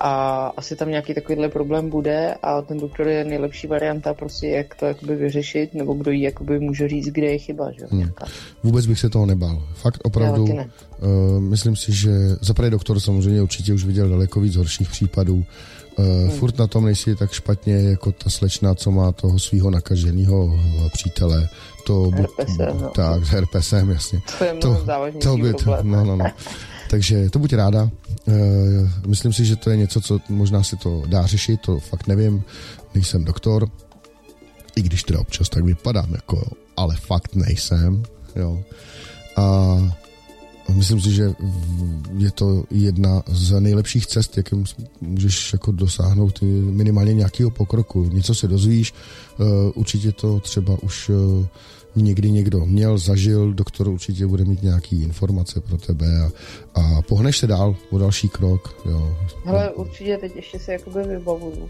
A 0.00 0.46
asi 0.56 0.76
tam 0.76 0.88
nějaký 0.88 1.14
takovýhle 1.14 1.48
problém 1.48 1.90
bude 1.90 2.34
a 2.42 2.62
ten 2.62 2.80
doktor 2.80 3.08
je 3.08 3.24
nejlepší 3.24 3.66
varianta 3.66 4.14
prostě, 4.14 4.48
jak 4.48 4.74
to 4.74 4.86
jakoby 4.86 5.16
vyřešit, 5.16 5.74
nebo 5.74 5.94
kdo 5.94 6.10
jí 6.10 6.22
jakoby 6.22 6.60
může 6.60 6.88
říct, 6.88 7.06
kde 7.06 7.26
je 7.26 7.38
chyba, 7.38 7.70
že 7.72 7.86
Hmm. 7.90 8.10
Vůbec 8.62 8.86
bych 8.86 8.98
se 8.98 9.10
toho 9.10 9.26
nebál. 9.26 9.62
Fakt 9.74 10.00
opravdu, 10.04 10.46
ne. 10.46 10.70
uh, 11.00 11.40
myslím 11.40 11.76
si, 11.76 11.92
že 11.92 12.10
zaprvé 12.40 12.70
doktor 12.70 13.00
samozřejmě 13.00 13.42
určitě 13.42 13.74
už 13.74 13.84
viděl 13.84 14.08
daleko 14.08 14.40
víc 14.40 14.56
horších 14.56 14.88
případů. 14.88 15.44
Uh, 15.98 16.04
hmm. 16.04 16.30
Furt 16.30 16.58
na 16.58 16.66
tom 16.66 16.84
nejsi 16.84 17.16
tak 17.16 17.32
špatně 17.32 17.74
jako 17.74 18.12
ta 18.12 18.30
slečna, 18.30 18.74
co 18.74 18.90
má 18.90 19.12
toho 19.12 19.38
svého 19.38 19.70
nakaženého 19.70 20.60
přítele. 20.92 21.48
To, 21.86 22.10
Herpesem, 22.10 22.80
no. 22.80 22.88
Tak, 22.88 23.24
s 23.24 23.28
herpesem, 23.28 23.90
jasně. 23.90 24.20
To 24.38 24.44
je 24.44 24.54
To, 24.54 24.84
to 25.22 25.36
by, 25.36 25.54
to, 25.54 25.78
no, 25.82 26.04
no, 26.04 26.16
no. 26.16 26.24
Takže 26.90 27.30
to 27.30 27.38
buď 27.38 27.52
ráda. 27.52 27.90
Uh, 28.26 28.34
myslím 29.06 29.32
si, 29.32 29.44
že 29.44 29.56
to 29.56 29.70
je 29.70 29.76
něco, 29.76 30.00
co 30.00 30.20
možná 30.28 30.62
si 30.62 30.76
to 30.76 31.02
dá 31.06 31.26
řešit, 31.26 31.60
to 31.60 31.80
fakt 31.80 32.06
nevím. 32.06 32.44
Nejsem 32.94 33.24
doktor, 33.24 33.68
i 34.76 34.82
když 34.82 35.02
teda 35.02 35.20
občas 35.20 35.48
tak 35.48 35.64
vypadám, 35.64 36.12
jako, 36.12 36.36
jo, 36.36 36.52
ale 36.76 36.96
fakt 36.96 37.34
nejsem. 37.34 38.02
Jo. 38.36 38.62
A 39.36 39.76
myslím 40.72 41.00
si, 41.00 41.12
že 41.12 41.32
je 42.18 42.30
to 42.30 42.64
jedna 42.70 43.22
z 43.26 43.60
nejlepších 43.60 44.06
cest, 44.06 44.36
jakým 44.36 44.64
můžeš 45.00 45.52
jako 45.52 45.72
dosáhnout 45.72 46.42
minimálně 46.70 47.14
nějakého 47.14 47.50
pokroku. 47.50 48.04
Něco 48.12 48.34
se 48.34 48.48
dozvíš, 48.48 48.94
eh, 48.94 49.44
určitě 49.74 50.12
to 50.12 50.40
třeba 50.40 50.76
už 50.82 51.10
eh, 51.10 51.46
někdy 51.96 52.30
někdo 52.30 52.66
měl, 52.66 52.98
zažil, 52.98 53.52
doktor 53.52 53.88
určitě 53.88 54.26
bude 54.26 54.44
mít 54.44 54.62
nějaký 54.62 55.02
informace 55.02 55.60
pro 55.60 55.78
tebe 55.78 56.06
a, 56.22 56.30
a 56.80 57.02
pohneš 57.02 57.38
se 57.38 57.46
dál 57.46 57.76
o 57.90 57.98
další 57.98 58.28
krok. 58.28 58.82
Jo. 58.84 59.16
Hele, 59.44 59.70
určitě 59.70 60.18
teď 60.18 60.36
ještě 60.36 60.58
si 60.58 60.70
jakoby 60.70 61.02
vybavuju, 61.02 61.68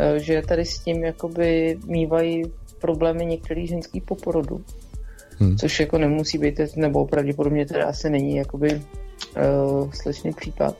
eh, 0.00 0.20
že 0.20 0.42
tady 0.48 0.64
s 0.64 0.78
tím 0.78 1.04
jakoby 1.04 1.78
mývají 1.86 2.42
problémy 2.80 3.26
některý 3.26 3.66
ženský 3.66 4.00
po 4.00 4.14
porodu. 4.14 4.64
Hmm. 5.38 5.56
Což 5.56 5.80
jako 5.80 5.98
nemusí 5.98 6.38
být, 6.38 6.60
nebo 6.76 7.06
pravděpodobně 7.06 7.66
teda 7.66 7.86
asi 7.86 8.10
není 8.10 8.36
jakoby 8.36 8.74
uh, 8.74 9.90
slečný 9.92 10.32
případ. 10.32 10.76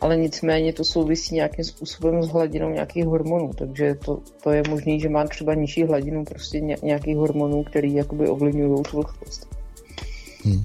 Ale 0.00 0.16
nicméně 0.16 0.72
to 0.72 0.84
souvisí 0.84 1.34
nějakým 1.34 1.64
způsobem 1.64 2.22
s 2.22 2.28
hladinou 2.28 2.70
nějakých 2.70 3.04
hormonů, 3.04 3.50
takže 3.58 3.94
to, 3.94 4.20
to 4.42 4.50
je 4.50 4.62
možné, 4.68 4.98
že 4.98 5.08
má 5.08 5.24
třeba 5.24 5.54
nižší 5.54 5.84
hladinu 5.84 6.24
prostě 6.24 6.60
ně- 6.60 6.76
nějakých 6.82 7.16
hormonů, 7.16 7.64
který 7.64 7.94
jakoby 7.94 8.28
ovlivňují 8.28 8.82
tu 8.82 8.96
vlhkost. 8.96 9.48
Hmm. 10.44 10.64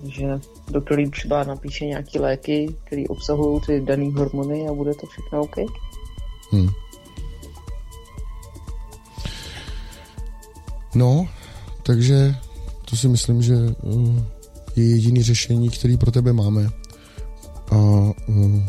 Takže 0.00 0.40
doktor 0.70 1.00
jí 1.00 1.10
třeba 1.10 1.44
napíše 1.44 1.86
nějaké 1.86 2.20
léky, 2.20 2.74
které 2.84 3.04
obsahují 3.08 3.60
ty 3.66 3.80
dané 3.80 4.10
hormony 4.10 4.68
a 4.68 4.72
bude 4.72 4.94
to 4.94 5.06
všechno 5.06 5.42
OK. 5.42 5.56
Hmm. 6.50 6.68
No, 10.94 11.28
takže 11.82 12.34
to 12.84 12.96
si 12.96 13.08
myslím, 13.08 13.42
že 13.42 13.54
uh, 13.82 14.22
je 14.76 14.90
jediný 14.90 15.22
řešení, 15.22 15.70
který 15.70 15.96
pro 15.96 16.10
tebe 16.10 16.32
máme. 16.32 16.79
A 17.70 17.76
uh, 17.76 18.62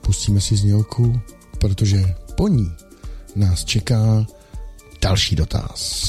pustíme 0.00 0.40
si 0.40 0.56
znělku, 0.56 1.20
protože 1.58 2.14
po 2.36 2.48
ní 2.48 2.72
nás 3.36 3.64
čeká 3.64 4.26
další 5.02 5.36
dotaz. 5.36 6.06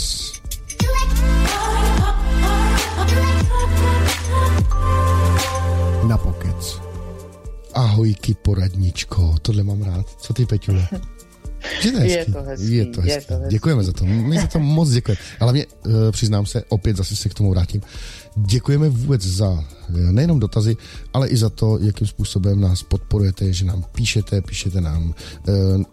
Na 6.07 6.17
pokec. 6.17 6.81
Ahojky, 7.73 8.33
poradničko. 8.33 9.35
Tohle 9.41 9.63
mám 9.63 9.81
rád. 9.81 10.09
Co 10.21 10.33
ty, 10.33 10.45
Peťule? 10.45 10.87
Že 11.81 11.91
to 11.91 11.97
je, 11.97 12.09
Je 12.09 12.17
hezký. 12.17 12.31
to 12.33 12.41
hezký, 12.43 12.71
Je 12.75 12.85
to 12.85 13.01
je 13.05 13.13
hezký. 13.13 13.27
to 13.27 13.33
hezký. 13.33 13.49
Děkujeme 13.51 13.83
za 13.83 13.91
to. 13.93 14.05
My 14.05 14.39
za 14.41 14.47
to 14.47 14.59
moc 14.59 14.89
děkujeme. 14.89 15.19
Ale 15.39 15.53
mě, 15.53 15.65
uh, 15.85 15.93
přiznám 16.11 16.45
se, 16.45 16.63
opět 16.69 16.97
zase 16.97 17.15
se 17.15 17.29
k 17.29 17.33
tomu 17.33 17.49
vrátím. 17.51 17.81
Děkujeme 18.35 18.89
vůbec 18.89 19.21
za 19.23 19.63
eh, 19.89 19.93
nejenom 20.11 20.39
dotazy, 20.39 20.77
ale 21.13 21.27
i 21.27 21.37
za 21.37 21.49
to, 21.49 21.77
jakým 21.81 22.07
způsobem 22.07 22.61
nás 22.61 22.83
podporujete, 22.83 23.53
že 23.53 23.65
nám 23.65 23.83
píšete, 23.91 24.41
píšete 24.41 24.81
nám. 24.81 25.13
Uh, 25.47 25.53
uh, 25.55 25.83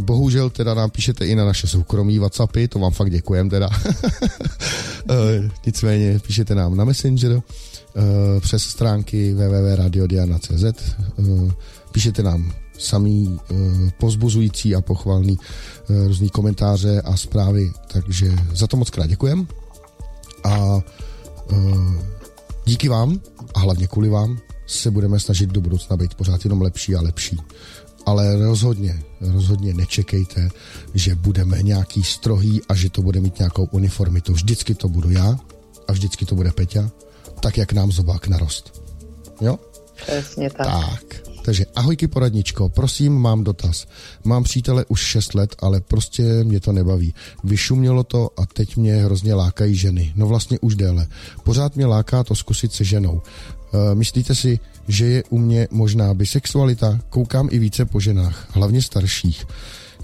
bohužel 0.00 0.50
teda 0.50 0.74
nám 0.74 0.90
píšete 0.90 1.26
i 1.26 1.34
na 1.34 1.44
naše 1.44 1.66
soukromí 1.66 2.18
WhatsAppy, 2.18 2.68
to 2.68 2.78
vám 2.78 2.92
fakt 2.92 3.10
děkujeme 3.10 3.50
teda. 3.50 3.68
nicméně 5.66 6.18
píšete 6.26 6.54
nám 6.54 6.76
na 6.76 6.84
Messenger, 6.84 7.42
přes 8.40 8.62
stránky 8.62 9.34
www.radiodiana.cz, 9.34 10.64
píšete 11.92 12.22
nám 12.22 12.52
samý 12.82 13.38
uh, 13.50 13.58
pozbuzující 13.98 14.74
a 14.74 14.80
pochvalný 14.80 15.38
uh, 15.38 16.06
různý 16.06 16.30
komentáře 16.30 17.00
a 17.00 17.16
zprávy, 17.16 17.72
takže 17.92 18.32
za 18.54 18.66
to 18.66 18.76
moc 18.76 18.90
krát 18.90 19.06
děkujem. 19.06 19.46
A 20.44 20.74
uh, 20.74 21.94
díky 22.64 22.88
vám 22.88 23.20
a 23.54 23.60
hlavně 23.60 23.86
kvůli 23.86 24.08
vám 24.08 24.38
se 24.66 24.90
budeme 24.90 25.20
snažit 25.20 25.50
do 25.50 25.60
budoucna 25.60 25.96
být 25.96 26.14
pořád 26.14 26.44
jenom 26.44 26.62
lepší 26.62 26.96
a 26.96 27.00
lepší. 27.00 27.38
Ale 28.06 28.36
rozhodně, 28.36 29.02
rozhodně 29.20 29.74
nečekejte, 29.74 30.48
že 30.94 31.14
budeme 31.14 31.62
nějaký 31.62 32.02
strohý 32.04 32.60
a 32.68 32.74
že 32.74 32.90
to 32.90 33.02
bude 33.02 33.20
mít 33.20 33.38
nějakou 33.38 33.64
uniformitu. 33.64 34.32
Vždycky 34.32 34.74
to 34.74 34.88
budu 34.88 35.10
já 35.10 35.38
a 35.88 35.92
vždycky 35.92 36.24
to 36.24 36.34
bude 36.34 36.52
Peťa, 36.52 36.90
tak 37.40 37.58
jak 37.58 37.72
nám 37.72 37.92
zobák 37.92 38.28
narost. 38.28 38.82
Jo? 39.40 39.58
Přesně 39.96 40.50
tak. 40.50 40.66
Tak, 40.66 41.31
takže 41.42 41.66
ahojky 41.74 42.08
poradničko, 42.08 42.68
prosím, 42.68 43.12
mám 43.12 43.44
dotaz. 43.44 43.86
Mám 44.24 44.42
přítele 44.42 44.84
už 44.88 45.00
6 45.00 45.34
let, 45.34 45.56
ale 45.58 45.80
prostě 45.80 46.44
mě 46.44 46.60
to 46.60 46.72
nebaví. 46.72 47.14
Vyšumělo 47.44 48.04
to 48.04 48.30
a 48.36 48.46
teď 48.46 48.76
mě 48.76 48.96
hrozně 48.96 49.34
lákají 49.34 49.76
ženy. 49.76 50.12
No 50.16 50.26
vlastně 50.26 50.58
už 50.58 50.74
déle. 50.74 51.06
Pořád 51.44 51.76
mě 51.76 51.86
láká 51.86 52.24
to 52.24 52.34
zkusit 52.34 52.72
se 52.72 52.84
ženou. 52.84 53.22
E, 53.22 53.94
myslíte 53.94 54.34
si, 54.34 54.58
že 54.88 55.06
je 55.06 55.24
u 55.30 55.38
mě 55.38 55.68
možná 55.70 56.14
bisexualita? 56.14 57.00
Koukám 57.10 57.48
i 57.50 57.58
více 57.58 57.84
po 57.84 58.00
ženách, 58.00 58.46
hlavně 58.50 58.82
starších. 58.82 59.46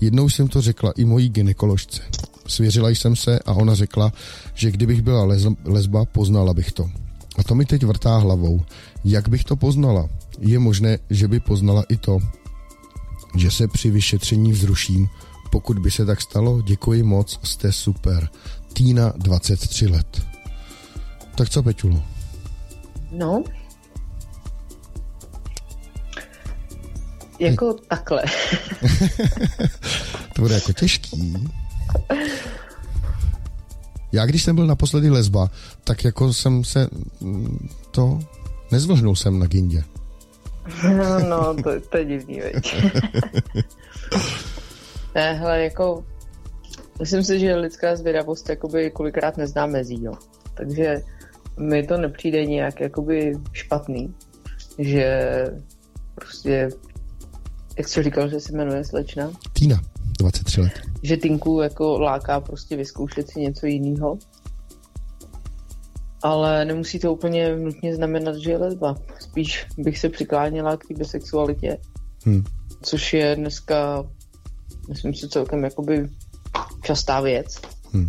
Jednou 0.01 0.29
jsem 0.29 0.49
to 0.49 0.61
řekla 0.61 0.93
i 0.97 1.05
mojí 1.05 1.29
ginekoložce. 1.29 2.03
Svěřila 2.47 2.91
jsem 2.91 3.17
se 3.17 3.39
a 3.39 3.53
ona 3.53 3.75
řekla, 3.75 4.13
že 4.55 4.71
kdybych 4.71 5.03
byla 5.03 5.37
lesba, 5.65 6.05
poznala 6.05 6.55
bych 6.55 6.73
to. 6.73 6.91
A 7.39 7.43
to 7.43 7.55
mi 7.55 7.65
teď 7.65 7.85
vrtá 7.85 8.17
hlavou. 8.17 8.61
Jak 9.05 9.29
bych 9.29 9.45
to 9.45 9.57
poznala? 9.57 10.09
Je 10.39 10.59
možné, 10.59 10.99
že 11.11 11.29
by 11.29 11.41
poznala 11.41 11.85
i 11.89 11.97
to, 11.97 12.19
že 13.37 13.51
se 13.51 13.69
při 13.69 13.91
vyšetření 13.91 14.53
vzruším. 14.53 15.09
Pokud 15.51 15.79
by 15.79 15.91
se 15.91 16.05
tak 16.05 16.21
stalo, 16.21 16.63
děkuji 16.63 17.03
moc, 17.03 17.41
jste 17.43 17.73
super. 17.73 18.29
Týna, 18.73 19.13
23 19.17 19.87
let. 19.87 20.23
Tak 21.35 21.49
co, 21.49 21.63
Peťulo? 21.63 22.03
No. 23.11 23.43
Jako 27.39 27.75
takhle. 27.89 28.23
To 30.39 30.43
bude 30.43 30.55
jako 30.55 30.73
těžký. 30.73 31.35
Já 34.13 34.27
když 34.27 34.43
jsem 34.43 34.57
byl 34.57 34.67
naposledy 34.67 35.11
lesba, 35.11 35.51
tak 35.85 36.05
jako 36.05 36.33
jsem 36.33 36.65
se 36.65 36.89
mm, 37.21 37.69
to 37.91 38.19
nezvlhnul 38.73 39.17
jsem 39.17 39.39
na 39.39 39.47
gindě. 39.47 39.85
no, 41.29 41.55
to, 41.55 41.81
to 41.81 41.97
je 41.97 42.05
divný, 42.05 42.41
veď. 42.41 42.85
ne, 45.15 45.33
hele, 45.33 45.63
jako 45.63 46.05
myslím 47.01 47.25
si, 47.25 47.39
že 47.39 47.57
lidská 47.57 47.97
zvědavost 47.97 48.49
jakoby 48.49 48.91
kolikrát 48.91 49.37
nezná 49.37 49.67
mezí, 49.67 50.05
jo. 50.05 50.13
Takže 50.55 51.03
mi 51.59 51.87
to 51.87 51.97
nepřijde 51.97 52.47
nějak 52.47 52.81
jakoby 52.81 53.33
špatný, 53.53 54.15
že 54.79 55.45
prostě, 56.15 56.69
jak 57.79 57.89
jsi 57.89 58.03
říkal, 58.03 58.29
že 58.29 58.41
se 58.41 58.53
jmenuje 58.53 58.85
slečna, 58.85 59.31
Týna, 59.53 59.81
23 60.19 60.61
let. 60.61 60.73
že 61.03 61.17
Tinku 61.17 61.61
jako 61.61 61.99
láká 61.99 62.41
prostě 62.41 62.77
vyzkoušet 62.77 63.31
si 63.31 63.41
něco 63.41 63.67
jiného. 63.67 64.19
Ale 66.23 66.65
nemusí 66.65 66.99
to 66.99 67.13
úplně 67.13 67.57
nutně 67.57 67.97
znamenat, 67.97 68.37
že 68.37 68.51
je 68.51 68.59
lesba. 68.59 68.97
Spíš 69.31 69.67
bych 69.79 69.99
se 69.99 70.09
přikláněla 70.09 70.77
k 70.77 70.87
té 70.89 70.95
bisexualitě, 70.95 71.79
Hm. 72.27 72.45
což 72.83 73.13
je 73.13 73.37
dneska, 73.37 74.05
myslím 74.89 75.15
si, 75.15 75.29
celkem 75.29 75.65
jakoby 75.65 76.09
častá 76.83 77.21
věc. 77.21 77.61
Hm. 77.93 78.07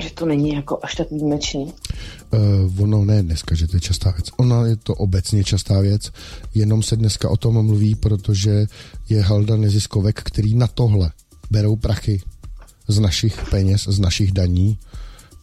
Že 0.00 0.10
to 0.10 0.26
není 0.26 0.54
jako 0.54 0.78
až 0.82 0.94
tak 0.94 1.10
výjimečný. 1.10 1.72
Uh, 2.32 2.82
ono 2.82 3.04
ne 3.04 3.22
dneska, 3.22 3.54
že 3.54 3.66
to 3.66 3.76
je 3.76 3.80
častá 3.80 4.10
věc. 4.10 4.26
Ona 4.36 4.66
je 4.66 4.76
to 4.76 4.94
obecně 4.94 5.44
častá 5.44 5.80
věc, 5.80 6.12
jenom 6.54 6.82
se 6.82 6.96
dneska 6.96 7.30
o 7.30 7.36
tom 7.36 7.66
mluví, 7.66 7.94
protože 7.94 8.66
je 9.08 9.22
halda 9.22 9.56
neziskovek, 9.56 10.22
který 10.22 10.54
na 10.54 10.66
tohle 10.66 11.10
berou 11.50 11.76
prachy 11.76 12.22
z 12.88 12.98
našich 12.98 13.44
peněz, 13.50 13.84
z 13.88 13.98
našich 13.98 14.32
daní 14.32 14.78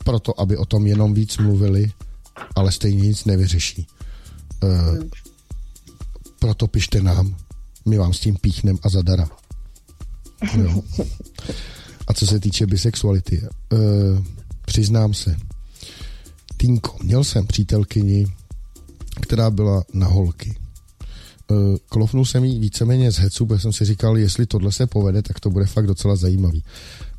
proto, 0.04 0.40
aby 0.42 0.58
o 0.58 0.66
tom 0.66 0.88
jenom 0.88 1.14
víc 1.14 1.38
mluvili, 1.38 1.92
ale 2.56 2.72
stejně 2.72 3.08
nic 3.08 3.26
nevyřeší. 3.26 3.88
Uh, 4.64 5.04
proto 6.40 6.68
pište 6.68 7.02
nám, 7.04 7.36
my 7.86 7.98
vám 7.98 8.14
s 8.14 8.20
tím 8.20 8.36
píchnem 8.42 8.78
a 8.84 8.90
zadara. 8.90 9.30
Jo. 10.58 10.82
A 12.08 12.14
co 12.14 12.28
se 12.28 12.40
týče 12.40 12.66
bisexuality, 12.66 13.42
uh, 13.42 14.26
přiznám 14.66 15.14
se, 15.14 15.36
Týnko, 16.58 16.98
měl 17.04 17.24
jsem 17.24 17.48
přítelkyni, 17.48 18.26
která 19.22 19.50
byla 19.50 19.84
na 19.94 20.08
holky. 20.08 20.56
Uh, 21.52 21.78
klofnul 21.86 22.26
jsem 22.26 22.44
jí 22.44 22.60
víceméně 22.60 23.12
z 23.12 23.18
hecu, 23.18 23.46
protože 23.46 23.62
jsem 23.62 23.74
si 23.74 23.86
říkal, 23.86 24.18
jestli 24.18 24.46
tohle 24.46 24.72
se 24.72 24.88
povede, 24.88 25.22
tak 25.22 25.40
to 25.40 25.50
bude 25.50 25.66
fakt 25.66 25.88
docela 25.88 26.16
zajímavý. 26.16 26.64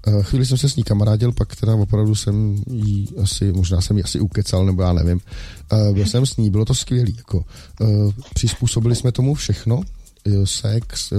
Uh, 0.06 0.22
chvíli 0.22 0.46
jsem 0.46 0.58
se 0.58 0.68
s 0.68 0.76
ní 0.76 0.82
kamarádil, 0.82 1.32
pak 1.32 1.56
teda 1.56 1.74
opravdu 1.74 2.14
jsem 2.14 2.62
jí 2.70 3.08
asi, 3.22 3.52
možná 3.52 3.80
jsem 3.80 3.96
jí 3.96 4.04
asi 4.04 4.20
ukecal, 4.20 4.66
nebo 4.66 4.82
já 4.82 4.92
nevím. 4.92 5.20
Uh, 5.72 5.94
byl 5.94 6.06
jsem 6.06 6.26
s 6.26 6.36
ní, 6.36 6.50
bylo 6.50 6.64
to 6.64 6.74
skvělý. 6.74 7.14
Jako, 7.16 7.44
uh, 7.80 8.12
přizpůsobili 8.34 8.96
jsme 8.96 9.12
tomu 9.12 9.34
všechno, 9.34 9.80
sex, 10.44 11.12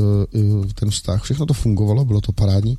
ten 0.76 0.90
vztah, 0.90 1.24
všechno 1.24 1.46
to 1.46 1.54
fungovalo, 1.54 2.06
bylo 2.06 2.22
to 2.22 2.32
parádní. 2.32 2.78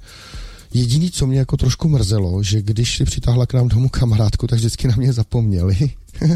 Jediný, 0.75 1.11
co 1.11 1.27
mě 1.27 1.39
jako 1.39 1.57
trošku 1.57 1.89
mrzelo, 1.89 2.43
že 2.43 2.63
když 2.63 2.97
si 2.97 3.05
přitáhla 3.05 3.47
k 3.47 3.55
nám 3.55 3.69
domů 3.69 3.89
kamarádku, 3.89 4.47
tak 4.47 4.59
vždycky 4.59 4.89
na 4.89 4.95
mě 4.97 5.13
zapomněli. 5.13 5.91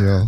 jo. 0.00 0.26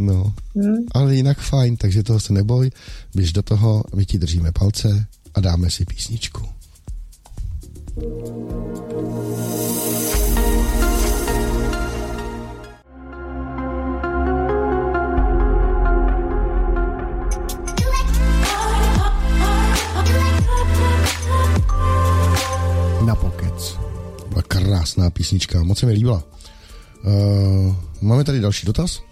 No. 0.00 0.32
Hmm. 0.56 0.76
Ale 0.94 1.16
jinak 1.16 1.38
fajn, 1.38 1.76
takže 1.76 2.02
toho 2.02 2.20
se 2.20 2.32
neboj. 2.32 2.70
Běž 3.14 3.32
do 3.32 3.42
toho, 3.42 3.84
my 3.94 4.06
ti 4.06 4.18
držíme 4.18 4.52
palce 4.52 5.06
a 5.34 5.40
dáme 5.40 5.70
si 5.70 5.84
písničku. 5.84 6.46
Na 23.06 23.14
pokec. 23.14 23.78
Byla 24.28 24.42
krásná 24.42 25.10
písnička, 25.10 25.62
moc 25.62 25.78
se 25.78 25.86
mi 25.86 25.92
líbila. 25.92 26.24
Uh, 27.04 27.74
máme 28.00 28.24
tady 28.24 28.40
další 28.40 28.66
dotaz. 28.66 29.09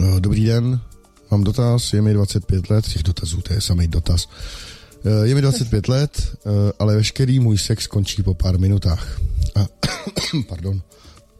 Uh, 0.00 0.20
dobrý 0.20 0.44
den, 0.44 0.80
mám 1.30 1.44
dotaz, 1.44 1.92
je 1.92 2.02
mi 2.02 2.14
25 2.14 2.70
let, 2.70 2.88
těch 2.88 3.02
dotazů, 3.02 3.40
to 3.40 3.52
je 3.52 3.60
samý 3.60 3.88
dotaz. 3.88 4.28
Uh, 5.04 5.22
je 5.22 5.34
mi 5.34 5.40
25 5.40 5.88
let, 5.88 6.36
uh, 6.44 6.52
ale 6.78 6.96
veškerý 6.96 7.40
můj 7.40 7.58
sex 7.58 7.86
končí 7.86 8.22
po 8.22 8.34
pár 8.34 8.58
minutách. 8.58 9.20
A, 9.54 9.66
pardon. 10.48 10.82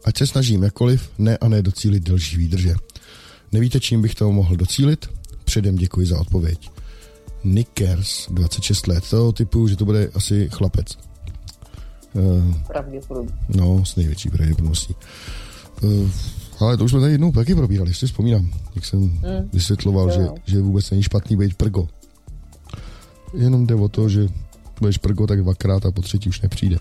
Ať 0.05 0.17
se 0.17 0.27
snažím 0.27 0.63
jakkoliv, 0.63 1.09
ne 1.17 1.37
a 1.37 1.47
ne 1.47 1.61
docílit 1.61 2.03
delší 2.03 2.37
výdrže. 2.37 2.75
Nevíte, 3.51 3.79
čím 3.79 4.01
bych 4.01 4.15
to 4.15 4.31
mohl 4.31 4.55
docílit? 4.55 5.09
Předem 5.43 5.75
děkuji 5.75 6.07
za 6.07 6.19
odpověď. 6.19 6.69
Nickers, 7.43 8.27
26 8.31 8.87
let, 8.87 9.03
to 9.09 9.31
typu, 9.31 9.67
že 9.67 9.75
to 9.75 9.85
bude 9.85 10.09
asi 10.15 10.49
chlapec. 10.51 10.97
Pravděpodobně. 12.67 13.33
No, 13.49 13.85
s 13.85 13.95
největší 13.95 14.29
pravděpodobností. 14.29 14.95
Ale 16.59 16.77
to 16.77 16.83
už 16.83 16.91
jsme 16.91 16.99
tady 16.99 17.11
jednou 17.11 17.31
taky 17.31 17.55
probírali, 17.55 17.93
si 17.93 18.05
vzpomínám, 18.05 18.51
jak 18.75 18.85
jsem 18.85 18.99
mm. 18.99 19.19
vysvětloval, 19.53 20.11
že, 20.11 20.27
že 20.45 20.61
vůbec 20.61 20.91
není 20.91 21.03
špatný 21.03 21.37
být 21.37 21.53
prgo. 21.55 21.87
Jenom 23.33 23.67
jde 23.67 23.75
o 23.75 23.89
to, 23.89 24.09
že 24.09 24.27
budeš 24.79 24.97
prgo 24.97 25.27
tak 25.27 25.41
dvakrát 25.41 25.85
a 25.85 25.91
po 25.91 26.01
třetí 26.01 26.29
už 26.29 26.41
nepřijde. 26.41 26.77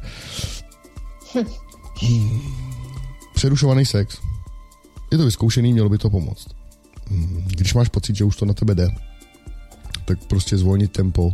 hmm. 2.03 2.41
Přerušovaný 3.35 3.87
sex. 3.87 4.19
Je 5.13 5.19
to 5.19 5.25
vyzkoušený, 5.25 5.73
mělo 5.73 5.89
by 5.89 5.99
to 5.99 6.11
pomoct. 6.11 6.49
Hmm. 7.11 7.45
Když 7.47 7.75
máš 7.75 7.89
pocit, 7.89 8.17
že 8.17 8.25
už 8.25 8.37
to 8.37 8.45
na 8.45 8.55
tebe 8.55 8.75
jde, 8.75 8.89
tak 10.05 10.25
prostě 10.25 10.59
zvolnit 10.59 10.93
tempo, 10.93 11.33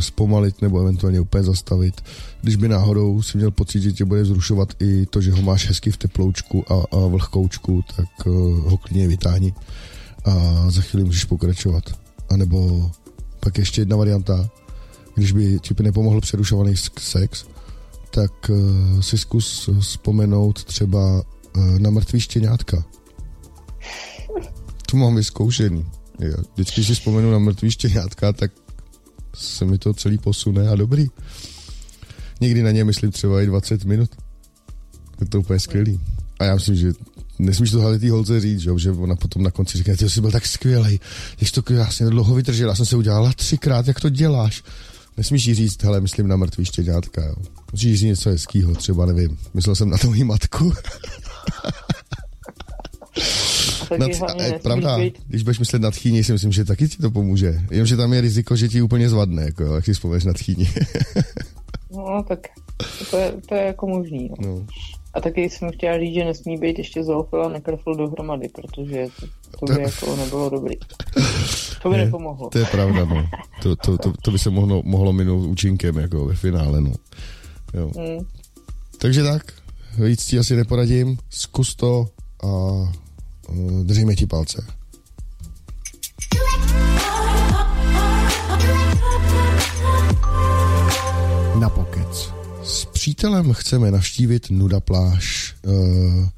zpomalit 0.00 0.62
nebo 0.62 0.80
eventuálně 0.80 1.20
úplně 1.20 1.44
zastavit. 1.44 2.00
Když 2.42 2.56
by 2.56 2.68
náhodou 2.68 3.22
si 3.22 3.38
měl 3.38 3.50
pocit, 3.50 3.80
že 3.80 3.92
tě 3.92 4.04
bude 4.04 4.24
zrušovat 4.24 4.68
i 4.82 5.06
to, 5.06 5.20
že 5.20 5.32
ho 5.32 5.42
máš 5.42 5.68
hezky 5.68 5.90
v 5.90 5.96
teploučku 5.96 6.72
a, 6.72 6.96
a 6.96 7.06
vlhkoučku, 7.06 7.84
tak 7.96 8.26
uh, 8.26 8.34
ho 8.70 8.76
klidně 8.76 9.08
vytáhni 9.08 9.54
a 10.24 10.64
za 10.70 10.80
chvíli 10.80 11.04
můžeš 11.04 11.24
pokračovat. 11.24 11.84
A 12.30 12.36
nebo 12.36 12.90
pak 13.40 13.58
ještě 13.58 13.80
jedna 13.80 13.96
varianta, 13.96 14.50
když 15.14 15.32
by 15.32 15.58
ti 15.60 15.74
nepomohl 15.82 16.20
přerušovaný 16.20 16.74
sex, 16.98 17.44
tak 18.10 18.50
uh, 18.50 19.00
si 19.00 19.18
zkus 19.18 19.70
vzpomenout 19.80 20.64
třeba 20.64 21.22
na 21.78 21.90
mrtvý 21.90 22.20
štěňátka. 22.20 22.84
To 24.90 24.96
mám 24.96 25.16
vyzkoušený. 25.16 25.86
Vždycky, 26.54 26.84
si 26.84 26.94
vzpomenu 26.94 27.30
na 27.30 27.38
mrtvý 27.38 27.70
štěňátka, 27.70 28.32
tak 28.32 28.52
se 29.34 29.64
mi 29.64 29.78
to 29.78 29.94
celý 29.94 30.18
posune 30.18 30.68
a 30.68 30.76
dobrý. 30.76 31.06
Někdy 32.40 32.62
na 32.62 32.70
ně 32.70 32.84
myslím 32.84 33.10
třeba 33.10 33.42
i 33.42 33.46
20 33.46 33.84
minut. 33.84 34.10
Je 35.20 35.26
to 35.26 35.40
úplně 35.40 35.60
skvělý. 35.60 36.00
A 36.38 36.44
já 36.44 36.54
myslím, 36.54 36.76
že 36.76 36.92
nesmíš 37.38 37.70
to 37.70 37.80
hlavně 37.80 37.98
té 37.98 38.10
holce 38.10 38.40
říct, 38.40 38.60
že, 38.60 38.70
že 38.76 38.90
ona 38.90 39.16
potom 39.16 39.42
na 39.42 39.50
konci 39.50 39.78
říká, 39.78 39.96
ty 39.96 40.10
jsi 40.10 40.20
byl 40.20 40.30
tak 40.30 40.46
skvělý, 40.46 41.00
jsi 41.42 41.52
to 41.52 41.62
krásně 41.62 42.06
dlouho 42.06 42.34
vydržel, 42.34 42.68
já 42.68 42.74
jsem 42.74 42.86
se 42.86 42.96
udělala 42.96 43.32
třikrát, 43.32 43.88
jak 43.88 44.00
to 44.00 44.08
děláš. 44.08 44.62
Nesmíš 45.16 45.46
jí 45.46 45.54
říct, 45.54 45.82
hele, 45.82 46.00
myslím 46.00 46.28
na 46.28 46.36
mrtvý 46.36 46.64
štěňátka, 46.64 47.24
jo. 47.26 47.34
Musíš 47.72 48.00
říct 48.00 48.02
něco 48.02 48.30
hezkýho, 48.30 48.74
třeba 48.74 49.06
nevím, 49.06 49.38
myslel 49.54 49.76
jsem 49.76 49.90
na 49.90 49.98
tvoji 49.98 50.24
matku. 50.24 50.72
Nad, 53.98 54.40
je 54.42 54.58
pravda, 54.62 54.98
být... 54.98 55.18
když 55.26 55.42
budeš 55.42 55.58
myslet 55.58 55.82
na 55.82 55.90
tchýni, 55.90 56.24
si 56.24 56.32
myslím, 56.32 56.52
že 56.52 56.64
taky 56.64 56.88
ti 56.88 56.96
to 56.96 57.10
pomůže. 57.10 57.60
Jenomže 57.70 57.96
tam 57.96 58.12
je 58.12 58.20
riziko, 58.20 58.56
že 58.56 58.68
ti 58.68 58.82
úplně 58.82 59.08
zvadne, 59.08 59.42
jako, 59.42 59.64
jak 59.64 59.84
si 59.84 59.92
vzpomeneš 59.92 60.24
na 60.24 60.32
tchýni. 60.32 60.68
no, 61.90 62.24
tak 62.28 62.38
to 63.10 63.16
je, 63.16 63.32
to 63.48 63.54
je 63.54 63.62
jako 63.62 63.86
možný. 63.86 64.30
No. 64.40 64.48
No. 64.48 64.66
A 65.14 65.20
taky 65.20 65.50
jsem 65.50 65.70
chtěla 65.72 65.98
říct, 65.98 66.14
že 66.14 66.24
nesmí 66.24 66.58
být 66.58 66.78
ještě 66.78 67.04
zoofil 67.04 67.44
a 67.44 67.48
nekrofil 67.48 67.94
dohromady, 67.94 68.48
protože 68.48 69.06
to, 69.20 69.66
to 69.66 69.74
by 69.74 69.82
jako 69.82 70.16
nebylo 70.16 70.50
dobrý. 70.50 70.74
To 71.82 71.90
by 71.90 71.98
je, 71.98 72.04
nepomohlo. 72.04 72.50
To 72.50 72.58
je 72.58 72.64
pravda, 72.64 73.04
no. 73.04 73.26
To, 73.62 73.76
to, 73.76 73.98
to, 73.98 74.12
to 74.22 74.30
by 74.30 74.38
se 74.38 74.50
mohlo, 74.50 74.82
mohlo 74.84 75.12
minout 75.12 75.46
účinkem, 75.46 75.98
jako 75.98 76.24
ve 76.24 76.34
finále, 76.34 76.80
no. 76.80 76.92
Jo. 77.74 77.90
Hmm. 77.96 78.26
Takže 78.98 79.22
tak, 79.22 79.52
víc 79.98 80.24
ti 80.24 80.38
asi 80.38 80.56
neporadím, 80.56 81.18
zkus 81.30 81.74
to 81.74 82.06
a 82.44 82.46
Eh, 82.46 83.03
držíme 83.82 84.14
ti 84.14 84.26
palce. 84.26 84.66
Na 91.60 91.68
pokec. 91.68 92.32
S 92.64 92.84
přítelem 92.84 93.52
chceme 93.52 93.90
navštívit 93.90 94.50
Nuda 94.50 94.80
pláž 94.80 95.54
uh, 95.62 96.28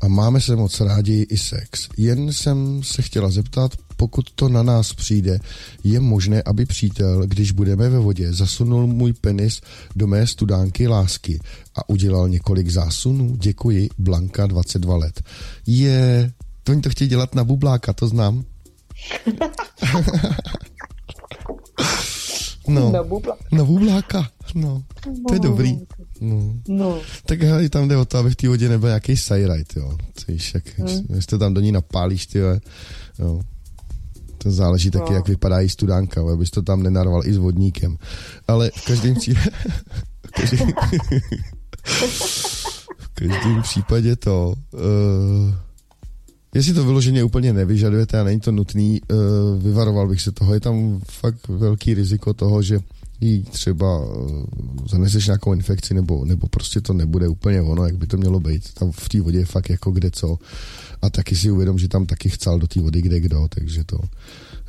a 0.00 0.08
máme 0.08 0.40
se 0.40 0.56
moc 0.56 0.80
rádi 0.80 1.26
i 1.30 1.38
sex. 1.38 1.88
Jen 1.96 2.32
jsem 2.32 2.82
se 2.82 3.02
chtěla 3.02 3.30
zeptat, 3.30 3.72
pokud 3.96 4.30
to 4.30 4.48
na 4.48 4.62
nás 4.62 4.92
přijde, 4.92 5.38
je 5.84 6.00
možné, 6.00 6.42
aby 6.42 6.66
přítel, 6.66 7.22
když 7.26 7.52
budeme 7.52 7.88
ve 7.88 7.98
vodě, 7.98 8.32
zasunul 8.32 8.86
můj 8.86 9.12
penis 9.12 9.60
do 9.96 10.06
mé 10.06 10.26
studánky 10.26 10.88
lásky 10.88 11.40
a 11.74 11.88
udělal 11.88 12.28
několik 12.28 12.70
zásunů? 12.70 13.36
Děkuji, 13.36 13.88
Blanka, 13.98 14.46
22 14.46 14.96
let. 14.96 15.22
Je, 15.66 16.32
to 16.66 16.72
oni 16.72 16.80
to 16.80 16.90
chtějí 16.90 17.10
dělat 17.10 17.34
na 17.34 17.44
bubláka, 17.44 17.92
to 17.92 18.08
znám. 18.08 18.44
no. 22.68 22.92
Na 22.92 23.02
bubláka. 23.02 23.44
Na 23.52 23.64
bubláka, 23.64 24.30
no. 24.54 24.82
To 25.28 25.34
je 25.34 25.40
dobrý. 25.40 25.78
No. 26.20 26.54
no. 26.68 27.00
Tak 27.26 27.42
hele, 27.42 27.68
tam 27.68 27.88
jde 27.88 27.96
o 27.96 28.04
to, 28.04 28.18
aby 28.18 28.30
v 28.30 28.36
té 28.36 28.48
vodě 28.48 28.68
nebyl 28.68 28.88
nějaký 28.88 29.16
sajrajt, 29.16 29.76
jo. 29.76 29.98
Víš, 30.28 30.54
jak, 30.54 30.78
hmm. 30.78 31.06
jestli 31.14 31.38
tam 31.38 31.54
do 31.54 31.60
ní 31.60 31.72
napálíš, 31.72 32.26
ty 32.26 32.38
jo. 32.38 33.40
To 34.38 34.50
záleží 34.50 34.90
taky, 34.90 35.10
no. 35.10 35.16
jak 35.16 35.28
vypadá 35.28 35.60
i 35.60 35.68
studánka, 35.68 36.32
abys 36.32 36.50
to 36.50 36.62
tam 36.62 36.82
nenarval 36.82 37.26
i 37.26 37.32
s 37.32 37.36
vodníkem. 37.36 37.96
Ale 38.48 38.70
v 38.76 38.84
každém 38.84 39.14
případě... 39.20 39.50
v 42.98 43.08
každém 43.14 43.62
případě 43.62 44.16
to... 44.16 44.54
Uh, 44.72 45.65
Jestli 46.56 46.74
to 46.74 46.84
vyloženě 46.84 47.24
úplně 47.24 47.52
nevyžadujete 47.52 48.20
a 48.20 48.24
není 48.24 48.40
to 48.40 48.52
nutný, 48.52 49.00
uh, 49.10 49.62
vyvaroval 49.62 50.08
bych 50.08 50.22
se 50.22 50.32
toho. 50.32 50.54
Je 50.54 50.60
tam 50.60 51.00
fakt 51.10 51.48
velký 51.48 51.94
riziko 51.94 52.34
toho, 52.34 52.62
že 52.62 52.78
jí 53.20 53.42
třeba 53.42 54.06
uh, 54.06 54.44
zaneseš 54.90 55.26
nějakou 55.26 55.52
infekci 55.52 55.94
nebo, 55.94 56.24
nebo 56.24 56.46
prostě 56.48 56.80
to 56.80 56.92
nebude 56.92 57.28
úplně 57.28 57.62
ono, 57.62 57.86
jak 57.86 57.96
by 57.96 58.06
to 58.06 58.16
mělo 58.16 58.40
být. 58.40 58.74
Tam 58.74 58.92
v 58.92 59.08
té 59.08 59.20
vodě 59.20 59.38
je 59.38 59.44
fakt 59.44 59.70
jako 59.70 59.90
kde 59.90 60.10
co. 60.10 60.38
A 61.02 61.10
taky 61.10 61.36
si 61.36 61.50
uvědom, 61.50 61.78
že 61.78 61.88
tam 61.88 62.06
taky 62.06 62.28
chcel 62.28 62.58
do 62.58 62.66
té 62.66 62.80
vody 62.80 63.02
kde 63.02 63.20
kdo, 63.20 63.46
takže 63.48 63.84
to. 63.84 63.98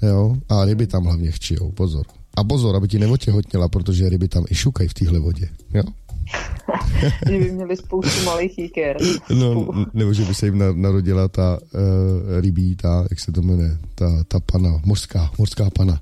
Jo, 0.01 0.35
a 0.49 0.65
ryby 0.65 0.87
tam 0.87 1.03
hlavně 1.03 1.31
chčijou, 1.31 1.71
pozor. 1.71 2.05
A 2.37 2.43
pozor, 2.43 2.75
aby 2.75 2.87
ti 2.87 2.99
neotěhotněla, 2.99 3.67
protože 3.67 4.09
ryby 4.09 4.27
tam 4.27 4.45
i 4.49 4.55
šukají 4.55 4.89
v 4.89 4.93
téhle 4.93 5.19
vodě. 5.19 5.49
Jo? 5.73 5.83
že 7.29 7.39
by 7.39 7.51
měli 7.51 7.77
spoustu 7.77 8.25
malých 8.25 8.59
jíker. 8.59 8.97
No, 9.39 9.67
nebo 9.93 10.13
že 10.13 10.25
by 10.25 10.33
se 10.33 10.45
jim 10.45 10.81
narodila 10.81 11.27
ta 11.27 11.59
uh, 11.61 12.41
rybí, 12.41 12.75
ta, 12.75 13.05
jak 13.09 13.19
se 13.19 13.31
to 13.31 13.41
jmenuje, 13.41 13.77
ta, 13.95 14.23
ta 14.27 14.39
pana, 14.39 14.81
mořská, 14.85 15.31
mořská 15.37 15.69
pana. 15.69 16.01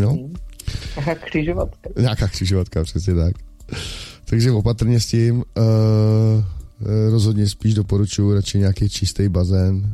No? 0.00 0.10
Hmm. 0.10 0.34
Nějaká 0.96 1.14
křižovatka. 1.14 1.90
Nějaká 1.98 2.28
křižovatka, 2.28 2.84
přesně 2.84 3.14
tak. 3.14 3.34
Takže 4.24 4.52
opatrně 4.52 5.00
s 5.00 5.06
tím. 5.06 5.36
Uh, 5.36 6.44
rozhodně 7.10 7.48
spíš 7.48 7.74
doporučuji 7.74 8.34
radši 8.34 8.58
nějaký 8.58 8.88
čistý 8.88 9.28
bazén, 9.28 9.92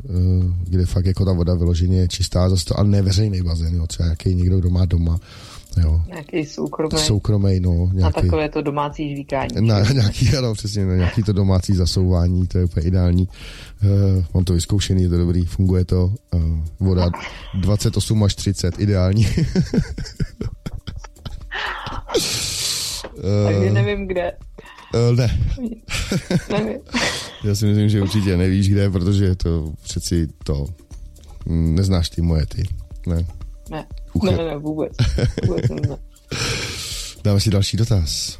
kde 0.64 0.86
fakt 0.86 1.06
jako 1.06 1.24
ta 1.24 1.32
voda 1.32 1.54
vyloženě 1.54 1.98
je 1.98 2.08
čistá, 2.08 2.48
zase 2.48 2.64
to, 2.64 2.78
ale 2.78 2.88
ne 2.88 3.02
veřejný 3.02 3.42
bazén, 3.42 3.74
jo, 3.74 3.86
třeba 3.86 4.06
nějaký 4.06 4.34
někdo, 4.34 4.58
kdo 4.58 4.70
má 4.70 4.84
doma, 4.84 5.20
Jo. 5.82 6.02
Nějaký 6.06 6.44
soukromý. 6.44 6.98
Soukromý, 6.98 7.60
no. 7.60 7.72
Nějaký, 7.72 8.00
na 8.00 8.10
takové 8.10 8.48
to 8.48 8.62
domácí 8.62 9.10
žvíkání. 9.10 9.48
Na, 9.60 9.80
nějaký, 9.80 10.36
ano, 10.36 10.54
přesně, 10.54 10.86
na 10.86 10.94
nějaký 10.94 11.22
to 11.22 11.32
domácí 11.32 11.74
zasouvání, 11.74 12.46
to 12.46 12.58
je 12.58 12.64
úplně 12.64 12.86
ideální. 12.86 13.28
Uh, 13.84 14.24
mám 14.34 14.44
to 14.44 14.52
vyzkoušený, 14.52 15.02
je 15.02 15.08
to 15.08 15.18
dobrý, 15.18 15.44
funguje 15.44 15.84
to. 15.84 16.12
Uh, 16.34 16.42
voda 16.80 17.10
28 17.60 18.24
až 18.24 18.34
30, 18.34 18.78
ideální. 18.78 19.26
Takže 23.44 23.70
nevím 23.72 24.06
kde. 24.06 24.32
Uh, 24.94 25.16
ne. 25.16 25.40
nevím. 26.50 26.78
Já 27.44 27.54
si 27.54 27.66
myslím, 27.66 27.88
že 27.88 28.02
určitě 28.02 28.36
nevíš 28.36 28.68
kde, 28.68 28.90
protože 28.90 29.34
to 29.36 29.72
přeci 29.82 30.28
to 30.44 30.66
mm, 31.46 31.74
neznáš 31.74 32.10
ty 32.10 32.22
moje 32.22 32.46
ty. 32.46 32.62
Ne. 33.06 33.26
Ne. 33.70 33.86
Uche. 34.14 34.30
Ne, 34.30 34.44
ne, 34.44 34.56
vůbec. 34.56 34.92
vůbec 35.46 35.70
ne. 35.70 35.96
Dáme 37.24 37.40
si 37.40 37.50
další 37.50 37.76
dotaz. 37.76 38.38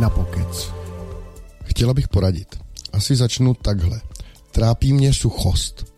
Na 0.00 0.10
pokec. 0.10 0.72
Chtěla 1.64 1.94
bych 1.94 2.08
poradit. 2.08 2.56
Asi 2.92 3.16
začnu 3.16 3.54
takhle. 3.54 4.00
Trápí 4.50 4.92
mě 4.92 5.14
suchost. 5.14 5.94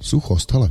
Suchost, 0.00 0.52
hele. 0.52 0.70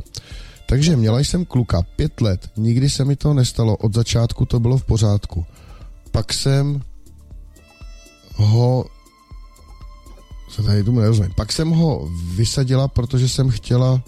Takže 0.66 0.96
měla 0.96 1.18
jsem 1.20 1.44
kluka 1.44 1.82
pět 1.82 2.20
let, 2.20 2.50
nikdy 2.56 2.90
se 2.90 3.04
mi 3.04 3.16
to 3.16 3.34
nestalo, 3.34 3.76
od 3.76 3.94
začátku 3.94 4.46
to 4.46 4.60
bylo 4.60 4.78
v 4.78 4.84
pořádku. 4.84 5.46
Pak 6.10 6.32
jsem 6.32 6.82
ho 8.34 8.84
se 10.54 10.62
tady 10.62 10.84
tomu 10.84 11.00
nerozumím. 11.00 11.32
Pak 11.36 11.52
jsem 11.52 11.70
ho 11.70 12.08
vysadila, 12.34 12.88
protože 12.88 13.28
jsem 13.28 13.50
chtěla 13.50 14.02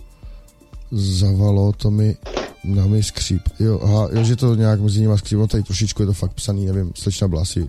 zavalo, 0.90 1.72
to 1.72 1.90
mi 1.90 2.16
na 2.64 2.86
mi 2.86 3.02
skříp. 3.02 3.42
Jo, 3.60 3.80
aha, 3.82 4.08
jo, 4.12 4.24
že 4.24 4.36
to 4.36 4.54
nějak 4.54 4.80
mezi 4.80 5.00
nimi 5.00 5.18
skříp, 5.18 5.38
no 5.38 5.46
tady 5.46 5.62
trošičku 5.62 6.02
je 6.02 6.06
to 6.06 6.12
fakt 6.12 6.32
psaný, 6.32 6.66
nevím, 6.66 6.92
slečna 6.94 7.28
byla 7.28 7.42
asi 7.42 7.68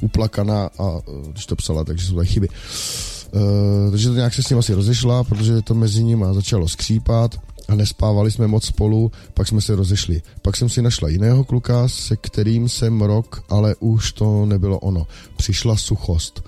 uplakaná 0.00 0.70
a 0.78 1.00
když 1.30 1.46
to 1.46 1.56
psala, 1.56 1.84
takže 1.84 2.06
jsou 2.06 2.14
tady 2.14 2.26
chyby. 2.28 2.48
Uh, 3.32 3.90
takže 3.90 4.08
to 4.08 4.14
nějak 4.14 4.34
se 4.34 4.42
s 4.42 4.48
ním 4.48 4.58
asi 4.58 4.74
rozešla, 4.74 5.24
protože 5.24 5.62
to 5.62 5.74
mezi 5.74 6.04
nimi 6.04 6.24
začalo 6.32 6.68
skřípat 6.68 7.36
a 7.68 7.74
nespávali 7.74 8.30
jsme 8.30 8.46
moc 8.46 8.64
spolu, 8.64 9.12
pak 9.34 9.48
jsme 9.48 9.60
se 9.60 9.76
rozešli. 9.76 10.22
Pak 10.42 10.56
jsem 10.56 10.68
si 10.68 10.82
našla 10.82 11.08
jiného 11.08 11.44
kluka, 11.44 11.88
se 11.88 12.16
kterým 12.16 12.68
jsem 12.68 13.02
rok, 13.02 13.44
ale 13.48 13.74
už 13.80 14.12
to 14.12 14.46
nebylo 14.46 14.78
ono. 14.78 15.06
Přišla 15.36 15.76
suchost. 15.76 16.42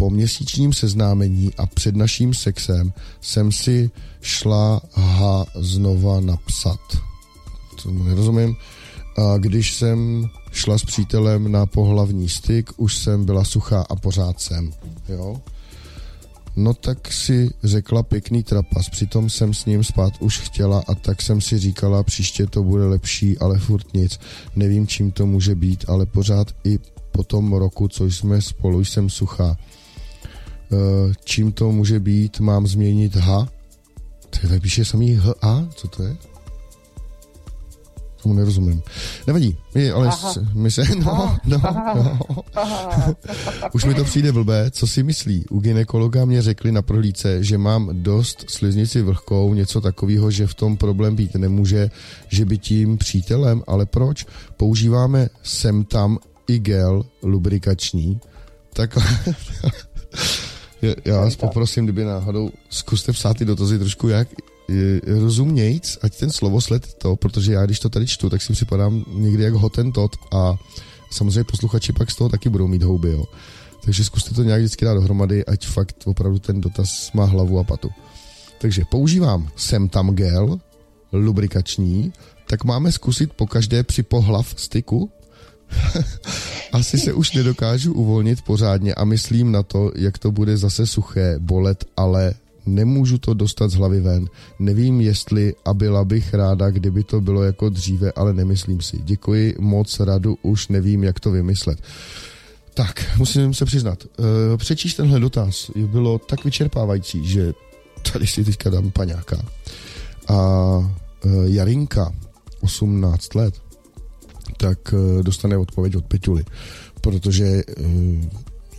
Po 0.00 0.10
měsíčním 0.10 0.72
seznámení 0.72 1.50
a 1.58 1.66
před 1.66 1.96
naším 1.96 2.34
sexem 2.34 2.92
jsem 3.20 3.52
si 3.52 3.90
šla 4.20 4.80
ha 4.92 5.46
znova 5.54 6.20
napsat. 6.20 6.80
Tomu 7.82 8.04
nerozumím. 8.04 8.56
A 9.18 9.38
když 9.38 9.74
jsem 9.74 10.30
šla 10.52 10.78
s 10.78 10.84
přítelem 10.84 11.52
na 11.52 11.66
pohlavní 11.66 12.28
styk, 12.28 12.70
už 12.76 12.96
jsem 12.96 13.24
byla 13.24 13.44
suchá 13.44 13.86
a 13.90 13.96
pořád 13.96 14.40
jsem. 14.40 14.72
Jo? 15.08 15.40
No 16.56 16.74
tak 16.74 17.12
si 17.12 17.50
řekla 17.64 18.02
pěkný 18.02 18.42
trapas, 18.42 18.88
přitom 18.88 19.30
jsem 19.30 19.54
s 19.54 19.64
ním 19.64 19.84
spát 19.84 20.12
už 20.20 20.38
chtěla 20.38 20.82
a 20.88 20.94
tak 20.94 21.22
jsem 21.22 21.40
si 21.40 21.58
říkala, 21.58 22.02
příště 22.02 22.46
to 22.46 22.62
bude 22.62 22.86
lepší, 22.86 23.38
ale 23.38 23.58
furt 23.58 23.94
nic. 23.94 24.20
Nevím, 24.56 24.86
čím 24.86 25.10
to 25.10 25.26
může 25.26 25.54
být, 25.54 25.84
ale 25.88 26.06
pořád 26.06 26.46
i 26.64 26.78
po 27.12 27.24
tom 27.24 27.52
roku, 27.52 27.88
co 27.88 28.04
jsme 28.04 28.42
spolu, 28.42 28.84
jsem 28.84 29.10
suchá. 29.10 29.56
Eh, 30.72 31.12
čím 31.24 31.52
to 31.52 31.72
může 31.72 32.00
být, 32.00 32.40
mám 32.40 32.66
změnit 32.66 33.16
H. 33.16 33.48
Tady 34.42 34.60
píše 34.60 34.84
samý 34.84 35.14
H 35.14 35.34
A, 35.42 35.66
co 35.74 35.88
to 35.88 36.02
je? 36.02 36.16
Tomu 38.22 38.34
nerozumím. 38.34 38.82
Nevadí, 39.26 39.56
my, 39.74 39.90
ale 39.90 40.08
Aha. 40.08 40.34
my 40.54 40.70
se, 40.70 40.82
no, 41.04 41.38
no, 41.44 41.60
no. 41.94 42.18
Už 43.72 43.84
mi 43.84 43.94
to 43.94 44.04
přijde 44.04 44.32
blbé, 44.32 44.70
co 44.70 44.86
si 44.86 45.02
myslí. 45.02 45.44
U 45.50 45.60
ginekologa 45.60 46.24
mě 46.24 46.42
řekli 46.42 46.72
na 46.72 46.82
prohlídce, 46.82 47.44
že 47.44 47.58
mám 47.58 47.88
dost 47.92 48.44
sliznici 48.48 49.02
vlhkou, 49.02 49.54
něco 49.54 49.80
takového, 49.80 50.30
že 50.30 50.46
v 50.46 50.54
tom 50.54 50.76
problém 50.76 51.16
být 51.16 51.34
nemůže, 51.34 51.90
že 52.28 52.44
by 52.44 52.58
tím 52.58 52.98
přítelem, 52.98 53.62
ale 53.66 53.86
proč? 53.86 54.26
Používáme 54.56 55.28
sem 55.42 55.84
tam 55.84 56.18
i 56.48 56.58
gel 56.58 57.02
lubrikační, 57.22 58.20
tak 58.72 58.98
já 61.04 61.20
vás 61.20 61.36
poprosím, 61.36 61.84
kdyby 61.84 62.04
náhodou 62.04 62.50
zkuste 62.70 63.12
psát 63.12 63.36
ty 63.36 63.44
dotazy 63.44 63.78
trošku 63.78 64.08
jak 64.08 64.28
rozumějc, 65.06 65.98
ať 66.02 66.18
ten 66.18 66.30
slovosled 66.30 66.94
to, 66.94 67.16
protože 67.16 67.52
já 67.52 67.66
když 67.66 67.80
to 67.80 67.88
tady 67.88 68.06
čtu, 68.06 68.30
tak 68.30 68.42
si 68.42 68.52
připadám 68.52 69.04
někdy 69.12 69.42
jak 69.42 69.54
hotentot 69.54 70.16
a 70.32 70.56
samozřejmě 71.10 71.44
posluchači 71.44 71.92
pak 71.92 72.10
z 72.10 72.16
toho 72.16 72.30
taky 72.30 72.48
budou 72.48 72.66
mít 72.66 72.82
houby, 72.82 73.12
jo. 73.12 73.24
Takže 73.84 74.04
zkuste 74.04 74.34
to 74.34 74.42
nějak 74.42 74.60
vždycky 74.60 74.84
dát 74.84 74.94
dohromady, 74.94 75.46
ať 75.46 75.66
fakt 75.66 75.96
opravdu 76.04 76.38
ten 76.38 76.60
dotaz 76.60 77.12
má 77.12 77.24
hlavu 77.24 77.58
a 77.58 77.64
patu. 77.64 77.90
Takže 78.60 78.82
používám 78.90 79.48
sem 79.56 79.88
tam 79.88 80.14
gel, 80.14 80.60
lubrikační, 81.12 82.12
tak 82.46 82.64
máme 82.64 82.92
zkusit 82.92 83.32
po 83.32 83.46
každé 83.46 83.82
při 83.82 84.02
pohlav 84.02 84.54
styku, 84.56 85.10
Asi 86.72 86.98
se 86.98 87.12
už 87.12 87.32
nedokážu 87.32 87.92
uvolnit 87.92 88.42
pořádně 88.42 88.94
a 88.94 89.04
myslím 89.04 89.52
na 89.52 89.62
to, 89.62 89.92
jak 89.94 90.18
to 90.18 90.30
bude 90.30 90.56
zase 90.56 90.86
suché, 90.86 91.36
bolet, 91.38 91.84
ale 91.96 92.34
nemůžu 92.66 93.18
to 93.18 93.34
dostat 93.34 93.70
z 93.70 93.74
hlavy 93.74 94.00
ven. 94.00 94.28
Nevím, 94.58 95.00
jestli 95.00 95.54
a 95.64 95.74
byla 95.74 96.04
bych 96.04 96.34
ráda, 96.34 96.70
kdyby 96.70 97.04
to 97.04 97.20
bylo 97.20 97.42
jako 97.42 97.68
dříve, 97.68 98.12
ale 98.16 98.34
nemyslím 98.34 98.80
si. 98.80 98.98
Děkuji 99.04 99.54
moc 99.58 100.00
radu, 100.00 100.38
už 100.42 100.68
nevím, 100.68 101.04
jak 101.04 101.20
to 101.20 101.30
vymyslet. 101.30 101.78
Tak, 102.74 103.16
musím 103.18 103.54
se 103.54 103.64
přiznat, 103.64 104.04
eh, 104.04 104.56
přečíst 104.56 104.94
tenhle 104.94 105.20
dotaz 105.20 105.70
bylo 105.76 106.18
tak 106.18 106.44
vyčerpávající, 106.44 107.26
že 107.28 107.52
tady 108.12 108.26
si 108.26 108.44
teďka 108.44 108.70
dám 108.70 108.90
paňáka. 108.90 109.42
A 110.28 110.36
eh, 111.24 111.28
Jarinka, 111.44 112.12
18 112.60 113.34
let, 113.34 113.54
tak 114.60 114.94
eh, 114.94 115.22
dostane 115.22 115.56
odpověď 115.56 115.96
od 115.96 116.04
Peťuly. 116.04 116.44
Protože 117.00 117.44
eh, 117.44 117.62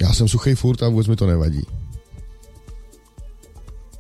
já 0.02 0.14
jsem 0.14 0.28
suchý 0.28 0.56
furt 0.56 0.84
a 0.84 0.90
vůbec 0.90 1.08
mi 1.08 1.16
to 1.16 1.28
nevadí. 1.28 1.62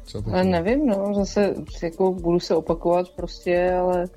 Co, 0.05 0.23
ale 0.31 0.43
nevím, 0.43 0.87
no, 0.87 1.13
zase 1.15 1.55
jako 1.83 2.13
budu 2.13 2.39
se 2.39 2.55
opakovat 2.55 3.09
prostě, 3.09 3.71
ale 3.71 4.07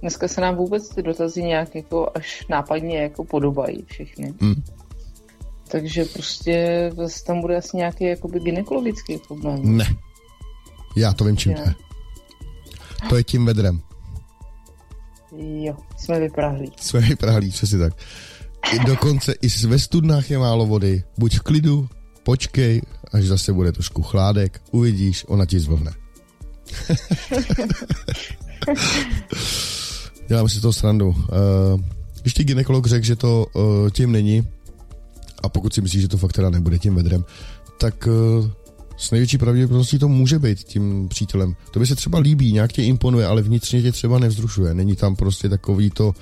dneska 0.00 0.28
se 0.28 0.40
nám 0.40 0.56
vůbec 0.56 0.88
ty 0.88 1.02
dotazy 1.02 1.42
nějak 1.42 1.74
jako 1.74 2.08
až 2.14 2.46
nápadně 2.48 2.98
jako 2.98 3.24
podobají 3.24 3.84
všechny. 3.86 4.34
Hmm. 4.40 4.62
Takže 5.68 6.04
prostě 6.04 6.90
zase 6.96 7.24
tam 7.24 7.40
bude 7.40 7.56
asi 7.56 7.76
nějaký 7.76 8.04
jakoby 8.04 8.40
gynekologický 8.40 9.18
problém. 9.18 9.76
Ne. 9.76 9.84
Já 10.96 11.12
to 11.12 11.24
vím, 11.24 11.36
čím 11.36 11.54
to 11.54 11.60
je. 11.60 11.74
To 13.08 13.16
je 13.16 13.24
tím 13.24 13.46
vedrem. 13.46 13.80
Jo, 15.36 15.76
jsme 15.96 16.20
vyprahlí. 16.20 16.72
Jsme 16.80 17.00
vyprahlí, 17.00 17.50
přesně 17.50 17.78
tak. 17.78 17.92
Dokonce 18.86 19.34
i 19.42 19.48
ve 19.66 19.78
studnách 19.78 20.30
je 20.30 20.38
málo 20.38 20.66
vody. 20.66 21.02
Buď 21.18 21.38
v 21.38 21.40
klidu, 21.40 21.88
počkej, 22.22 22.82
až 23.12 23.24
zase 23.24 23.52
bude 23.52 23.72
trošku 23.72 24.02
chládek, 24.02 24.60
uvidíš, 24.70 25.24
ona 25.28 25.46
ti 25.46 25.60
zvlhne. 25.60 25.92
Dělám 30.28 30.48
si 30.48 30.60
to 30.60 30.72
srandu. 30.72 31.14
Když 32.22 32.34
ti 32.34 32.44
ginekolog 32.44 32.86
řekl, 32.86 33.06
že 33.06 33.16
to 33.16 33.46
uh, 33.52 33.90
tím 33.90 34.12
není, 34.12 34.48
a 35.42 35.48
pokud 35.48 35.74
si 35.74 35.80
myslíš, 35.80 36.02
že 36.02 36.08
to 36.08 36.18
fakt 36.18 36.32
teda 36.32 36.50
nebude 36.50 36.78
tím 36.78 36.94
vedrem, 36.94 37.24
tak 37.78 38.06
uh, 38.06 38.46
s 38.96 39.10
největší 39.10 39.38
pravděpodobností 39.38 39.98
to 39.98 40.08
může 40.08 40.38
být 40.38 40.58
tím 40.58 41.08
přítelem. 41.08 41.56
To 41.70 41.80
by 41.80 41.86
se 41.86 41.94
třeba 41.94 42.18
líbí, 42.18 42.52
nějak 42.52 42.72
tě 42.72 42.82
imponuje, 42.82 43.26
ale 43.26 43.42
vnitřně 43.42 43.82
tě 43.82 43.92
třeba 43.92 44.18
nevzrušuje. 44.18 44.74
Není 44.74 44.96
tam 44.96 45.16
prostě 45.16 45.48
takový 45.48 45.90
to 45.90 46.14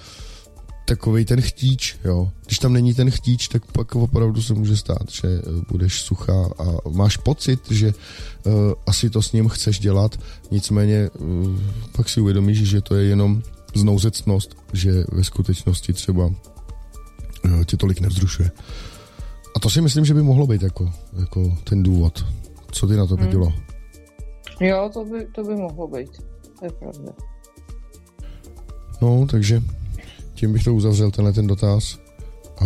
takový 0.85 1.25
ten 1.25 1.41
chtíč, 1.41 1.97
jo. 2.05 2.31
Když 2.47 2.59
tam 2.59 2.73
není 2.73 2.95
ten 2.95 3.11
chtíč, 3.11 3.49
tak 3.49 3.73
pak 3.73 3.95
opravdu 3.95 4.43
se 4.43 4.55
může 4.55 4.77
stát, 4.77 5.11
že 5.11 5.29
eh, 5.29 5.65
budeš 5.69 6.03
suchá 6.03 6.49
a 6.59 6.89
máš 6.89 7.17
pocit, 7.17 7.71
že 7.71 7.95
uh, 8.45 8.53
asi 8.87 9.11
to 9.11 9.23
s 9.23 9.33
ním 9.33 9.49
chceš 9.49 9.79
dělat, 9.79 10.21
nicméně 10.51 11.11
uh, 11.11 11.59
pak 11.97 12.09
si 12.09 12.21
uvědomíš, 12.21 12.63
že 12.63 12.81
to 12.81 12.95
je 12.95 13.05
jenom 13.05 13.43
znouzecnost, 13.75 14.57
že 14.73 15.05
ve 15.13 15.25
skutečnosti 15.25 15.93
třeba 15.93 16.27
uh, 16.27 17.65
tě 17.65 17.77
tolik 17.77 18.01
nevzrušuje. 18.01 18.51
A 19.57 19.61
to 19.61 19.71
si 19.71 19.81
myslím, 19.81 20.05
že 20.05 20.15
by 20.15 20.23
mohlo 20.23 20.47
být 20.47 20.63
jako, 20.63 20.93
jako 21.21 21.59
ten 21.65 21.83
důvod. 21.83 22.25
Co 22.73 22.87
ty 22.87 22.97
na 22.97 23.07
to 23.07 23.17
hmm. 23.17 23.53
Jo, 24.61 24.91
to 24.93 25.05
by, 25.05 25.27
to 25.35 25.45
by 25.45 25.57
mohlo 25.57 25.89
být. 25.89 26.11
To 26.59 26.65
je 26.65 26.71
pravda. 26.71 27.13
No, 29.03 29.27
takže 29.31 29.63
tím 30.35 30.53
bych 30.53 30.65
to 30.65 30.75
uzavřel, 30.75 31.11
tenhle 31.11 31.33
ten 31.33 31.47
dotaz. 31.47 31.99
A 32.61 32.65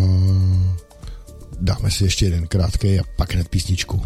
dáme 1.61 1.91
si 1.91 2.05
ještě 2.05 2.25
jeden 2.25 2.47
krátký 2.47 3.01
a 3.01 3.03
pak 3.17 3.35
hned 3.35 3.49
písničku. 3.49 4.03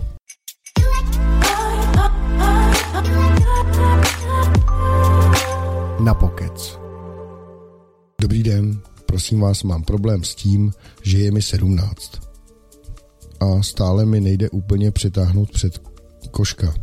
Na 6.05 6.15
pokec. 6.15 6.79
Dobrý 8.21 8.43
den, 8.43 8.81
prosím 9.07 9.41
vás, 9.41 9.63
mám 9.63 9.83
problém 9.83 10.25
s 10.25 10.35
tím, 10.35 10.73
že 11.03 11.19
je 11.19 11.31
mi 11.31 11.43
17. 11.43 12.13
A 13.41 13.63
stále 13.63 14.07
mi 14.07 14.21
nejde 14.21 14.51
úplně 14.51 14.91
přetáhnout 14.91 15.51
před 15.51 15.90
koška 16.31 16.75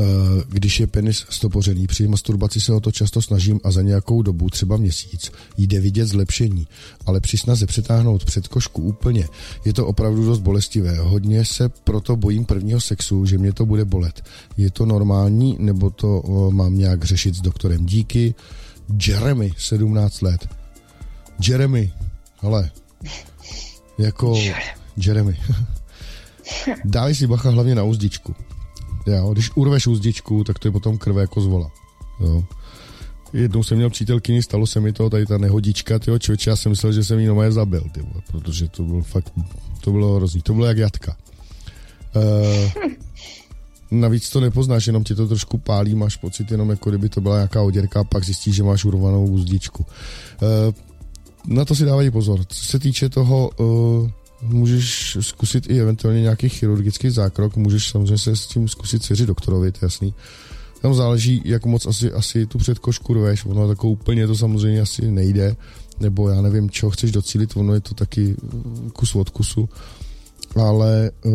Eh, 0.00 0.04
když 0.48 0.80
je 0.80 0.86
penis 0.86 1.26
stopořený. 1.30 1.86
Při 1.86 2.08
masturbaci 2.08 2.60
se 2.60 2.72
o 2.72 2.80
to 2.80 2.92
často 2.92 3.22
snažím 3.22 3.60
a 3.64 3.70
za 3.70 3.82
nějakou 3.82 4.22
dobu, 4.22 4.50
třeba 4.50 4.76
měsíc, 4.76 5.32
jde 5.56 5.80
vidět 5.80 6.06
zlepšení, 6.06 6.66
ale 7.06 7.20
při 7.20 7.38
snaze 7.38 7.66
přetáhnout 7.66 8.24
před 8.24 8.48
košku 8.48 8.82
úplně 8.82 9.28
je 9.64 9.72
to 9.72 9.86
opravdu 9.86 10.26
dost 10.26 10.38
bolestivé. 10.38 10.98
Hodně 10.98 11.44
se 11.44 11.68
proto 11.68 12.16
bojím 12.16 12.44
prvního 12.44 12.80
sexu, 12.80 13.26
že 13.26 13.38
mě 13.38 13.52
to 13.52 13.66
bude 13.66 13.84
bolet. 13.84 14.22
Je 14.56 14.70
to 14.70 14.86
normální, 14.86 15.56
nebo 15.60 15.90
to 15.90 16.22
mám 16.50 16.78
nějak 16.78 17.04
řešit 17.04 17.34
s 17.34 17.40
doktorem? 17.40 17.86
Díky. 17.86 18.34
Jeremy, 19.06 19.52
17 19.58 20.22
let. 20.22 20.48
Jeremy, 21.48 21.92
ale 22.40 22.70
jako 23.98 24.34
Jeremy. 24.96 25.36
Dávej 26.84 27.14
si 27.14 27.26
bacha 27.26 27.50
hlavně 27.50 27.74
na 27.74 27.82
úzdičku. 27.82 28.34
Jo, 29.06 29.32
když 29.32 29.50
urveš 29.54 29.86
úzdičku, 29.86 30.44
tak 30.44 30.58
to 30.58 30.68
je 30.68 30.72
potom 30.72 30.98
krve 30.98 31.20
jako 31.20 31.40
zvola. 31.40 31.70
Jo. 32.20 32.44
Jednou 33.32 33.62
jsem 33.62 33.76
měl 33.76 33.90
přítelkyni, 33.90 34.42
stalo 34.42 34.66
se 34.66 34.80
mi 34.80 34.92
to, 34.92 35.10
tady 35.10 35.26
ta 35.26 35.38
nehodička, 35.38 35.98
tyjo, 35.98 36.18
člověče, 36.18 36.50
já 36.50 36.56
jsem 36.56 36.70
myslel, 36.70 36.92
že 36.92 37.04
jsem 37.04 37.18
jí 37.18 37.26
nomé 37.26 37.52
zabil, 37.52 37.84
tyjo, 37.92 38.06
protože 38.30 38.68
to 38.68 38.82
bylo 38.82 39.02
fakt, 39.02 39.32
to 39.80 39.92
bylo 39.92 40.16
hrozný, 40.16 40.42
to 40.42 40.54
bylo 40.54 40.66
jak 40.66 40.78
jatka. 40.78 41.16
Uh, 42.16 42.82
navíc 43.90 44.30
to 44.30 44.40
nepoznáš, 44.40 44.86
jenom 44.86 45.04
ti 45.04 45.14
to 45.14 45.28
trošku 45.28 45.58
pálí, 45.58 45.94
máš 45.94 46.16
pocit 46.16 46.50
jenom 46.50 46.70
jako 46.70 46.90
kdyby 46.90 47.08
to 47.08 47.20
byla 47.20 47.36
nějaká 47.36 47.62
oděrka 47.62 48.00
a 48.00 48.04
pak 48.04 48.24
zjistíš, 48.24 48.54
že 48.54 48.62
máš 48.62 48.84
urvanou 48.84 49.26
úzdičku. 49.26 49.86
Uh, 50.42 50.74
na 51.46 51.64
to 51.64 51.74
si 51.74 51.84
dávají 51.84 52.10
pozor. 52.10 52.44
Co 52.44 52.64
se 52.64 52.78
týče 52.78 53.08
toho, 53.08 53.50
uh, 53.56 54.10
můžeš 54.44 55.16
zkusit 55.20 55.70
i 55.70 55.80
eventuálně 55.80 56.20
nějaký 56.20 56.48
chirurgický 56.48 57.10
zákrok, 57.10 57.56
můžeš 57.56 57.90
samozřejmě 57.90 58.18
se 58.18 58.36
s 58.36 58.46
tím 58.46 58.68
zkusit 58.68 59.02
svěřit 59.02 59.26
doktorovi, 59.26 59.72
to 59.72 59.78
je 59.82 59.86
jasný. 59.86 60.14
Tam 60.80 60.94
záleží, 60.94 61.42
jak 61.44 61.66
moc 61.66 61.86
asi, 61.86 62.12
asi 62.12 62.46
tu 62.46 62.58
předkošku 62.58 63.14
rveš, 63.14 63.44
ono 63.44 63.68
takovou 63.68 63.92
úplně 63.92 64.26
to 64.26 64.36
samozřejmě 64.36 64.80
asi 64.80 65.10
nejde, 65.10 65.56
nebo 66.00 66.28
já 66.28 66.42
nevím, 66.42 66.70
čeho 66.70 66.90
chceš 66.90 67.12
docílit, 67.12 67.56
ono 67.56 67.74
je 67.74 67.80
to 67.80 67.94
taky 67.94 68.34
uh, 68.34 68.90
kus 68.90 69.14
od 69.14 69.30
kusu, 69.30 69.68
ale 70.56 71.10
uh, 71.24 71.32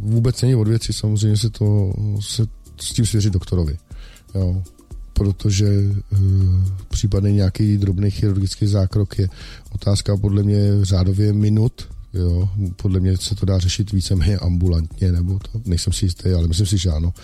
vůbec 0.00 0.42
není 0.42 0.54
od 0.54 0.68
věci, 0.68 0.92
samozřejmě 0.92 1.36
se 1.36 1.50
to 1.50 1.92
se 2.20 2.46
s 2.80 2.92
tím 2.92 3.06
svěřit 3.06 3.32
doktorovi, 3.32 3.76
jo 4.34 4.62
protože 5.14 5.66
uh, 6.12 6.18
případně 6.88 7.32
nějaký 7.32 7.78
drobný 7.78 8.10
chirurgický 8.10 8.66
zákrok 8.66 9.18
je 9.18 9.28
otázka 9.74 10.16
podle 10.16 10.42
mě 10.42 10.58
řádově 10.82 11.32
minut, 11.32 11.88
Jo, 12.14 12.48
podle 12.76 13.00
mě 13.00 13.16
se 13.16 13.34
to 13.34 13.46
dá 13.46 13.58
řešit 13.58 13.92
víceméně 13.92 14.38
ambulantně, 14.38 15.12
nebo 15.12 15.38
to, 15.38 15.60
nejsem 15.64 15.92
si 15.92 16.04
jistý, 16.04 16.30
ale 16.30 16.48
myslím 16.48 16.66
si, 16.66 16.78
že 16.78 16.90
ano. 16.90 17.14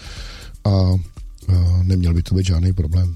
A, 0.65 0.71
a 0.71 1.83
neměl 1.83 2.15
by 2.15 2.23
to 2.23 2.35
být 2.35 2.47
žádný 2.47 2.73
problém. 2.73 3.15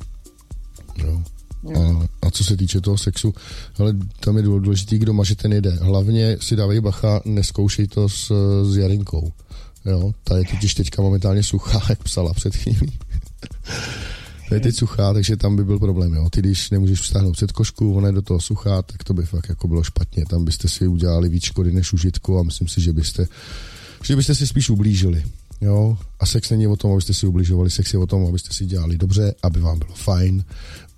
Jo. 0.96 1.22
A, 1.64 2.06
a 2.26 2.30
co 2.30 2.44
se 2.44 2.56
týče 2.56 2.80
toho 2.80 2.98
sexu, 2.98 3.34
ale 3.78 3.96
tam 4.20 4.36
je 4.36 4.42
důležitý, 4.42 4.98
kdo 4.98 5.12
maže, 5.12 5.34
ten 5.34 5.52
jede. 5.52 5.70
Hlavně 5.70 6.36
si 6.40 6.56
dávej 6.56 6.80
bacha, 6.80 7.20
neskoušej 7.24 7.86
to 7.86 8.08
s, 8.08 8.32
s 8.72 8.76
Jarinkou. 8.76 9.32
Jo, 9.84 10.12
ta 10.24 10.38
je 10.38 10.44
totiž 10.44 10.74
teďka 10.74 11.02
momentálně 11.02 11.42
suchá, 11.42 11.80
jak 11.88 12.02
psala 12.02 12.34
před 12.34 12.56
chvílí. 12.56 12.98
To 14.48 14.54
je 14.54 14.60
teď 14.60 14.76
suchá, 14.76 15.12
takže 15.12 15.36
tam 15.36 15.56
by 15.56 15.64
byl 15.64 15.78
problém, 15.78 16.14
jo. 16.14 16.30
Ty, 16.30 16.40
když 16.40 16.70
nemůžeš 16.70 17.00
vstáhnout 17.00 17.32
před 17.32 17.52
košku, 17.52 17.94
ona 17.94 18.06
je 18.06 18.12
do 18.12 18.22
toho 18.22 18.40
suchá, 18.40 18.82
tak 18.82 19.04
to 19.04 19.14
by 19.14 19.22
fakt 19.22 19.48
jako 19.48 19.68
bylo 19.68 19.82
špatně. 19.82 20.24
Tam 20.26 20.44
byste 20.44 20.68
si 20.68 20.88
udělali 20.88 21.28
víc 21.28 21.44
škody 21.44 21.72
než 21.72 21.92
užitku 21.92 22.38
a 22.38 22.42
myslím 22.42 22.68
si, 22.68 22.80
že 22.80 22.92
byste, 22.92 23.26
že 24.04 24.16
byste 24.16 24.34
si 24.34 24.46
spíš 24.46 24.70
ublížili. 24.70 25.24
Jo? 25.60 25.98
A 26.20 26.26
sex 26.26 26.50
není 26.50 26.66
o 26.66 26.76
tom, 26.76 26.92
abyste 26.92 27.14
si 27.14 27.26
ubližovali, 27.26 27.70
sex 27.70 27.92
je 27.92 27.98
o 27.98 28.06
tom, 28.06 28.26
abyste 28.26 28.52
si 28.52 28.66
dělali 28.66 28.98
dobře, 28.98 29.34
aby 29.42 29.60
vám 29.60 29.78
bylo 29.78 29.94
fajn, 29.94 30.44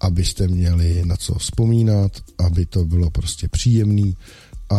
abyste 0.01 0.49
měli 0.49 1.03
na 1.05 1.17
co 1.17 1.35
vzpomínat, 1.35 2.13
aby 2.39 2.67
to 2.67 2.85
bylo 2.85 3.11
prostě 3.11 3.49
příjemný 3.49 4.17
a 4.71 4.77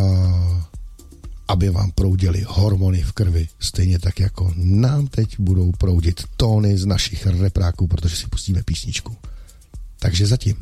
aby 1.47 1.69
vám 1.69 1.91
proudily 1.91 2.45
hormony 2.47 3.01
v 3.01 3.11
krvi, 3.11 3.47
stejně 3.59 3.99
tak 3.99 4.19
jako 4.19 4.53
nám 4.55 5.07
teď 5.07 5.39
budou 5.39 5.71
proudit 5.71 6.23
tóny 6.37 6.77
z 6.77 6.85
našich 6.85 7.27
repráků, 7.27 7.87
protože 7.87 8.15
si 8.15 8.27
pustíme 8.27 8.63
písničku. 8.63 9.15
Takže 9.99 10.27
zatím. 10.27 10.55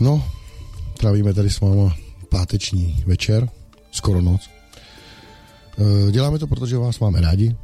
No, 0.00 0.24
trávíme 0.98 1.34
tady 1.34 1.50
s 1.50 1.60
váma 1.60 1.96
páteční 2.28 3.02
večer, 3.06 3.48
skoro 3.90 4.20
noc. 4.20 4.50
E, 5.78 6.12
děláme 6.12 6.38
to, 6.38 6.46
protože 6.46 6.78
vás 6.78 6.98
máme 6.98 7.20
rádi. 7.20 7.56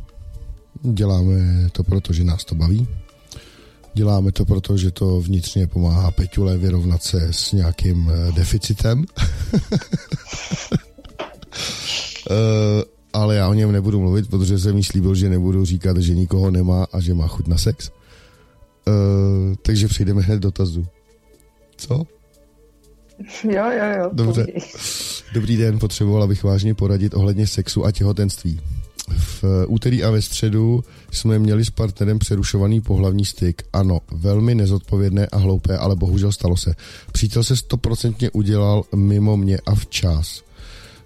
Děláme 0.82 1.68
to, 1.72 1.84
protože 1.84 2.24
nás 2.24 2.44
to 2.44 2.54
baví. 2.54 2.88
Děláme 3.94 4.32
to, 4.32 4.44
protože 4.44 4.90
to 4.90 5.20
vnitřně 5.20 5.66
pomáhá 5.66 6.10
Peťule 6.10 6.58
vyrovnat 6.58 7.02
se 7.02 7.32
s 7.32 7.52
nějakým 7.52 8.10
e, 8.10 8.32
deficitem. 8.32 9.04
E, 12.30 12.84
ale 13.12 13.36
já 13.36 13.48
o 13.48 13.54
něm 13.54 13.72
nebudu 13.72 14.00
mluvit, 14.00 14.30
protože 14.30 14.58
jsem 14.58 14.76
jí 14.76 14.84
slíbil, 14.84 15.14
že 15.14 15.28
nebudu 15.28 15.64
říkat, 15.64 15.96
že 15.96 16.14
nikoho 16.14 16.50
nemá 16.50 16.86
a 16.92 17.00
že 17.00 17.14
má 17.14 17.28
chuť 17.28 17.46
na 17.46 17.58
sex. 17.58 17.90
takže 19.62 19.88
přejdeme 19.88 20.22
hned 20.22 20.40
dotazu. 20.40 20.86
Co? 21.76 22.06
Jo, 23.44 23.64
jo, 23.70 23.84
jo. 23.98 24.10
Dobře. 24.12 24.46
Dobrý 25.34 25.56
den, 25.56 25.78
potřebovala 25.78 26.26
bych 26.26 26.44
vážně 26.44 26.74
poradit 26.74 27.14
ohledně 27.14 27.46
sexu 27.46 27.84
a 27.84 27.92
těhotenství. 27.92 28.60
V 29.08 29.44
úterý 29.68 30.04
a 30.04 30.10
ve 30.10 30.22
středu 30.22 30.84
jsme 31.10 31.38
měli 31.38 31.64
s 31.64 31.70
partnerem 31.70 32.18
přerušovaný 32.18 32.80
pohlavní 32.80 33.24
styk. 33.24 33.62
Ano, 33.72 34.00
velmi 34.12 34.54
nezodpovědné 34.54 35.26
a 35.26 35.38
hloupé, 35.38 35.78
ale 35.78 35.96
bohužel 35.96 36.32
stalo 36.32 36.56
se. 36.56 36.74
Přítel 37.12 37.44
se 37.44 37.56
stoprocentně 37.56 38.30
udělal 38.30 38.82
mimo 38.94 39.36
mě 39.36 39.58
a 39.66 39.74
včas. 39.74 40.42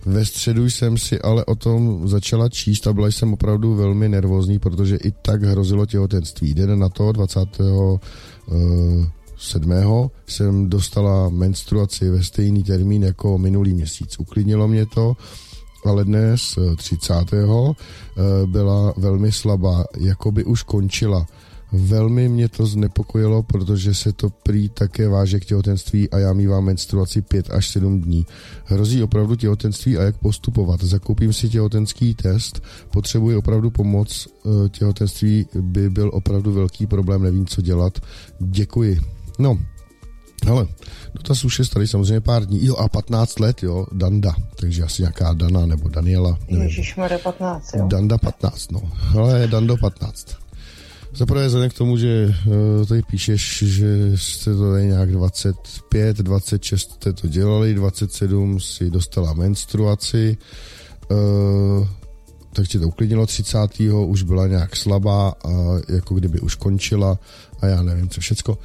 Ve 0.06 0.24
středu 0.24 0.70
jsem 0.70 0.98
si 0.98 1.20
ale 1.20 1.44
o 1.44 1.54
tom 1.54 2.08
začala 2.08 2.48
číst 2.48 2.86
a 2.86 2.92
byla 2.92 3.08
jsem 3.08 3.32
opravdu 3.32 3.74
velmi 3.74 4.08
nervózní, 4.08 4.58
protože 4.58 4.96
i 4.96 5.10
tak 5.10 5.42
hrozilo 5.42 5.86
těhotenství. 5.86 6.54
Den 6.54 6.78
na 6.78 6.88
to 6.88 7.12
20. 7.12 7.40
Uh, 7.60 7.98
7. 9.38 10.10
jsem 10.26 10.70
dostala 10.70 11.28
menstruaci 11.28 12.10
ve 12.10 12.22
stejný 12.22 12.62
termín 12.62 13.04
jako 13.04 13.38
minulý 13.38 13.74
měsíc. 13.74 14.18
Uklidnilo 14.18 14.68
mě 14.68 14.86
to, 14.86 15.16
ale 15.84 16.04
dnes 16.04 16.58
30. 16.76 17.14
Eh, 17.32 17.74
byla 18.46 18.94
velmi 18.96 19.32
slabá, 19.32 19.84
jako 19.98 20.32
by 20.32 20.44
už 20.44 20.62
končila. 20.62 21.26
Velmi 21.72 22.28
mě 22.28 22.48
to 22.48 22.66
znepokojilo, 22.66 23.42
protože 23.42 23.94
se 23.94 24.12
to 24.12 24.30
prý 24.30 24.68
také 24.68 25.08
váže 25.08 25.40
k 25.40 25.44
těhotenství 25.44 26.10
a 26.10 26.18
já 26.18 26.32
mývám 26.32 26.64
menstruaci 26.64 27.22
5 27.22 27.50
až 27.50 27.68
7 27.68 28.00
dní. 28.00 28.26
Hrozí 28.64 29.02
opravdu 29.02 29.36
těhotenství 29.36 29.98
a 29.98 30.02
jak 30.02 30.18
postupovat? 30.18 30.82
Zakoupím 30.84 31.32
si 31.32 31.48
těhotenský 31.48 32.14
test, 32.14 32.62
potřebuji 32.90 33.36
opravdu 33.36 33.70
pomoc, 33.70 34.28
eh, 34.28 34.68
těhotenství 34.68 35.46
by 35.60 35.90
byl 35.90 36.10
opravdu 36.14 36.52
velký 36.52 36.86
problém, 36.86 37.22
nevím, 37.22 37.46
co 37.46 37.62
dělat. 37.62 37.98
Děkuji. 38.40 39.17
No, 39.38 39.58
hele, 40.46 40.66
dotaz 41.14 41.44
už 41.44 41.58
je 41.58 41.64
tady 41.64 41.86
samozřejmě 41.86 42.20
pár 42.20 42.46
dní. 42.46 42.66
Jo, 42.66 42.76
a 42.76 42.88
15 42.88 43.40
let, 43.40 43.62
jo, 43.62 43.86
Danda. 43.92 44.34
Takže 44.60 44.82
asi 44.82 45.02
nějaká 45.02 45.32
Dana 45.32 45.66
nebo 45.66 45.88
Daniela. 45.88 46.38
Ježišmarja 46.48 47.18
15, 47.18 47.74
jo. 47.74 47.86
Danda 47.88 48.18
15, 48.18 48.72
no. 48.72 48.82
Ale 49.18 49.46
Dando 49.46 49.76
15. 49.76 50.36
Zaprvé 51.14 51.46
vzhledem 51.46 51.70
k 51.70 51.74
tomu, 51.74 51.96
že 51.96 52.34
uh, 52.46 52.86
tady 52.86 53.02
píšeš, 53.02 53.64
že 53.66 54.12
jste 54.16 54.54
to 54.54 54.72
tady 54.72 54.86
nějak 54.86 55.12
25, 55.12 56.16
26 56.16 56.92
jste 56.92 57.12
to 57.12 57.28
dělali, 57.28 57.74
27 57.74 58.60
si 58.60 58.90
dostala 58.90 59.32
menstruaci, 59.32 60.36
uh, 61.10 61.88
tak 62.52 62.68
tě 62.68 62.78
to 62.78 62.88
uklidnilo 62.88 63.26
30. 63.26 63.58
už 64.06 64.22
byla 64.22 64.46
nějak 64.46 64.76
slabá 64.76 65.28
a 65.28 65.50
jako 65.88 66.14
kdyby 66.14 66.40
už 66.40 66.54
končila 66.54 67.18
a 67.60 67.66
já 67.66 67.82
nevím 67.82 68.08
co 68.08 68.20
všecko. 68.20 68.58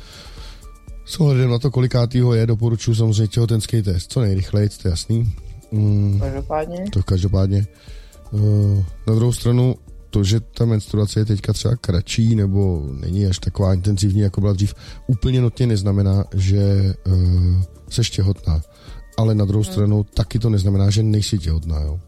S 1.06 1.20
ohledem 1.20 1.50
na 1.50 1.60
to, 1.60 1.72
kolikátýho 1.72 2.34
je, 2.34 2.48
doporučuji 2.48 2.96
samozřejmě 2.96 3.28
těhotenský 3.28 3.82
test. 3.82 4.12
Co 4.12 4.22
nejrychleji, 4.22 4.70
to 4.70 4.88
je 4.88 4.90
jasný. 4.90 5.34
Mm, 5.72 6.20
každopádně. 6.20 6.86
To 6.94 7.04
každopádně. 7.04 7.68
Uh, 8.32 8.84
na 9.08 9.16
druhou 9.16 9.34
stranu, 9.34 9.76
to, 10.10 10.24
že 10.24 10.40
ta 10.40 10.66
menstruace 10.66 11.20
je 11.20 11.26
teďka 11.26 11.54
třeba 11.54 11.76
kratší 11.76 12.36
nebo 12.36 12.90
není 13.00 13.26
až 13.26 13.40
taková 13.40 13.74
intenzivní, 13.74 14.22
jako 14.22 14.42
byla 14.42 14.54
dřív, 14.54 14.76
úplně 15.08 15.42
nutně 15.42 15.68
neznamená, 15.68 16.24
že 16.34 16.94
uh, 17.08 17.62
seš 17.90 18.10
těhotná. 18.10 18.62
Ale 19.18 19.36
na 19.36 19.46
druhou 19.46 19.64
hmm. 19.64 19.74
stranu 19.74 20.04
taky 20.04 20.40
to 20.40 20.50
neznamená, 20.50 20.90
že 20.90 21.04
nejsi 21.04 21.40
těhotná. 21.40 21.82
Jo. 21.82 22.00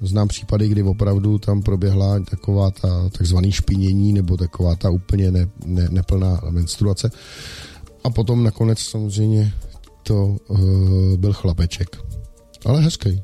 Znám 0.00 0.28
případy, 0.28 0.68
kdy 0.68 0.82
opravdu 0.82 1.38
tam 1.38 1.62
proběhla 1.62 2.20
taková 2.20 2.70
ta 2.70 3.08
takzvaný 3.18 3.52
špinění 3.52 4.12
nebo 4.12 4.36
taková 4.36 4.76
ta 4.76 4.90
úplně 4.90 5.30
ne, 5.30 5.48
ne, 5.66 5.88
neplná 5.90 6.40
menstruace. 6.50 7.10
A 8.04 8.10
potom 8.10 8.44
nakonec 8.44 8.78
samozřejmě 8.78 9.52
to 10.02 10.26
uh, 10.26 11.16
byl 11.16 11.32
chlapeček. 11.32 11.96
Ale 12.66 12.80
hezký. 12.80 13.22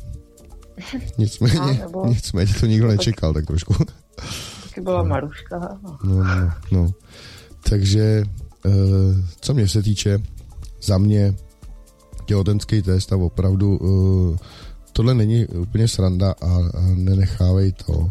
Nicméně, 1.18 1.60
no, 1.60 1.72
nebo... 1.72 2.06
nicméně 2.06 2.54
to 2.60 2.66
nikdo 2.66 2.88
nečekal, 2.88 3.34
tak 3.34 3.46
trošku. 3.46 3.74
Taky 4.62 4.80
byla 4.80 5.02
Maruška. 5.02 5.78
No, 5.82 5.98
no, 6.24 6.50
no. 6.72 6.90
Takže, 7.68 8.24
uh, 8.66 8.72
co 9.40 9.54
mě 9.54 9.68
se 9.68 9.82
týče, 9.82 10.18
za 10.82 10.98
mě 10.98 11.34
těhotenský 12.24 12.82
test 12.82 13.12
a 13.12 13.16
opravdu 13.16 13.76
uh, 13.76 14.36
tohle 14.92 15.14
není 15.14 15.46
úplně 15.46 15.88
sranda 15.88 16.34
a, 16.42 16.56
a 16.56 16.80
nenechávej 16.94 17.72
to 17.72 18.10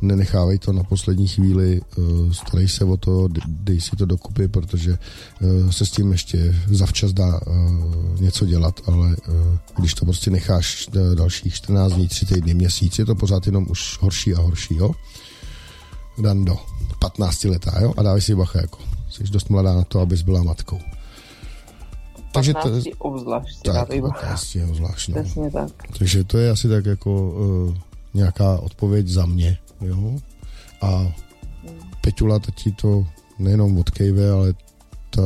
nenechávej 0.00 0.58
to 0.58 0.72
na 0.72 0.82
poslední 0.82 1.28
chvíli, 1.28 1.80
uh, 1.96 2.32
starej 2.32 2.68
se 2.68 2.84
o 2.84 2.96
to, 2.96 3.28
dej 3.46 3.80
si 3.80 3.96
to 3.96 4.06
dokupy, 4.06 4.48
protože 4.48 4.98
uh, 5.40 5.70
se 5.70 5.86
s 5.86 5.90
tím 5.90 6.12
ještě 6.12 6.54
zavčas 6.66 7.12
dá 7.12 7.40
uh, 7.46 8.20
něco 8.20 8.46
dělat, 8.46 8.80
ale 8.86 9.16
když 9.78 9.94
to 9.94 10.04
prostě 10.04 10.30
necháš 10.30 10.88
dalších 11.14 11.54
14 11.54 11.92
dní, 11.92 12.08
3 12.08 12.26
týdny, 12.26 12.54
měsíc, 12.54 12.98
je 12.98 13.06
to 13.06 13.14
pořád 13.14 13.46
jenom 13.46 13.66
už 13.70 13.98
horší 14.00 14.34
a 14.34 14.40
horší, 14.40 14.76
jo? 14.76 14.90
Dando, 16.18 16.58
15 16.98 17.44
letá, 17.44 17.80
jo? 17.80 17.94
A 17.96 18.02
dávej 18.02 18.22
si 18.22 18.34
bacha, 18.34 18.60
jako. 18.60 18.78
Jsi 19.10 19.24
dost 19.24 19.50
mladá 19.50 19.74
na 19.74 19.84
to, 19.84 20.00
abys 20.00 20.22
byla 20.22 20.42
matkou. 20.42 20.78
Takže 22.32 22.54
to, 22.54 22.70
obzvlášť 22.98 23.62
tak, 23.62 23.88
15 23.88 24.56
obzvlášť, 24.70 25.08
no. 25.08 25.50
tak. 25.50 25.70
Takže 25.98 26.24
to 26.24 26.38
je 26.38 26.50
asi 26.50 26.68
tak 26.68 26.86
jako 26.86 27.30
uh, 27.30 27.74
nějaká 28.18 28.58
odpověď 28.58 29.08
za 29.08 29.26
mě, 29.26 29.58
jo. 29.80 30.18
A 30.82 31.12
Peťula 32.00 32.40
ti 32.54 32.72
to 32.72 33.06
nejenom 33.38 33.78
od 33.78 33.90
Kejve, 33.90 34.30
ale 34.30 34.54
ta 35.10 35.22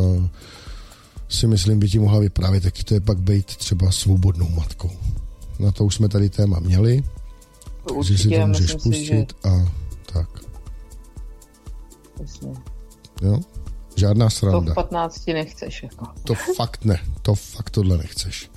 si 1.28 1.47
myslím, 1.47 1.78
by 1.78 1.88
ti 1.88 1.99
mohla 1.99 2.18
vyprávět, 2.18 2.62
taky 2.62 2.84
to 2.84 2.95
je 2.95 3.01
pak 3.01 3.20
být 3.20 3.47
třeba 3.47 3.90
svobodnou 3.90 4.49
matkou. 4.49 4.90
Na 5.59 5.72
to 5.72 5.84
už 5.84 5.95
jsme 5.95 6.09
tady 6.09 6.30
téma 6.30 6.61
měli, 6.61 7.03
takže 7.95 8.18
si 8.18 8.28
to 8.28 8.47
můžeš 8.47 8.72
pustit 8.72 8.95
si, 8.95 9.05
že... 9.05 9.26
a 9.45 9.72
tak. 10.12 10.28
Jasně. 12.20 12.53
Jo? 13.22 13.40
Žádná 13.97 14.30
sranda. 14.30 14.61
To 14.61 14.70
v 14.70 14.74
15 14.74 15.26
nechceš. 15.26 15.82
Jako. 15.82 16.07
To 16.24 16.34
fakt 16.34 16.84
ne. 16.84 17.01
To 17.22 17.34
fakt 17.34 17.70
tohle 17.70 17.99
nechceš. 17.99 18.51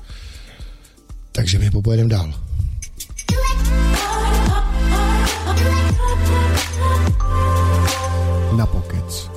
Takže 1.32 1.60
my 1.60 1.72
popojedeme 1.72 2.10
dál. 2.10 2.34
Na 8.58 8.66
pokec. 8.66 9.30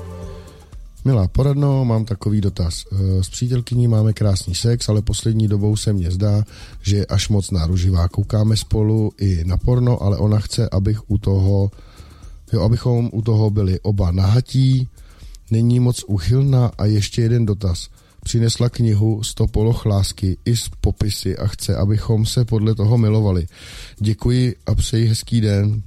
Milá 1.05 1.29
poradno, 1.29 1.85
mám 1.85 2.05
takový 2.05 2.41
dotaz. 2.41 2.85
Eh, 2.93 3.23
s 3.23 3.29
přítelkyní 3.29 3.89
máme 3.89 4.13
krásný 4.13 4.55
sex, 4.55 4.89
ale 4.89 5.03
poslední 5.03 5.49
dobou 5.49 5.77
se 5.77 5.93
mně 5.93 6.11
zdá, 6.11 6.45
že 6.83 6.97
je 6.97 7.07
až 7.07 7.29
moc 7.29 7.51
náruživá. 7.51 8.09
Koukáme 8.09 8.57
spolu 8.57 9.13
i 9.19 9.45
na 9.45 9.57
porno, 9.57 10.03
ale 10.03 10.17
ona 10.17 10.39
chce, 10.39 10.69
abych 10.69 11.11
u 11.11 11.19
toho, 11.19 11.71
jo, 12.53 12.63
abychom 12.63 13.11
u 13.13 13.23
toho 13.23 13.51
byli 13.51 13.81
oba 13.81 14.11
nahatí, 14.13 14.89
není 15.51 15.81
moc 15.81 16.05
uchylná 16.07 16.71
a 16.79 16.85
ještě 16.85 17.23
jeden 17.23 17.47
dotaz. 17.47 17.89
Přinesla 18.25 18.69
knihu 18.69 19.23
100 19.23 19.47
poloh 19.47 19.87
lásky 19.87 20.37
i 20.45 20.57
s 20.57 20.71
popisy 20.81 21.37
a 21.37 21.47
chce, 21.47 21.77
abychom 21.77 22.27
se 22.27 22.45
podle 22.45 22.75
toho 22.75 22.99
milovali. 22.99 23.47
Děkuji 23.99 24.57
a 24.67 24.75
přeji 24.75 25.07
hezký 25.07 25.41
den. 25.41 25.83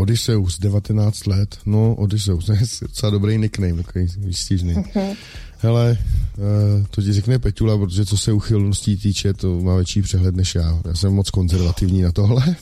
Odysseus, 0.00 0.58
19 0.58 1.26
let. 1.26 1.58
No, 1.66 1.94
Odysseus, 1.94 2.46
to 2.46 2.52
je 2.52 2.58
docela 2.82 3.10
dobrý 3.10 3.38
nickname, 3.38 3.82
takový 3.82 4.06
výstížný. 4.18 4.74
Hele, 5.58 5.98
uh, 6.38 6.86
to 6.90 7.02
ti 7.02 7.12
řekne 7.12 7.38
Peťula, 7.38 7.78
protože 7.78 8.06
co 8.06 8.18
se 8.18 8.32
uchylností 8.32 8.96
týče, 8.96 9.34
to 9.34 9.60
má 9.60 9.76
větší 9.76 10.02
přehled 10.02 10.36
než 10.36 10.54
já. 10.54 10.80
Já 10.84 10.94
jsem 10.94 11.12
moc 11.12 11.30
konzervativní 11.30 12.02
na 12.02 12.12
tohle. 12.12 12.42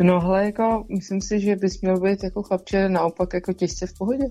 No 0.00 0.20
hele, 0.20 0.44
jako, 0.44 0.84
myslím 0.94 1.20
si, 1.20 1.40
že 1.40 1.56
bys 1.56 1.80
měl 1.80 2.00
být 2.00 2.24
jako 2.24 2.42
chlapče 2.42 2.88
naopak 2.88 3.34
jako 3.34 3.52
těžce 3.52 3.86
v 3.86 3.92
pohodě. 3.98 4.24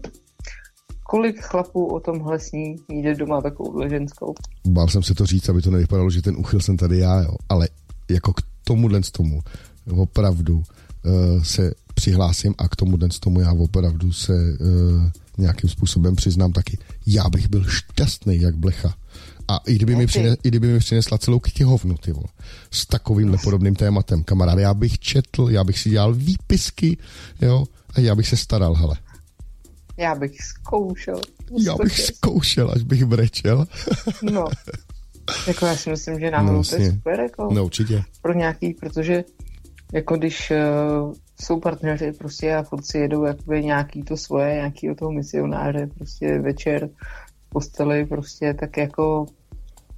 Kolik 1.04 1.42
chlapů 1.42 1.86
o 1.86 2.00
tomhle 2.00 2.40
sní 2.40 2.76
jde 2.90 3.16
doma 3.16 3.42
takovou 3.42 3.90
ženskou? 3.90 4.34
Bál 4.68 4.88
jsem 4.88 5.04
se 5.04 5.16
to 5.16 5.26
říct, 5.26 5.50
aby 5.50 5.62
to 5.62 5.72
nevypadalo, 5.72 6.10
že 6.10 6.22
ten 6.22 6.36
uchyl 6.38 6.60
jsem 6.60 6.78
tady 6.78 6.98
já, 6.98 7.22
jo. 7.22 7.36
Ale 7.50 7.68
jako 8.10 8.34
k 8.34 8.42
tomuhle 8.64 9.04
z 9.04 9.12
tomu 9.12 9.42
opravdu 9.92 10.58
uh, 10.58 11.44
se 11.44 11.72
přihlásím 11.94 12.56
a 12.58 12.68
k 12.68 12.76
tomuhle 12.76 13.12
z 13.12 13.20
tomu 13.20 13.40
já 13.40 13.52
opravdu 13.52 14.14
se 14.14 14.34
uh, 14.34 15.10
nějakým 15.38 15.70
způsobem 15.70 16.16
přiznám 16.16 16.52
taky. 16.52 16.78
Já 17.08 17.30
bych 17.30 17.50
byl 17.50 17.66
šťastný 17.70 18.42
jak 18.42 18.56
blecha 18.56 18.96
a 19.48 19.58
i 19.58 19.76
kdyby, 19.76 19.96
mi, 19.96 20.08
přines, 20.08 20.38
i 20.44 20.48
kdyby 20.48 20.68
mi 20.68 20.80
přinesla 20.80 21.18
celou 21.18 21.40
knihovnu, 21.40 21.96
ty 21.98 22.12
vole, 22.12 22.28
s 22.72 22.86
takovýmhle 22.86 23.38
podobným 23.44 23.76
tématem, 23.76 24.24
kamarád, 24.24 24.60
já 24.60 24.74
bych 24.74 25.00
četl, 25.00 25.48
já 25.50 25.64
bych 25.64 25.80
si 25.80 25.90
dělal 25.90 26.14
výpisky, 26.14 26.98
jo, 27.42 27.66
a 27.94 28.00
já 28.00 28.16
bych 28.16 28.28
se 28.28 28.38
staral, 28.38 28.74
hele. 28.74 28.98
Já 29.98 30.16
bych 30.16 30.42
zkoušel. 30.42 31.22
Já 31.66 31.76
bych 31.84 32.00
zkoušel, 32.00 32.72
až 32.76 32.84
bych 32.84 33.06
brečel. 33.06 33.68
no. 34.22 34.46
Jako 35.48 35.66
já 35.66 35.76
si 35.76 35.90
myslím, 35.90 36.20
že 36.20 36.32
náhodou 36.32 36.58
no, 36.58 36.64
to 36.64 36.76
je 36.76 36.92
super, 36.92 37.20
jako 37.20 37.54
no, 37.54 37.66
určitě. 37.66 38.04
pro 38.22 38.34
nějaký, 38.34 38.74
protože 38.74 39.24
jako 39.94 40.18
když 40.18 40.52
uh, 40.52 41.14
jsou 41.42 41.60
partneři 41.60 42.12
prostě 42.12 42.56
a 42.56 42.64
furt 42.64 42.86
si 42.86 42.98
jedou 42.98 43.24
jakoby 43.24 43.64
nějaký 43.64 44.04
to 44.04 44.18
svoje, 44.18 44.54
nějaký 44.54 44.96
toho 44.96 45.12
misionáře, 45.12 45.90
prostě 45.98 46.40
večer 46.40 46.90
posteli 47.50 48.06
prostě 48.06 48.54
tak 48.54 48.78
jako 48.78 49.26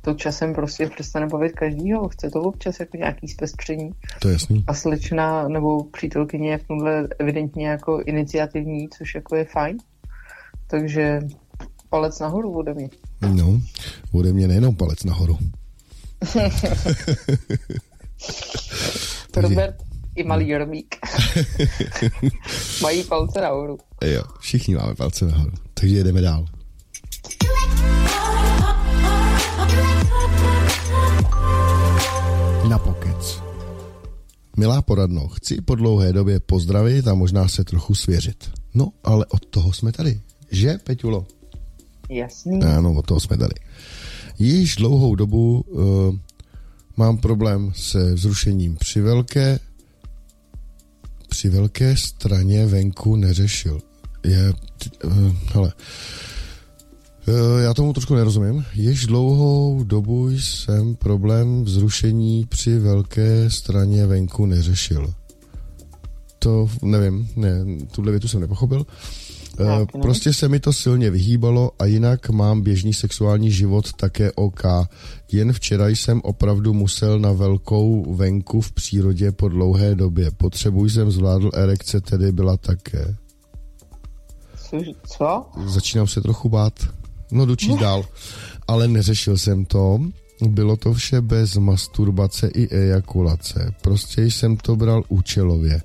to 0.02 0.14
časem 0.14 0.54
prostě 0.54 0.88
přestane 0.88 1.28
bavit 1.28 1.52
každýho. 1.52 2.10
Chce 2.10 2.30
to 2.30 2.42
občas 2.42 2.80
jako 2.80 2.98
nějaký 2.98 3.28
zpestření. 3.28 3.92
To 4.22 4.28
je 4.28 4.34
jasný. 4.34 4.64
A 4.68 4.74
slečna 4.74 5.48
nebo 5.48 5.84
přítelkyně 5.84 6.52
je 6.52 6.58
v 6.58 6.68
tomhle 6.68 7.08
evidentně 7.20 7.68
jako 7.68 8.02
iniciativní, 8.06 8.90
což 8.90 9.16
jako 9.16 9.36
je 9.36 9.46
fajn. 9.46 9.78
Takže 10.68 11.20
palec 11.90 12.20
nahoru 12.20 12.58
ode 12.58 12.74
mě. 12.74 12.90
No, 13.34 13.62
ode 14.12 14.34
mě 14.34 14.48
nejenom 14.48 14.76
palec 14.76 15.04
nahoru. 15.04 15.38
Robert 19.36 19.88
i 20.18 20.24
malý 20.24 20.52
no. 20.52 20.58
Romík. 20.58 20.96
Mají 22.82 23.04
palce 23.04 23.42
nahoru. 23.42 23.78
Jo, 24.06 24.24
všichni 24.40 24.76
máme 24.76 24.96
palce 24.96 25.26
nahoru. 25.26 25.52
Takže 25.74 25.96
jedeme 25.96 26.22
dál. 26.22 26.46
Na 32.70 32.80
pokec. 32.80 33.42
Milá 34.58 34.82
poradno, 34.82 35.28
chci 35.28 35.62
po 35.62 35.76
dlouhé 35.76 36.14
době 36.14 36.40
pozdravit 36.40 37.08
a 37.08 37.14
možná 37.14 37.48
se 37.48 37.64
trochu 37.64 37.96
svěřit. 37.96 38.52
No, 38.74 38.92
ale 39.04 39.26
od 39.26 39.46
toho 39.46 39.74
jsme 39.74 39.92
tady. 39.92 40.22
Že, 40.52 40.78
Peťulo? 40.84 41.26
Jasný. 42.10 42.64
Ano, 42.64 42.94
od 42.94 43.06
toho 43.06 43.20
jsme 43.20 43.38
tady. 43.38 43.54
Již 44.40 44.76
dlouhou 44.76 45.16
dobu 45.16 45.66
uh, 45.68 46.16
mám 46.98 47.18
problém 47.18 47.72
se 47.76 48.14
vzrušením 48.14 48.76
při 48.76 49.02
velké 49.02 49.60
při 51.30 51.50
velké 51.50 51.98
straně 51.98 52.66
venku 52.66 53.16
neřešil. 53.16 53.80
Je, 54.26 54.54
uh, 55.04 55.36
hele, 55.54 55.74
uh, 57.28 57.62
já 57.62 57.74
tomu 57.74 57.94
trošku 57.94 58.16
nerozumím. 58.16 58.66
Již 58.74 59.06
dlouhou 59.06 59.84
dobu 59.84 60.30
jsem 60.30 60.96
problém 60.96 61.64
vzrušení 61.64 62.46
při 62.46 62.80
velké 62.80 63.50
straně 63.50 64.06
venku 64.06 64.46
neřešil. 64.46 65.14
To 66.40 66.70
nevím, 66.82 67.30
ne, 67.36 67.66
tuhle 67.92 68.12
větu 68.12 68.28
jsem 68.28 68.42
nepochopil. 68.42 68.80
Uh, 68.80 69.27
prostě 70.02 70.34
se 70.34 70.50
mi 70.50 70.60
to 70.60 70.74
silně 70.74 71.10
vyhýbalo 71.10 71.72
a 71.80 71.86
jinak 71.86 72.30
mám 72.30 72.62
běžný 72.62 72.94
sexuální 72.94 73.52
život 73.52 73.94
také 73.94 74.32
OK. 74.32 74.64
Jen 75.32 75.54
včera 75.54 75.88
jsem 75.88 76.22
opravdu 76.24 76.74
musel 76.74 77.20
na 77.20 77.32
velkou 77.32 78.16
venku 78.16 78.62
v 78.62 78.72
přírodě 78.72 79.32
po 79.32 79.50
dlouhé 79.50 79.96
době. 79.96 80.32
Potřebuji 80.32 80.90
jsem 80.90 81.12
zvládl 81.12 81.52
erekce, 81.54 82.02
tedy 82.02 82.32
byla 82.32 82.58
také. 82.58 83.16
Co? 85.18 85.46
Začínám 85.66 86.08
se 86.08 86.22
trochu 86.22 86.50
bát. 86.50 86.74
No 87.32 87.46
dočít 87.46 87.80
dál. 87.80 88.06
Ale 88.68 88.88
neřešil 88.88 89.38
jsem 89.38 89.66
to. 89.66 90.00
Bylo 90.48 90.78
to 90.78 90.94
vše 90.94 91.22
bez 91.22 91.58
masturbace 91.58 92.48
i 92.48 92.76
ejakulace. 92.76 93.74
Prostě 93.82 94.22
jsem 94.24 94.58
to 94.58 94.76
bral 94.76 95.04
účelově. 95.08 95.82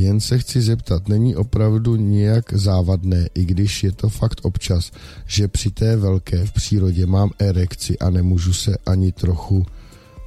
Jen 0.00 0.20
se 0.20 0.38
chci 0.38 0.62
zeptat, 0.62 1.08
není 1.08 1.36
opravdu 1.36 1.96
nějak 1.96 2.52
závadné, 2.52 3.28
i 3.34 3.44
když 3.44 3.84
je 3.84 3.92
to 3.92 4.08
fakt 4.08 4.40
občas, 4.42 4.90
že 5.26 5.48
při 5.48 5.70
té 5.70 5.96
velké 5.96 6.46
v 6.46 6.52
přírodě 6.52 7.06
mám 7.06 7.30
erekci 7.38 7.98
a 7.98 8.10
nemůžu 8.10 8.52
se 8.52 8.76
ani 8.86 9.12
trochu 9.12 9.66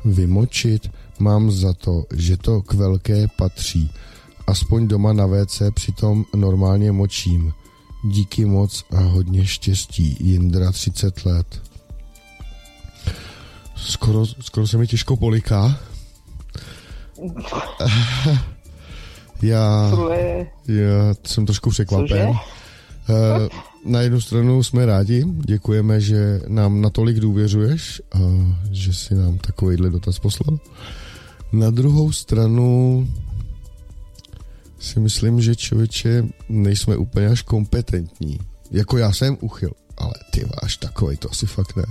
vymočit? 0.06 0.92
Mám 1.20 1.52
za 1.52 1.74
to, 1.74 2.06
že 2.16 2.38
to 2.38 2.62
k 2.62 2.74
velké 2.74 3.28
patří. 3.28 3.92
Aspoň 4.48 4.88
doma 4.88 5.14
na 5.14 5.26
WC 5.26 5.62
přitom 5.74 6.26
normálně 6.36 6.92
močím. 6.92 7.54
Díky 8.06 8.46
moc 8.46 8.86
a 8.92 9.00
hodně 9.00 9.46
štěstí. 9.46 10.18
Jindra 10.20 10.72
30 10.72 11.26
let. 11.26 11.62
Skoro, 13.76 14.26
skoro 14.26 14.68
se 14.68 14.78
mi 14.78 14.88
těžko 14.88 15.18
poliká. 15.18 15.80
Já, 19.44 19.92
já 20.68 21.14
jsem 21.26 21.46
trošku 21.46 21.70
překvapen. 21.70 22.30
Uh, 22.30 22.38
na 23.86 24.02
jednu 24.02 24.22
stranu 24.22 24.64
jsme 24.64 24.86
rádi, 24.86 25.26
děkujeme, 25.46 26.02
že 26.02 26.42
nám 26.48 26.82
natolik 26.82 27.20
důvěřuješ 27.20 28.02
a 28.16 28.20
že 28.72 28.94
si 28.94 29.16
nám 29.16 29.38
takovýhle 29.38 29.90
dotaz 29.90 30.20
poslal. 30.20 30.60
Na 31.52 31.70
druhou 31.70 32.12
stranu 32.12 33.08
si 34.80 35.00
myslím, 35.00 35.42
že 35.42 35.56
člověče 35.56 36.26
nejsme 36.50 36.98
úplně 36.98 37.28
až 37.28 37.42
kompetentní. 37.42 38.40
Jako 38.72 38.98
já 38.98 39.14
jsem 39.14 39.38
uchyl, 39.42 39.72
ale 39.98 40.14
ty 40.32 40.46
máš 40.62 40.78
takový, 40.78 41.18
to 41.18 41.32
asi 41.32 41.46
fakt 41.46 41.76
ne. 41.76 41.86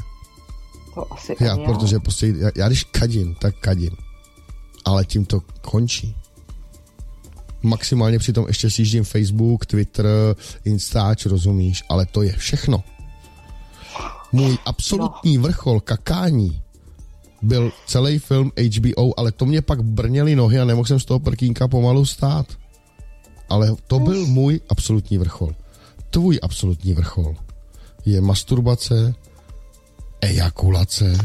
To 0.95 1.13
asi 1.13 1.37
já, 1.41 1.57
protože 1.57 1.99
prostě, 1.99 2.35
já, 2.39 2.51
já 2.57 2.67
když 2.69 2.85
kadím, 2.85 3.35
tak 3.35 3.55
kadím. 3.61 3.97
Ale 4.85 5.05
tím 5.05 5.25
to 5.25 5.41
končí 5.61 6.17
maximálně 7.63 8.19
přitom 8.19 8.45
ještě 8.49 8.71
sjíždím 8.71 9.05
Facebook, 9.05 9.67
Twitter, 9.67 10.07
Instač, 10.65 11.27
rozumíš, 11.27 11.85
ale 11.89 12.07
to 12.07 12.23
je 12.23 12.33
všechno. 12.33 12.85
Můj 14.33 14.59
absolutní 14.65 15.37
no. 15.37 15.43
vrchol 15.43 15.81
kakání 15.81 16.63
byl 17.43 17.73
celý 17.87 18.19
film 18.19 18.53
HBO, 18.77 19.19
ale 19.21 19.33
to 19.33 19.47
mě 19.47 19.63
pak 19.63 19.83
brněly 19.83 20.37
nohy 20.37 20.61
a 20.61 20.65
nemohl 20.65 20.87
jsem 20.87 21.01
z 21.01 21.05
toho 21.05 21.21
prkínka 21.21 21.69
pomalu 21.69 22.07
stát. 22.07 22.47
Ale 23.49 23.75
to 23.87 23.99
byl 23.99 24.27
můj 24.27 24.61
absolutní 24.69 25.19
vrchol. 25.19 25.55
Tvůj 26.11 26.39
absolutní 26.43 26.95
vrchol 26.95 27.37
je 28.05 28.21
masturbace, 28.21 29.15
ejakulace 30.21 31.19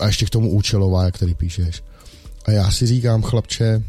a 0.00 0.06
ještě 0.06 0.26
k 0.26 0.30
tomu 0.30 0.50
účelová, 0.50 1.04
jak 1.04 1.18
tady 1.18 1.34
píšeš. 1.34 1.82
A 2.44 2.50
já 2.50 2.70
si 2.70 2.86
říkám, 2.86 3.22
chlapče, 3.22 3.82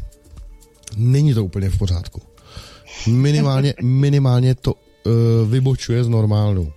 není 0.96 1.34
to 1.34 1.44
úplně 1.44 1.70
v 1.70 1.78
pořádku. 1.78 2.22
Minimálně, 3.08 3.74
minimálně 3.82 4.54
to 4.54 4.74
uh, 4.74 5.50
vybočuje 5.50 6.04
z 6.04 6.08
normálu. 6.08 6.72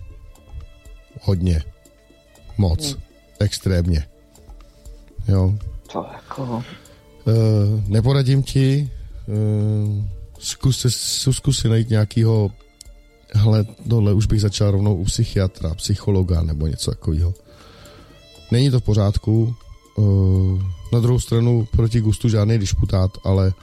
Hodně. 1.22 1.64
Moc. 2.58 2.92
Hmm. 2.92 3.02
Extrémně. 3.40 4.08
Jo. 5.28 5.56
To 5.94 6.06
jako... 6.14 6.44
Uh, 6.44 6.64
neporadím 7.88 8.44
ti, 8.44 8.92
uh, 9.28 10.04
zkus, 10.40 10.86
zkus 11.32 11.60
si 11.60 11.70
najít 11.70 11.90
nějakýho 11.90 12.52
hele, 13.34 13.66
tohle 13.90 14.14
už 14.14 14.26
bych 14.26 14.42
začal 14.42 14.72
rovnou 14.72 14.96
u 14.96 15.04
psychiatra, 15.06 15.74
psychologa 15.74 16.42
nebo 16.42 16.68
něco 16.68 16.92
takového. 16.92 17.34
Není 18.52 18.72
to 18.72 18.80
v 18.80 18.84
pořádku, 18.84 19.56
uh, 19.96 20.62
na 20.94 21.00
druhou 21.00 21.20
stranu 21.20 21.68
proti 21.72 22.02
gustu 22.02 22.30
žádný 22.30 22.58
disputát, 22.58 23.12
ale 23.24 23.54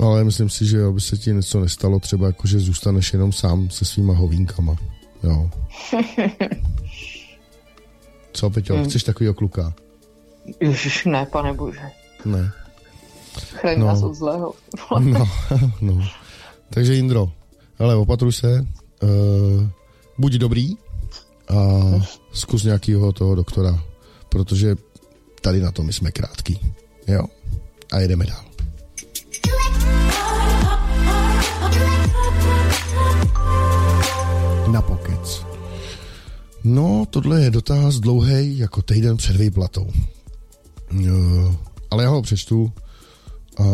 ale 0.00 0.24
myslím 0.24 0.48
si, 0.50 0.66
že 0.66 0.84
aby 0.84 1.00
se 1.00 1.16
ti 1.16 1.32
něco 1.32 1.60
nestalo, 1.60 2.00
třeba 2.00 2.26
jako, 2.26 2.46
že 2.46 2.58
zůstaneš 2.58 3.12
jenom 3.12 3.32
sám 3.32 3.70
se 3.70 3.84
svýma 3.84 4.14
hovínkama. 4.14 4.76
Jo. 5.22 5.50
Co, 8.32 8.50
Peťo, 8.50 8.74
hmm. 8.74 8.84
chceš 8.84 9.02
takovýho 9.02 9.34
kluka? 9.34 9.74
Ježiš, 10.60 11.04
ne, 11.04 11.26
pane 11.26 11.52
bože. 11.52 11.90
Ne. 12.24 12.52
Chraň 13.52 13.78
no. 13.78 13.86
nás 13.86 14.02
od 14.02 14.14
zlého. 14.14 14.54
no, 15.00 15.28
no. 15.80 16.08
Takže 16.70 16.96
Indro, 16.96 17.32
ale 17.78 17.94
opatruj 17.94 18.32
se, 18.32 18.66
uh, 19.02 19.68
buď 20.18 20.32
dobrý 20.32 20.76
a 21.48 21.80
zkus 22.32 22.64
nějakého 22.64 23.12
toho 23.12 23.34
doktora, 23.34 23.84
protože 24.28 24.76
tady 25.40 25.60
na 25.60 25.72
to 25.72 25.82
my 25.82 25.92
jsme 25.92 26.12
krátký. 26.12 26.74
Jo? 27.06 27.24
A 27.92 27.98
jedeme 27.98 28.26
dál. 28.26 28.49
Na 34.72 34.82
pokec. 34.82 35.46
No, 36.64 37.06
tohle 37.10 37.42
je 37.42 37.50
dotaz 37.50 38.00
dlouhý 38.00 38.58
jako 38.58 38.82
týden 38.82 39.16
před 39.16 39.36
výplatou. 39.36 39.86
Uh, 40.92 41.54
ale 41.90 42.04
já 42.04 42.10
ho 42.10 42.22
přečtu 42.22 42.72
a, 43.58 43.64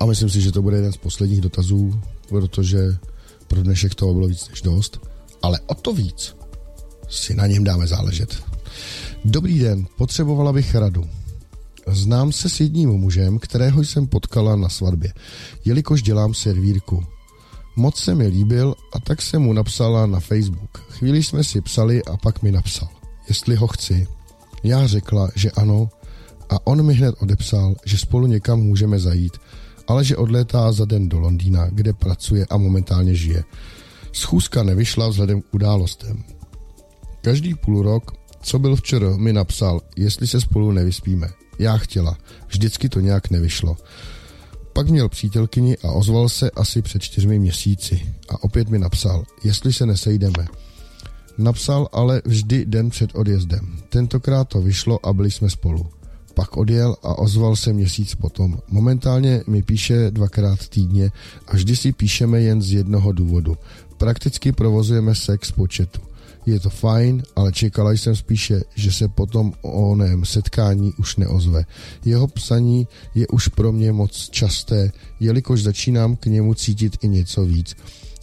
a 0.00 0.06
myslím 0.06 0.30
si, 0.30 0.40
že 0.40 0.52
to 0.52 0.62
bude 0.62 0.76
jeden 0.76 0.92
z 0.92 0.96
posledních 0.96 1.40
dotazů, 1.40 2.00
protože 2.28 2.96
pro 3.48 3.62
dnešek 3.62 3.94
toho 3.94 4.14
bylo 4.14 4.28
víc 4.28 4.48
než 4.48 4.62
dost. 4.62 5.00
Ale 5.42 5.60
o 5.66 5.74
to 5.74 5.92
víc 5.92 6.36
si 7.08 7.34
na 7.34 7.46
něm 7.46 7.64
dáme 7.64 7.86
záležet. 7.86 8.42
Dobrý 9.24 9.58
den, 9.58 9.86
potřebovala 9.96 10.52
bych 10.52 10.74
radu. 10.74 11.04
Znám 11.86 12.32
se 12.32 12.48
s 12.48 12.60
jedním 12.60 12.90
mužem, 12.90 13.38
kterého 13.38 13.84
jsem 13.84 14.06
potkala 14.06 14.56
na 14.56 14.68
svatbě, 14.68 15.12
jelikož 15.64 16.02
dělám 16.02 16.34
servírku. 16.34 17.06
Moc 17.76 17.96
se 17.96 18.14
mi 18.14 18.26
líbil 18.26 18.74
a 18.92 19.00
tak 19.00 19.22
jsem 19.22 19.42
mu 19.42 19.52
napsala 19.52 20.06
na 20.06 20.20
Facebook. 20.20 20.78
Chvíli 20.88 21.22
jsme 21.22 21.44
si 21.44 21.60
psali 21.60 22.04
a 22.04 22.16
pak 22.16 22.42
mi 22.42 22.52
napsal, 22.52 22.88
jestli 23.28 23.56
ho 23.56 23.66
chci. 23.66 24.06
Já 24.64 24.86
řekla, 24.86 25.28
že 25.34 25.50
ano 25.50 25.88
a 26.50 26.66
on 26.66 26.86
mi 26.86 26.94
hned 26.94 27.14
odepsal, 27.18 27.74
že 27.84 27.98
spolu 27.98 28.26
někam 28.26 28.60
můžeme 28.60 28.98
zajít, 28.98 29.32
ale 29.88 30.04
že 30.04 30.16
odlétá 30.16 30.72
za 30.72 30.84
den 30.84 31.08
do 31.08 31.20
Londýna, 31.20 31.68
kde 31.70 31.92
pracuje 31.92 32.46
a 32.50 32.56
momentálně 32.56 33.14
žije. 33.14 33.44
Schůzka 34.12 34.62
nevyšla 34.62 35.08
vzhledem 35.08 35.42
k 35.42 35.54
událostem. 35.54 36.24
Každý 37.20 37.54
půl 37.54 37.82
rok, 37.82 38.12
co 38.42 38.58
byl 38.58 38.76
včera, 38.76 39.16
mi 39.16 39.32
napsal, 39.32 39.80
jestli 39.96 40.26
se 40.26 40.40
spolu 40.40 40.72
nevyspíme. 40.72 41.28
Já 41.58 41.76
chtěla, 41.76 42.16
vždycky 42.46 42.88
to 42.88 43.00
nějak 43.00 43.30
nevyšlo. 43.30 43.76
Pak 44.76 44.88
měl 44.88 45.08
přítelkyni 45.08 45.76
a 45.76 45.90
ozval 45.90 46.28
se 46.28 46.50
asi 46.50 46.82
před 46.82 47.02
čtyřmi 47.02 47.38
měsíci 47.38 48.02
a 48.28 48.44
opět 48.44 48.68
mi 48.68 48.78
napsal, 48.78 49.24
jestli 49.44 49.72
se 49.72 49.86
nesejdeme. 49.86 50.46
Napsal 51.38 51.88
ale 51.92 52.22
vždy 52.24 52.64
den 52.64 52.90
před 52.90 53.10
odjezdem. 53.14 53.78
Tentokrát 53.88 54.48
to 54.48 54.60
vyšlo 54.60 55.06
a 55.06 55.12
byli 55.12 55.30
jsme 55.30 55.50
spolu. 55.50 55.86
Pak 56.34 56.56
odjel 56.56 56.96
a 57.02 57.18
ozval 57.18 57.56
se 57.56 57.72
měsíc 57.72 58.14
potom. 58.14 58.58
Momentálně 58.68 59.42
mi 59.46 59.62
píše 59.62 60.10
dvakrát 60.10 60.68
týdně 60.68 61.10
a 61.46 61.56
vždy 61.56 61.76
si 61.76 61.92
píšeme 61.92 62.40
jen 62.40 62.62
z 62.62 62.72
jednoho 62.72 63.12
důvodu. 63.12 63.56
Prakticky 63.96 64.52
provozujeme 64.52 65.14
sex 65.14 65.52
po 65.52 65.68
četu. 65.68 66.05
Je 66.46 66.60
to 66.60 66.70
fajn, 66.70 67.22
ale 67.36 67.52
čekala 67.52 67.92
jsem 67.92 68.16
spíše, 68.16 68.60
že 68.74 68.92
se 68.92 69.08
potom 69.08 69.52
o 69.62 69.90
oném 69.90 70.24
setkání 70.24 70.92
už 70.98 71.16
neozve. 71.16 71.64
Jeho 72.04 72.28
psaní 72.28 72.88
je 73.14 73.26
už 73.28 73.48
pro 73.48 73.72
mě 73.72 73.92
moc 73.92 74.28
časté, 74.30 74.92
jelikož 75.20 75.62
začínám 75.62 76.16
k 76.16 76.26
němu 76.26 76.54
cítit 76.54 76.96
i 77.00 77.08
něco 77.08 77.44
víc. 77.44 77.76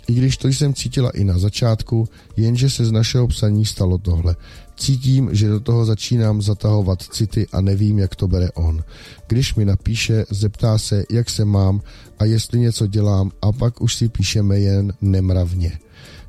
I 0.07 0.13
když 0.13 0.37
to 0.37 0.47
jsem 0.47 0.73
cítila 0.73 1.09
i 1.09 1.23
na 1.23 1.37
začátku, 1.37 2.09
jenže 2.37 2.69
se 2.69 2.85
z 2.85 2.91
našeho 2.91 3.27
psaní 3.27 3.65
stalo 3.65 3.97
tohle. 3.97 4.35
Cítím, 4.75 5.29
že 5.31 5.47
do 5.47 5.59
toho 5.59 5.85
začínám 5.85 6.41
zatahovat 6.41 7.01
city 7.01 7.47
a 7.51 7.61
nevím, 7.61 7.99
jak 7.99 8.15
to 8.15 8.27
bere 8.27 8.51
on. 8.51 8.83
Když 9.27 9.55
mi 9.55 9.65
napíše, 9.65 10.25
zeptá 10.29 10.77
se, 10.77 11.03
jak 11.09 11.29
se 11.29 11.45
mám 11.45 11.81
a 12.19 12.25
jestli 12.25 12.59
něco 12.59 12.87
dělám 12.87 13.31
a 13.41 13.51
pak 13.51 13.81
už 13.81 13.95
si 13.95 14.09
píšeme 14.09 14.59
jen 14.59 14.93
nemravně. 15.01 15.79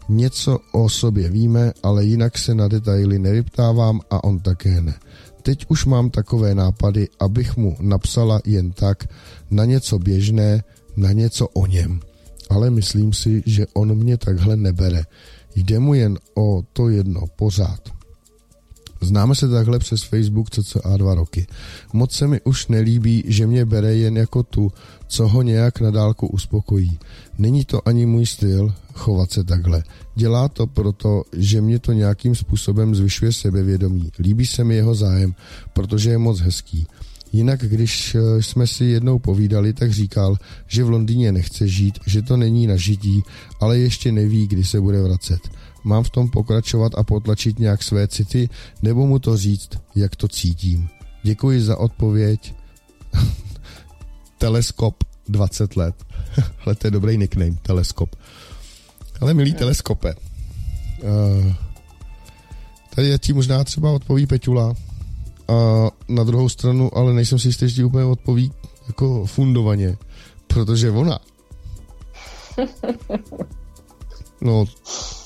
Něco 0.08 0.58
o 0.72 0.88
sobě 0.88 1.30
víme, 1.30 1.72
ale 1.82 2.04
jinak 2.04 2.38
se 2.38 2.54
na 2.54 2.68
detaily 2.68 3.18
nevyptávám 3.18 4.00
a 4.10 4.24
on 4.24 4.38
také 4.38 4.80
ne. 4.80 4.94
Teď 5.42 5.66
už 5.68 5.84
mám 5.84 6.10
takové 6.10 6.54
nápady, 6.54 7.08
abych 7.20 7.56
mu 7.56 7.76
napsala 7.80 8.40
jen 8.46 8.72
tak 8.72 9.04
na 9.50 9.64
něco 9.64 9.98
běžné, 9.98 10.64
na 10.96 11.12
něco 11.12 11.48
o 11.48 11.66
něm. 11.66 12.00
Ale 12.50 12.70
myslím 12.70 13.12
si, 13.12 13.42
že 13.46 13.66
on 13.74 13.94
mě 13.94 14.16
takhle 14.16 14.56
nebere. 14.56 15.04
Jde 15.54 15.78
mu 15.78 15.94
jen 15.94 16.18
o 16.34 16.62
to 16.72 16.88
jedno 16.88 17.20
pořád. 17.36 17.80
Známe 19.00 19.34
se 19.34 19.48
takhle 19.48 19.78
přes 19.78 20.02
Facebook 20.02 20.50
cca 20.50 20.96
dva 20.96 21.14
roky. 21.14 21.46
Moc 21.92 22.12
se 22.12 22.28
mi 22.28 22.40
už 22.40 22.66
nelíbí, 22.66 23.24
že 23.26 23.46
mě 23.46 23.64
bere 23.64 23.94
jen 23.94 24.16
jako 24.16 24.42
tu, 24.42 24.72
co 25.08 25.28
ho 25.28 25.42
nějak 25.42 25.80
na 25.80 25.90
dálku 25.90 26.26
uspokojí. 26.26 26.98
Není 27.38 27.64
to 27.64 27.88
ani 27.88 28.06
můj 28.06 28.26
styl 28.26 28.74
chovat 28.94 29.30
se 29.30 29.44
takhle. 29.44 29.82
Dělá 30.14 30.48
to 30.48 30.66
proto, 30.66 31.22
že 31.32 31.60
mě 31.60 31.78
to 31.78 31.92
nějakým 31.92 32.34
způsobem 32.34 32.94
zvyšuje 32.94 33.32
sebevědomí. 33.32 34.10
Líbí 34.18 34.46
se 34.46 34.64
mi 34.64 34.74
jeho 34.74 34.94
zájem, 34.94 35.34
protože 35.72 36.10
je 36.10 36.18
moc 36.18 36.40
hezký. 36.40 36.86
Jinak, 37.32 37.60
když 37.60 38.14
eh, 38.14 38.42
jsme 38.42 38.66
si 38.66 38.84
jednou 38.84 39.18
povídali, 39.18 39.72
tak 39.72 39.92
říkal, 39.92 40.36
že 40.66 40.84
v 40.84 40.90
Londýně 40.90 41.32
nechce 41.32 41.68
žít, 41.68 41.98
že 42.06 42.22
to 42.22 42.36
není 42.36 42.66
na 42.66 42.76
žití, 42.76 43.22
ale 43.60 43.78
ještě 43.78 44.12
neví, 44.12 44.46
kdy 44.46 44.64
se 44.64 44.80
bude 44.80 45.02
vracet. 45.02 45.40
Mám 45.84 46.04
v 46.04 46.10
tom 46.10 46.28
pokračovat 46.28 46.92
a 46.96 47.02
potlačit 47.02 47.58
nějak 47.58 47.82
své 47.82 48.08
city, 48.08 48.48
nebo 48.82 49.06
mu 49.06 49.18
to 49.18 49.36
říct, 49.36 49.68
jak 49.94 50.16
to 50.16 50.28
cítím. 50.28 50.88
Děkuji 51.22 51.62
za 51.62 51.76
odpověď. 51.76 52.54
Teleskop 54.38 55.04
20 55.28 55.76
let. 55.76 55.94
Ale 56.66 56.74
to 56.74 56.86
je 56.86 56.90
dobrý 56.90 57.18
nickname, 57.18 57.56
teleskop. 57.62 58.16
Ale 59.20 59.34
milý 59.34 59.54
teleskope. 59.54 60.14
Uh, 60.14 61.52
tady 62.94 63.18
ti 63.18 63.32
možná 63.32 63.64
třeba 63.64 63.90
odpoví 63.90 64.26
Peťula. 64.26 64.74
A 65.48 65.54
na 66.08 66.24
druhou 66.24 66.48
stranu, 66.48 66.98
ale 66.98 67.12
nejsem 67.12 67.38
si 67.38 67.48
jistý, 67.48 67.68
že 67.68 67.84
úplně 67.84 68.04
odpoví 68.04 68.52
jako 68.86 69.26
fundovaně. 69.26 69.96
Protože 70.46 70.90
ona 70.90 71.18
No, 74.40 74.64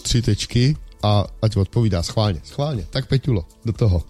tři 0.03 0.23
tečky 0.23 0.77
a 1.03 1.25
ať 1.43 1.57
odpovídá 1.57 2.03
schválně, 2.03 2.41
schválně. 2.45 2.87
Tak 2.91 3.07
Peťulo, 3.07 3.45
do 3.65 3.73
toho. 3.73 4.03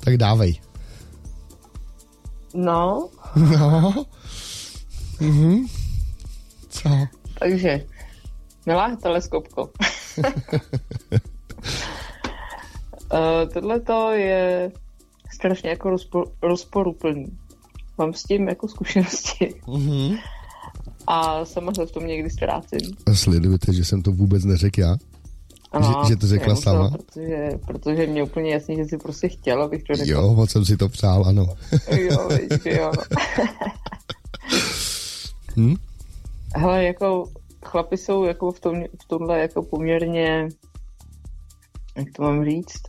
Tak 0.00 0.16
dávej. 0.16 0.60
No. 2.54 3.08
No. 3.36 4.04
Mhm. 5.20 5.66
Co? 6.82 6.88
Takže, 7.38 7.84
milá 8.66 8.96
teleskopko. 8.96 9.62
uh, 13.12 13.52
Tohle 13.52 13.80
to 13.80 14.10
je 14.10 14.72
strašně 15.30 15.70
jako 15.70 15.90
rozpor, 15.90 16.28
rozporuplný. 16.42 17.38
Mám 17.98 18.14
s 18.14 18.22
tím 18.22 18.48
jako 18.48 18.68
zkušenosti. 18.68 19.54
Mm-hmm 19.66 20.18
a 21.08 21.44
sama 21.44 21.74
se 21.74 21.86
v 21.86 21.92
tom 21.92 22.06
někdy 22.06 22.30
ztrácím. 22.30 22.80
A 23.06 23.14
sledujete, 23.14 23.72
že 23.72 23.84
jsem 23.84 24.02
to 24.02 24.12
vůbec 24.12 24.44
neřekl 24.44 24.80
já? 24.80 24.96
Ano, 25.72 26.02
že, 26.04 26.08
že 26.08 26.16
to 26.16 26.26
řekla 26.26 26.54
to, 26.54 26.60
sama? 26.60 26.90
Protože, 26.90 27.50
protože 27.66 28.06
mě 28.06 28.22
úplně 28.22 28.52
jasně, 28.52 28.76
že 28.76 28.84
si 28.84 28.98
prostě 28.98 29.28
chtěla, 29.28 29.64
abych 29.64 29.82
to 29.82 29.94
řekla. 29.94 30.12
Jo, 30.12 30.34
moc 30.34 30.50
jsem 30.50 30.64
si 30.64 30.76
to 30.76 30.88
přál, 30.88 31.24
ano. 31.26 31.46
jo, 31.98 32.28
víš, 32.28 32.60
jo. 32.64 32.92
hm? 35.56 35.76
Hele, 36.56 36.84
jako 36.84 37.24
chlapi 37.64 37.96
jsou 37.96 38.24
jako 38.24 38.52
v, 38.52 38.60
tom, 38.60 38.82
v 39.02 39.08
tomhle 39.08 39.38
jako 39.38 39.62
poměrně, 39.62 40.48
jak 41.96 42.06
to 42.16 42.22
mám 42.22 42.44
říct? 42.44 42.82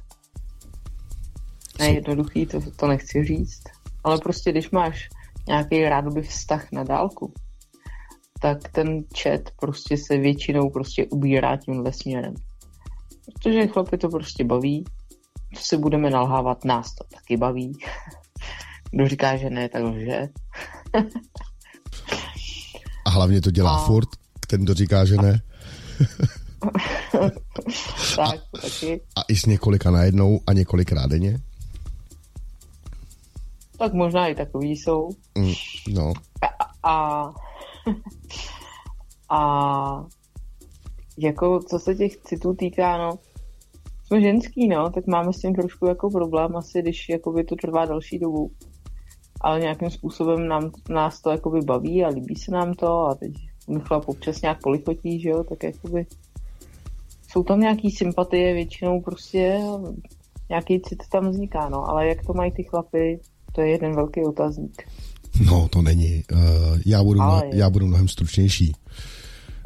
Nejednoduchý, 1.79 2.45
to, 2.45 2.59
to 2.75 2.87
nechci 2.87 3.23
říct. 3.23 3.63
Ale 4.03 4.17
prostě, 4.17 4.51
když 4.51 4.71
máš 4.71 5.09
nějaký 5.47 5.83
rádoby 5.83 6.21
vztah 6.21 6.71
na 6.71 6.83
dálku, 6.83 7.33
tak 8.41 8.69
ten 8.71 9.03
chat 9.21 9.41
prostě 9.59 9.97
se 9.97 10.17
většinou 10.17 10.69
prostě 10.69 11.05
ubírá 11.05 11.57
tímhle 11.57 11.93
směrem. 11.93 12.33
Protože 13.25 13.67
chlapy 13.67 13.97
to 13.97 14.09
prostě 14.09 14.43
baví, 14.43 14.83
co 15.55 15.63
si 15.63 15.77
budeme 15.77 16.09
nalhávat, 16.09 16.65
nás 16.65 16.95
to 16.95 17.03
taky 17.03 17.37
baví. 17.37 17.71
Kdo 18.91 19.07
říká, 19.07 19.37
že 19.37 19.49
ne, 19.49 19.69
tak 19.69 19.83
lže. 19.83 20.27
A 23.09 23.11
hlavně 23.11 23.41
to 23.41 23.51
dělá 23.51 23.75
a... 23.75 23.85
furt, 23.85 24.09
ten, 24.47 24.63
kdo 24.63 24.73
říká, 24.73 25.05
že 25.05 25.15
ne. 25.15 25.41
tak, 28.15 28.39
a, 28.53 28.57
taky. 28.61 29.01
A 29.15 29.21
i 29.27 29.35
s 29.35 29.45
několika 29.45 29.91
najednou 29.91 30.39
a 30.47 30.53
několikrát 30.53 31.09
denně? 31.09 31.39
Tak 33.77 33.93
možná 33.93 34.27
i 34.27 34.35
takový 34.35 34.71
jsou. 34.71 35.09
Mm, 35.37 35.53
no. 35.93 36.13
A, 36.41 36.89
a 36.89 37.33
a 39.29 40.05
jako 41.17 41.59
co 41.59 41.79
se 41.79 41.95
těch 41.95 42.17
citů 42.17 42.53
týká, 42.53 42.97
no, 42.97 43.19
jsme 44.05 44.21
ženský, 44.21 44.67
no, 44.67 44.89
tak 44.89 45.07
máme 45.07 45.33
s 45.33 45.39
tím 45.39 45.55
trošku 45.55 45.85
jako 45.85 46.09
problém 46.09 46.55
asi, 46.55 46.81
když 46.81 47.09
jakoby 47.09 47.43
to 47.43 47.55
trvá 47.55 47.85
další 47.85 48.19
dobu. 48.19 48.51
Ale 49.41 49.59
nějakým 49.59 49.89
způsobem 49.89 50.47
nám, 50.47 50.71
nás 50.89 51.21
to 51.21 51.29
jakoby 51.29 51.61
baví 51.61 52.03
a 52.03 52.09
líbí 52.09 52.35
se 52.35 52.51
nám 52.51 52.73
to 52.73 52.99
a 52.99 53.15
teď 53.15 53.31
mi 53.67 53.79
chlap 53.79 54.09
občas 54.09 54.41
nějak 54.41 54.61
polichotí, 54.61 55.19
že 55.19 55.29
jo, 55.29 55.43
tak 55.43 55.63
jakoby 55.63 56.05
jsou 57.27 57.43
tam 57.43 57.59
nějaký 57.59 57.91
sympatie 57.91 58.53
většinou 58.53 59.01
prostě, 59.01 59.59
nějaký 60.49 60.81
cit 60.81 61.03
tam 61.11 61.29
vzniká, 61.29 61.69
no, 61.69 61.89
ale 61.89 62.07
jak 62.07 62.25
to 62.25 62.33
mají 62.33 62.51
ty 62.51 62.63
chlapy, 62.63 63.19
to 63.51 63.61
je 63.61 63.69
jeden 63.69 63.95
velký 63.95 64.21
otazník. 64.25 64.83
No, 65.45 65.67
to 65.69 65.81
není. 65.81 66.23
Uh, 66.31 66.39
já, 66.85 67.03
budu 67.03 67.21
mnohem, 67.21 67.49
já 67.53 67.69
budu 67.69 67.87
mnohem 67.87 68.07
stručnější. 68.07 68.73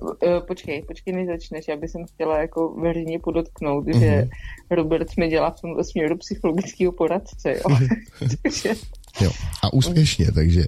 Uh, 0.02 0.10
počkej, 0.48 0.82
počkej, 0.82 1.14
než 1.14 1.28
začneš. 1.28 1.68
Já 1.68 1.76
bych 1.76 1.92
chtěla 2.14 2.38
jako 2.38 2.76
veřejně 2.82 3.20
podotknout, 3.20 3.86
uh-huh. 3.86 4.00
že 4.00 4.16
mhm. 4.16 4.30
Robert 4.72 5.18
mi 5.18 5.30
dělá 5.30 5.52
v 5.52 5.62
tomhle 5.62 5.84
směru 5.84 6.18
psychologického 6.18 6.92
poradce, 6.92 7.52
jo. 7.52 7.78
takže... 8.42 8.74
jo. 9.22 9.32
A 9.64 9.74
úspěšně, 9.74 10.32
takže 10.32 10.66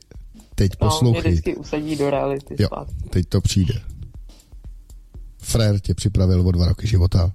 teď 0.56 0.72
no, 0.82 0.88
poslouchej. 0.88 1.32
Vždycky 1.32 1.56
usadí 1.56 1.96
do 1.96 2.10
reality 2.10 2.56
jo, 2.60 2.68
spát. 2.68 2.88
teď 3.10 3.26
to 3.30 3.42
přijde. 3.42 3.82
Frér 5.38 5.80
tě 5.80 5.94
připravil 5.94 6.48
o 6.48 6.52
dva 6.52 6.68
roky 6.68 6.88
života. 6.88 7.34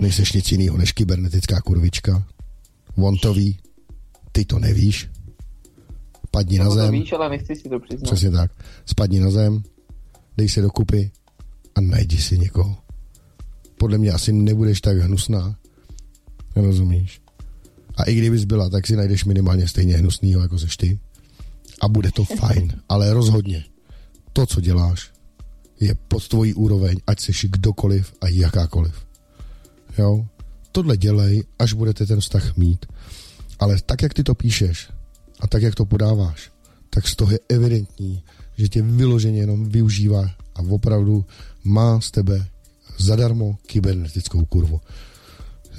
Nejseš 0.00 0.32
nic 0.32 0.52
jiného 0.52 0.76
než 0.78 0.92
kybernetická 0.92 1.60
kurvička. 1.60 2.26
On 2.96 3.16
to 3.18 3.34
ví, 3.34 3.58
ty 4.32 4.44
to 4.44 4.58
nevíš 4.58 5.08
Spadni 6.30 6.58
na 6.58 6.70
zem. 6.70 6.86
To 6.86 6.92
víš, 6.92 7.12
ale 7.12 7.28
nechci 7.28 7.56
si 7.56 7.68
to 7.68 7.80
přiznat. 7.80 8.06
Přesně 8.06 8.30
tak. 8.30 8.50
Spadni 8.86 9.20
na 9.20 9.30
zem, 9.30 9.62
dej 10.36 10.48
se 10.48 10.62
dokupy 10.62 11.10
a 11.74 11.80
najdi 11.80 12.16
si 12.16 12.38
někoho. 12.38 12.76
Podle 13.78 13.98
mě 13.98 14.12
asi 14.12 14.32
nebudeš 14.32 14.80
tak 14.80 14.98
hnusná. 14.98 15.56
Rozumíš? 16.56 17.20
A 18.00 18.04
i 18.04 18.14
kdybys 18.14 18.44
byla, 18.44 18.70
tak 18.70 18.86
si 18.86 18.96
najdeš 18.96 19.24
minimálně 19.24 19.68
stejně 19.68 19.96
hnusnýho, 19.96 20.42
jako 20.42 20.58
seš 20.58 20.76
ty. 20.76 20.98
A 21.80 21.88
bude 21.88 22.10
to 22.12 22.24
fajn. 22.24 22.72
Ale 22.88 23.14
rozhodně, 23.14 23.64
to, 24.32 24.46
co 24.46 24.60
děláš, 24.60 25.10
je 25.80 25.94
pod 26.08 26.28
tvojí 26.28 26.54
úroveň, 26.54 26.96
ať 27.06 27.20
seš 27.20 27.46
kdokoliv 27.50 28.12
a 28.20 28.28
jakákoliv. 28.28 28.94
Jo? 29.98 30.26
Tohle 30.72 30.96
dělej, 30.96 31.44
až 31.58 31.72
budete 31.72 32.06
ten 32.06 32.20
vztah 32.20 32.56
mít. 32.56 32.86
Ale 33.58 33.76
tak, 33.86 34.02
jak 34.02 34.14
ty 34.14 34.24
to 34.24 34.34
píšeš, 34.34 34.88
a 35.40 35.46
tak, 35.46 35.62
jak 35.62 35.74
to 35.74 35.84
podáváš, 35.84 36.52
tak 36.90 37.08
z 37.08 37.16
toho 37.16 37.32
je 37.32 37.38
evidentní, 37.48 38.22
že 38.56 38.68
tě 38.68 38.82
vyloženě 38.82 39.38
jenom 39.38 39.68
využívá 39.68 40.30
a 40.54 40.60
opravdu 40.70 41.24
má 41.64 42.00
z 42.00 42.10
tebe 42.10 42.46
zadarmo 42.98 43.58
kybernetickou 43.66 44.44
kurvu. 44.44 44.80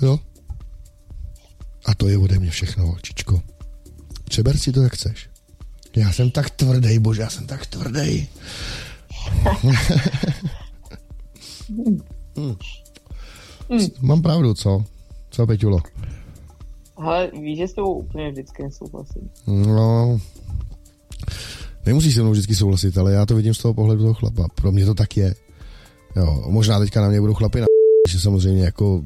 Jo? 0.02 0.20
A 1.86 1.96
to 1.96 2.08
je 2.08 2.18
ode 2.18 2.40
mě 2.40 2.52
všechno, 2.52 2.88
holčičko. 2.88 3.42
Přeber 4.24 4.58
si 4.58 4.72
to, 4.72 4.82
jak 4.82 4.94
chceš. 4.94 5.30
Já 5.96 6.12
jsem 6.12 6.32
tak 6.32 6.50
tvrdý, 6.50 7.00
bože, 7.00 7.22
já 7.22 7.30
jsem 7.30 7.48
tak 7.48 7.66
tvrdý. 7.66 8.28
hmm. 12.38 12.56
Mám 14.02 14.22
pravdu, 14.22 14.54
co? 14.54 14.84
Co, 15.30 15.48
Peťulo? 15.48 15.80
Ale 16.98 17.32
víš, 17.42 17.58
že 17.58 17.68
s 17.68 17.74
tebou 17.74 17.94
úplně 17.94 18.32
vždycky 18.32 18.64
nesouhlasím. 18.64 19.30
No, 19.48 20.20
nemusíš 21.86 22.16
se 22.16 22.22
mnou 22.22 22.32
vždycky 22.32 22.56
souhlasit, 22.56 22.98
ale 22.98 23.14
já 23.14 23.26
to 23.26 23.36
vidím 23.36 23.54
z 23.54 23.58
toho 23.58 23.74
pohledu 23.74 24.02
toho 24.02 24.14
chlapa. 24.14 24.48
Pro 24.56 24.72
mě 24.72 24.86
to 24.86 24.94
tak 24.94 25.18
je. 25.18 25.36
Jo, 26.16 26.44
možná 26.48 26.80
teďka 26.80 27.02
na 27.02 27.10
mě 27.10 27.22
budou 27.22 27.34
chlapy 27.34 27.62
na 27.62 27.66
že 28.10 28.20
samozřejmě 28.20 28.64
jako 28.64 29.04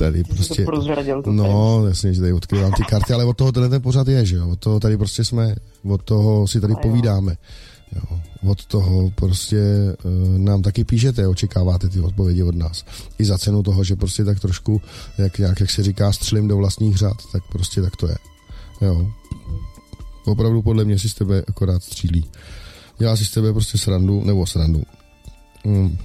tady 0.00 0.24
prostě... 0.24 0.64
To 1.22 1.32
no, 1.32 1.86
jasně, 1.86 2.14
že 2.14 2.20
tady 2.20 2.32
odkryvám 2.32 2.72
ty 2.72 2.82
karty, 2.82 3.12
ale 3.12 3.24
od 3.24 3.36
toho 3.36 3.52
tenhle 3.52 3.68
ten 3.68 3.82
pořád 3.82 4.08
je, 4.08 4.26
že 4.26 4.36
jo, 4.36 4.48
od 4.48 4.58
toho 4.58 4.80
tady 4.80 4.96
prostě 4.96 5.24
jsme, 5.24 5.54
od 5.84 6.02
toho 6.02 6.48
si 6.48 6.60
tady 6.60 6.74
A 6.74 6.76
povídáme. 6.76 7.36
Jo. 7.92 8.18
Od 8.50 8.66
toho 8.66 9.10
prostě 9.10 9.60
uh, 10.04 10.38
nám 10.38 10.62
taky 10.62 10.84
píšete, 10.84 11.28
očekáváte 11.28 11.88
ty 11.88 12.00
odpovědi 12.00 12.42
od 12.42 12.54
nás. 12.54 12.84
I 13.18 13.24
za 13.24 13.38
cenu 13.38 13.62
toho, 13.62 13.84
že 13.84 13.96
prostě 13.96 14.24
tak 14.24 14.40
trošku, 14.40 14.80
jak, 15.18 15.38
jak, 15.38 15.60
jak 15.60 15.70
se 15.70 15.82
říká, 15.82 16.12
střelím 16.12 16.48
do 16.48 16.56
vlastních 16.56 16.96
řad, 16.96 17.16
tak 17.32 17.42
prostě 17.52 17.82
tak 17.82 17.96
to 17.96 18.08
je. 18.08 18.16
Jo. 18.80 19.06
Opravdu 20.24 20.62
podle 20.62 20.84
mě 20.84 20.98
si 20.98 21.08
z 21.08 21.14
tebe 21.14 21.42
akorát 21.48 21.82
střílí. 21.82 22.24
Dělá 22.98 23.16
si 23.16 23.24
z 23.24 23.30
tebe 23.30 23.52
prostě 23.52 23.78
srandu, 23.78 24.24
nebo 24.24 24.46
srandu. 24.46 24.82
Mm. 25.64 25.98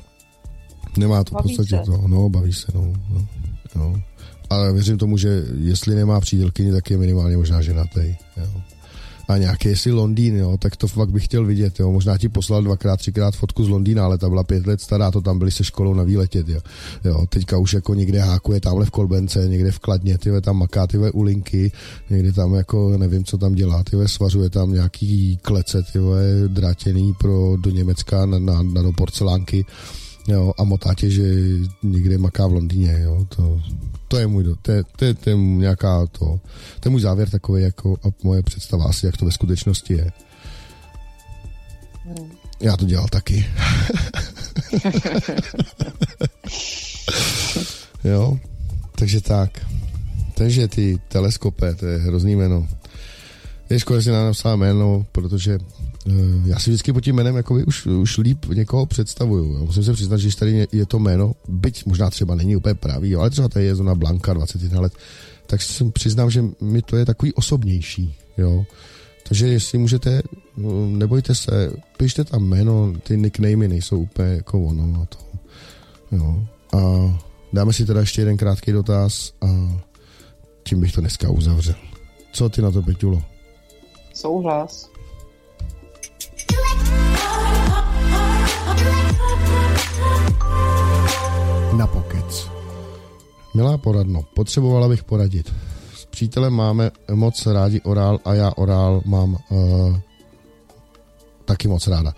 Nemá 0.97 1.23
to 1.23 1.35
v 1.39 1.43
podstatě 1.43 1.80
to, 1.85 2.07
no, 2.07 2.30
baví 2.30 2.53
se, 2.53 2.72
no, 2.76 2.93
no, 3.09 3.27
no. 3.76 4.02
Ale 4.49 4.73
věřím 4.73 4.97
tomu, 4.97 5.18
že 5.18 5.43
jestli 5.57 5.95
nemá 5.95 6.19
přítelkyni, 6.19 6.72
tak 6.72 6.91
je 6.91 6.97
minimálně 6.97 7.38
možná 7.38 7.61
ženatý. 7.61 8.15
Jo 8.38 8.61
a 9.27 9.38
nějaký 9.38 9.69
jestli 9.69 9.91
Londýn, 9.91 10.35
jo, 10.35 10.57
tak 10.57 10.76
to 10.76 10.88
fakt 10.88 11.10
bych 11.10 11.26
chtěl 11.26 11.45
vidět, 11.45 11.80
jo. 11.80 11.91
Možná 11.91 12.18
ti 12.18 12.30
poslal 12.30 12.64
dvakrát, 12.64 12.97
třikrát 12.97 13.35
fotku 13.35 13.64
z 13.64 13.69
Londýna, 13.69 14.06
ale 14.06 14.18
ta 14.18 14.30
byla 14.30 14.43
pět 14.43 14.68
let 14.68 14.81
stará, 14.81 15.11
to 15.11 15.22
tam 15.22 15.39
byli 15.39 15.52
se 15.52 15.64
školou 15.64 15.93
na 15.93 16.03
výletě, 16.03 16.43
jo. 16.47 16.60
jo. 17.03 17.26
Teďka 17.30 17.57
už 17.57 17.73
jako 17.73 17.93
někde 17.93 18.19
hákuje 18.19 18.61
tamhle 18.61 18.85
v 18.85 18.89
Kolbence, 18.89 19.47
někde 19.47 19.72
v 19.72 19.80
Kladně, 19.80 20.18
ty 20.18 20.41
tam 20.41 20.57
maká 20.57 20.88
ty 20.88 20.97
ulinky, 20.97 21.72
někde 22.10 22.34
tam 22.34 22.53
jako 22.53 22.97
nevím, 22.97 23.23
co 23.23 23.38
tam 23.38 23.56
dělá, 23.56 23.84
ty 23.84 23.97
svařuje 24.06 24.49
tam 24.49 24.73
nějaký 24.73 25.39
klece, 25.41 25.84
ty 25.84 25.99
drátěný 26.47 27.14
pro 27.14 27.57
do 27.57 27.69
Německa 27.69 28.26
na, 28.26 28.39
na, 28.39 28.61
na 28.61 28.81
do 28.81 28.91
porcelánky 28.91 29.65
jo, 30.27 30.53
a 30.57 30.64
motá 30.64 30.93
tě, 30.93 31.10
že 31.10 31.23
někde 31.84 32.18
maká 32.18 32.47
v 32.47 32.53
Londýně, 32.53 32.99
jo, 33.02 33.26
to, 33.30 33.61
to 34.07 34.18
je 34.18 34.27
můj, 34.27 34.56
to 34.61 34.72
je, 34.72 34.84
to 34.95 35.06
je, 35.06 35.14
to 35.14 35.30
je 35.30 35.38
nějaká 35.38 36.06
to, 36.07 36.39
to 36.80 36.85
je 36.85 36.89
můj 36.89 37.02
závěr 37.02 37.30
takový 37.30 37.64
jako 37.64 37.97
a 38.03 38.07
moje 38.23 38.43
představa 38.43 38.85
asi, 38.85 39.06
jak 39.06 39.18
to 39.18 39.26
ve 39.26 39.31
skutečnosti 39.31 39.93
je. 39.93 40.11
Já 42.60 42.77
to 42.77 42.85
dělal 42.85 43.07
taky. 43.07 43.45
jo, 48.03 48.39
takže 48.95 49.22
tak. 49.22 49.65
Takže 50.35 50.68
ty 50.68 50.99
teleskopy, 51.07 51.65
to 51.80 51.85
je 51.85 51.97
hrozný 51.97 52.35
jméno. 52.35 52.68
Je 53.69 53.80
škoda, 53.80 53.99
že 53.99 54.03
si 54.03 54.11
napsala 54.11 54.56
jméno, 54.56 55.06
protože 55.11 55.60
já 56.45 56.60
si 56.60 56.69
vždycky 56.69 56.94
pod 56.94 57.02
tím 57.02 57.15
jménem 57.15 57.36
jakoby 57.36 57.64
už, 57.64 57.86
už 57.86 58.18
líp 58.18 58.45
někoho 58.45 58.86
představuju. 58.86 59.53
Já 59.53 59.60
musím 59.60 59.84
se 59.84 59.94
přiznat, 59.94 60.18
že 60.18 60.38
tady 60.38 60.68
je 60.72 60.86
to 60.86 60.99
jméno, 60.99 61.34
byť 61.48 61.86
možná 61.86 62.10
třeba 62.10 62.36
není 62.36 62.56
úplně 62.56 62.76
pravý, 62.76 63.15
ale 63.15 63.30
třeba 63.30 63.49
tady 63.49 63.65
je 63.65 63.76
zóna 63.76 63.95
Blanka, 63.95 64.34
21 64.34 64.82
let, 64.82 64.94
tak 65.48 65.61
si 65.61 65.91
přiznám, 65.91 66.32
že 66.32 66.44
mi 66.61 66.82
to 66.82 66.98
je 66.98 67.06
takový 67.06 67.34
osobnější, 67.34 68.15
jo. 68.38 68.65
Takže 69.27 69.48
jestli 69.48 69.77
můžete, 69.77 70.22
no, 70.57 70.90
nebojte 70.90 71.36
se, 71.36 71.72
pište 71.98 72.23
tam 72.23 72.44
jméno, 72.44 72.94
ty 73.03 73.18
nicknamey 73.18 73.68
nejsou 73.68 73.99
úplně 73.99 74.30
jako 74.30 74.64
ono 74.64 74.88
na 74.88 75.06
to. 75.06 75.18
Jo. 76.11 76.48
A 76.73 76.80
dáme 77.53 77.73
si 77.73 77.86
teda 77.86 77.99
ještě 77.99 78.22
jeden 78.22 78.38
krátký 78.38 78.72
dotaz 78.72 79.34
a 79.41 79.82
tím 80.64 80.82
bych 80.82 80.91
to 80.91 81.02
dneska 81.02 81.30
uzavřel. 81.30 81.76
Co 82.32 82.49
ty 82.49 82.61
na 82.61 82.72
to, 82.72 82.82
Peťulo? 82.82 83.23
Souhlas. 84.14 84.94
Milá 93.56 93.77
poradno, 93.77 94.23
potřebovala 94.34 94.90
bych 94.90 95.03
poradit. 95.03 95.53
S 95.95 96.06
přítelem 96.06 96.53
máme 96.53 96.91
moc 97.14 97.45
rádi 97.45 97.82
orál 97.82 98.19
a 98.26 98.34
já 98.34 98.52
orál 98.56 99.02
mám 99.06 99.38
uh, 99.49 99.98
taky 101.45 101.68
moc 101.68 101.88
ráda. 101.88 102.14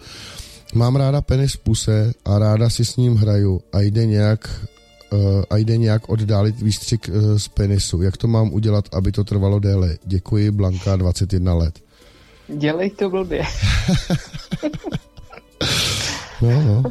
Mám 0.73 0.95
ráda 0.95 1.22
penis 1.22 1.53
v 1.53 1.59
puse 1.59 2.14
a 2.26 2.39
ráda 2.39 2.69
si 2.69 2.85
s 2.85 2.97
ním 2.97 3.15
hraju 3.15 3.61
a 3.73 3.81
jde 3.81 4.05
nějak 4.05 4.65
uh, 5.14 5.43
a 5.49 5.57
jde 5.57 5.77
nějak 5.77 6.09
oddálit 6.09 6.61
výstřik 6.61 7.09
uh, 7.09 7.38
z 7.38 7.47
penisu. 7.47 8.01
Jak 8.01 8.18
to 8.18 8.27
mám 8.27 8.53
udělat, 8.53 8.95
aby 8.95 9.11
to 9.11 9.23
trvalo 9.23 9.59
déle? 9.59 9.97
Děkuji, 10.05 10.51
Blanka, 10.51 10.95
21 10.95 11.53
let. 11.53 11.80
Dělej 12.47 12.89
to 12.89 13.09
blbě. 13.09 13.41
no, 16.41 16.61
no. 16.61 16.84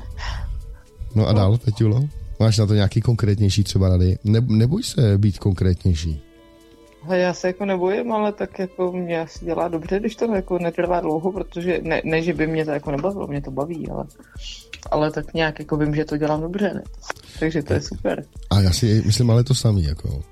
No 1.14 1.28
a 1.28 1.32
dál, 1.32 1.58
Peťulo? 1.58 2.08
Máš 2.40 2.58
na 2.58 2.66
to 2.66 2.74
nějaký 2.74 3.00
konkrétnější 3.00 3.64
třeba 3.64 3.88
rady? 3.88 4.18
Ne, 4.24 4.40
neboj 4.40 4.82
se 4.82 5.18
být 5.18 5.38
konkrétnější. 5.38 6.22
Ale 7.02 7.18
já 7.18 7.34
se 7.34 7.46
jako 7.46 7.64
nebojím, 7.64 8.12
ale 8.12 8.32
tak 8.32 8.58
jako 8.58 8.92
mě 8.92 9.20
asi 9.20 9.44
dělá 9.44 9.68
dobře, 9.68 10.00
když 10.00 10.16
to 10.16 10.34
jako 10.34 10.58
netrvá 10.58 11.00
dlouho, 11.00 11.32
protože 11.32 11.80
ne, 11.82 12.02
ne, 12.04 12.22
že 12.22 12.32
by 12.32 12.46
mě 12.46 12.64
to 12.64 12.70
jako 12.70 12.90
nebavilo, 12.90 13.26
mě 13.26 13.42
to 13.42 13.50
baví, 13.50 13.88
ale, 13.88 14.04
ale 14.90 15.10
tak 15.10 15.34
nějak 15.34 15.58
jako 15.58 15.76
vím, 15.76 15.94
že 15.94 16.04
to 16.04 16.16
dělám 16.16 16.40
dobře, 16.40 16.70
ne? 16.74 16.82
Takže 17.40 17.62
to 17.62 17.72
je 17.72 17.80
super. 17.80 18.24
A 18.50 18.60
já 18.60 18.72
si 18.72 19.02
myslím 19.06 19.30
ale 19.30 19.44
to 19.44 19.54
samý, 19.54 19.84
jako. 19.84 20.22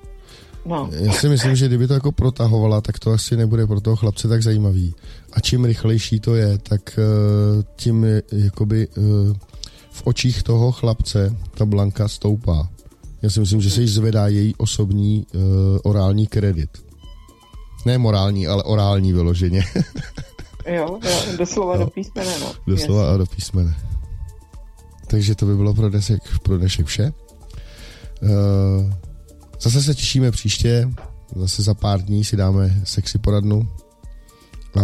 No. 0.67 0.91
Já 0.93 1.13
si 1.13 1.29
myslím, 1.29 1.57
že 1.57 1.69
kdyby 1.69 1.87
to 1.87 1.95
jako 1.95 2.13
protahovala, 2.13 2.81
tak 2.81 2.99
to 2.99 3.11
asi 3.11 3.37
nebude 3.37 3.67
pro 3.67 3.81
toho 3.81 3.97
chlapce 3.97 4.29
tak 4.29 4.43
zajímavý. 4.43 4.95
A 5.33 5.41
čím 5.41 5.65
rychlejší 5.65 6.21
to 6.21 6.35
je, 6.35 6.59
tak 6.59 6.99
uh, 6.99 7.63
tím 7.77 8.07
jakoby 8.33 8.89
uh, 8.89 9.05
v 9.95 10.03
očích 10.05 10.43
toho 10.43 10.73
chlapce 10.73 11.37
ta 11.55 11.65
Blanka 11.65 12.09
stoupá. 12.09 12.69
Já 13.23 13.31
si 13.31 13.41
myslím, 13.41 13.61
že 13.61 13.71
se 13.71 13.81
jí 13.81 13.89
zvedá 13.89 14.29
její 14.29 14.55
osobní 14.57 15.27
uh, 15.35 15.41
orální 15.83 16.27
kredit. 16.27 16.71
Ne 17.87 17.99
morální, 17.99 18.47
ale 18.47 18.63
orální 18.63 19.13
vyloženě. 19.13 19.65
jo, 20.67 20.99
jo, 21.05 21.37
doslova 21.39 21.77
no. 21.77 21.85
do 21.85 21.91
písmene, 21.91 22.39
no. 22.41 22.53
Doslova 22.67 23.01
Jasně. 23.01 23.15
a 23.15 23.17
do 23.17 23.27
písmene. 23.27 23.77
Takže 25.07 25.35
to 25.35 25.47
by 25.47 25.57
bylo 25.57 25.75
pro 25.75 25.91
dnešek, 25.91 26.21
pro 26.43 26.59
dnešek 26.59 26.87
vše. 26.87 27.13
Uh, 28.23 28.93
Zase 29.65 29.83
se 29.83 29.95
těšíme 29.95 30.31
příště, 30.31 30.91
zase 31.37 31.63
za 31.63 31.75
pár 31.75 32.03
dní 32.03 32.25
si 32.25 32.37
dáme 32.37 32.81
sexy 32.85 33.19
poradnu 33.19 33.69
a 34.77 34.83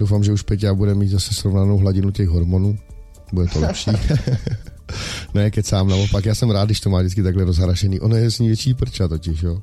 doufám, 0.00 0.24
že 0.24 0.32
už 0.32 0.42
Peťa 0.42 0.74
bude 0.74 0.94
mít 0.94 1.08
zase 1.08 1.34
srovnanou 1.34 1.78
hladinu 1.78 2.10
těch 2.10 2.28
hormonů. 2.28 2.78
Bude 3.32 3.46
to 3.46 3.60
lepší. 3.60 3.90
ne, 5.34 5.50
kecám, 5.50 5.88
naopak. 5.88 6.24
Já 6.24 6.34
jsem 6.34 6.50
rád, 6.50 6.64
když 6.64 6.80
to 6.80 6.90
má 6.90 6.98
vždycky 6.98 7.22
takhle 7.22 7.44
rozharašený. 7.44 8.00
Ono 8.00 8.16
je 8.16 8.30
s 8.30 8.38
ní 8.38 8.46
větší 8.46 8.74
prča 8.74 9.08
totiž, 9.08 9.42
jo. 9.42 9.62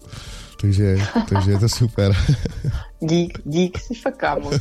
Takže, 0.62 0.98
takže 1.30 1.52
je 1.52 1.60
to 1.60 1.70
super. 1.70 2.16
dík, 3.00 3.40
dík, 3.46 3.80
jsi 3.80 3.94
fakt 3.94 4.18
kámo. 4.18 4.52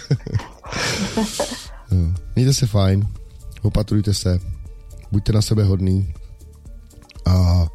no, 1.90 2.14
mějte 2.34 2.54
se 2.54 2.66
fajn, 2.66 3.08
opatrujte 3.62 4.14
se, 4.14 4.40
buďte 5.12 5.32
na 5.32 5.42
sebe 5.42 5.64
hodný 5.64 6.14
a 7.26 7.66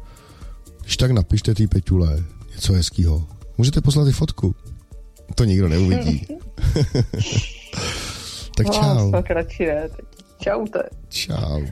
když 0.82 0.96
tak 0.96 1.10
napište 1.10 1.54
tý 1.54 1.66
Peťule 1.66 2.24
něco 2.54 2.72
hezkýho. 2.72 3.26
Můžete 3.58 3.80
poslat 3.80 4.08
i 4.08 4.12
fotku. 4.12 4.54
To 5.34 5.44
nikdo 5.44 5.68
neuvidí. 5.68 6.26
tak 8.56 8.70
čau. 8.70 9.10
No, 9.10 9.22
radši 9.28 9.66
ne. 9.66 9.88
Tchau. 10.42 10.64
Tchau. 11.08 11.62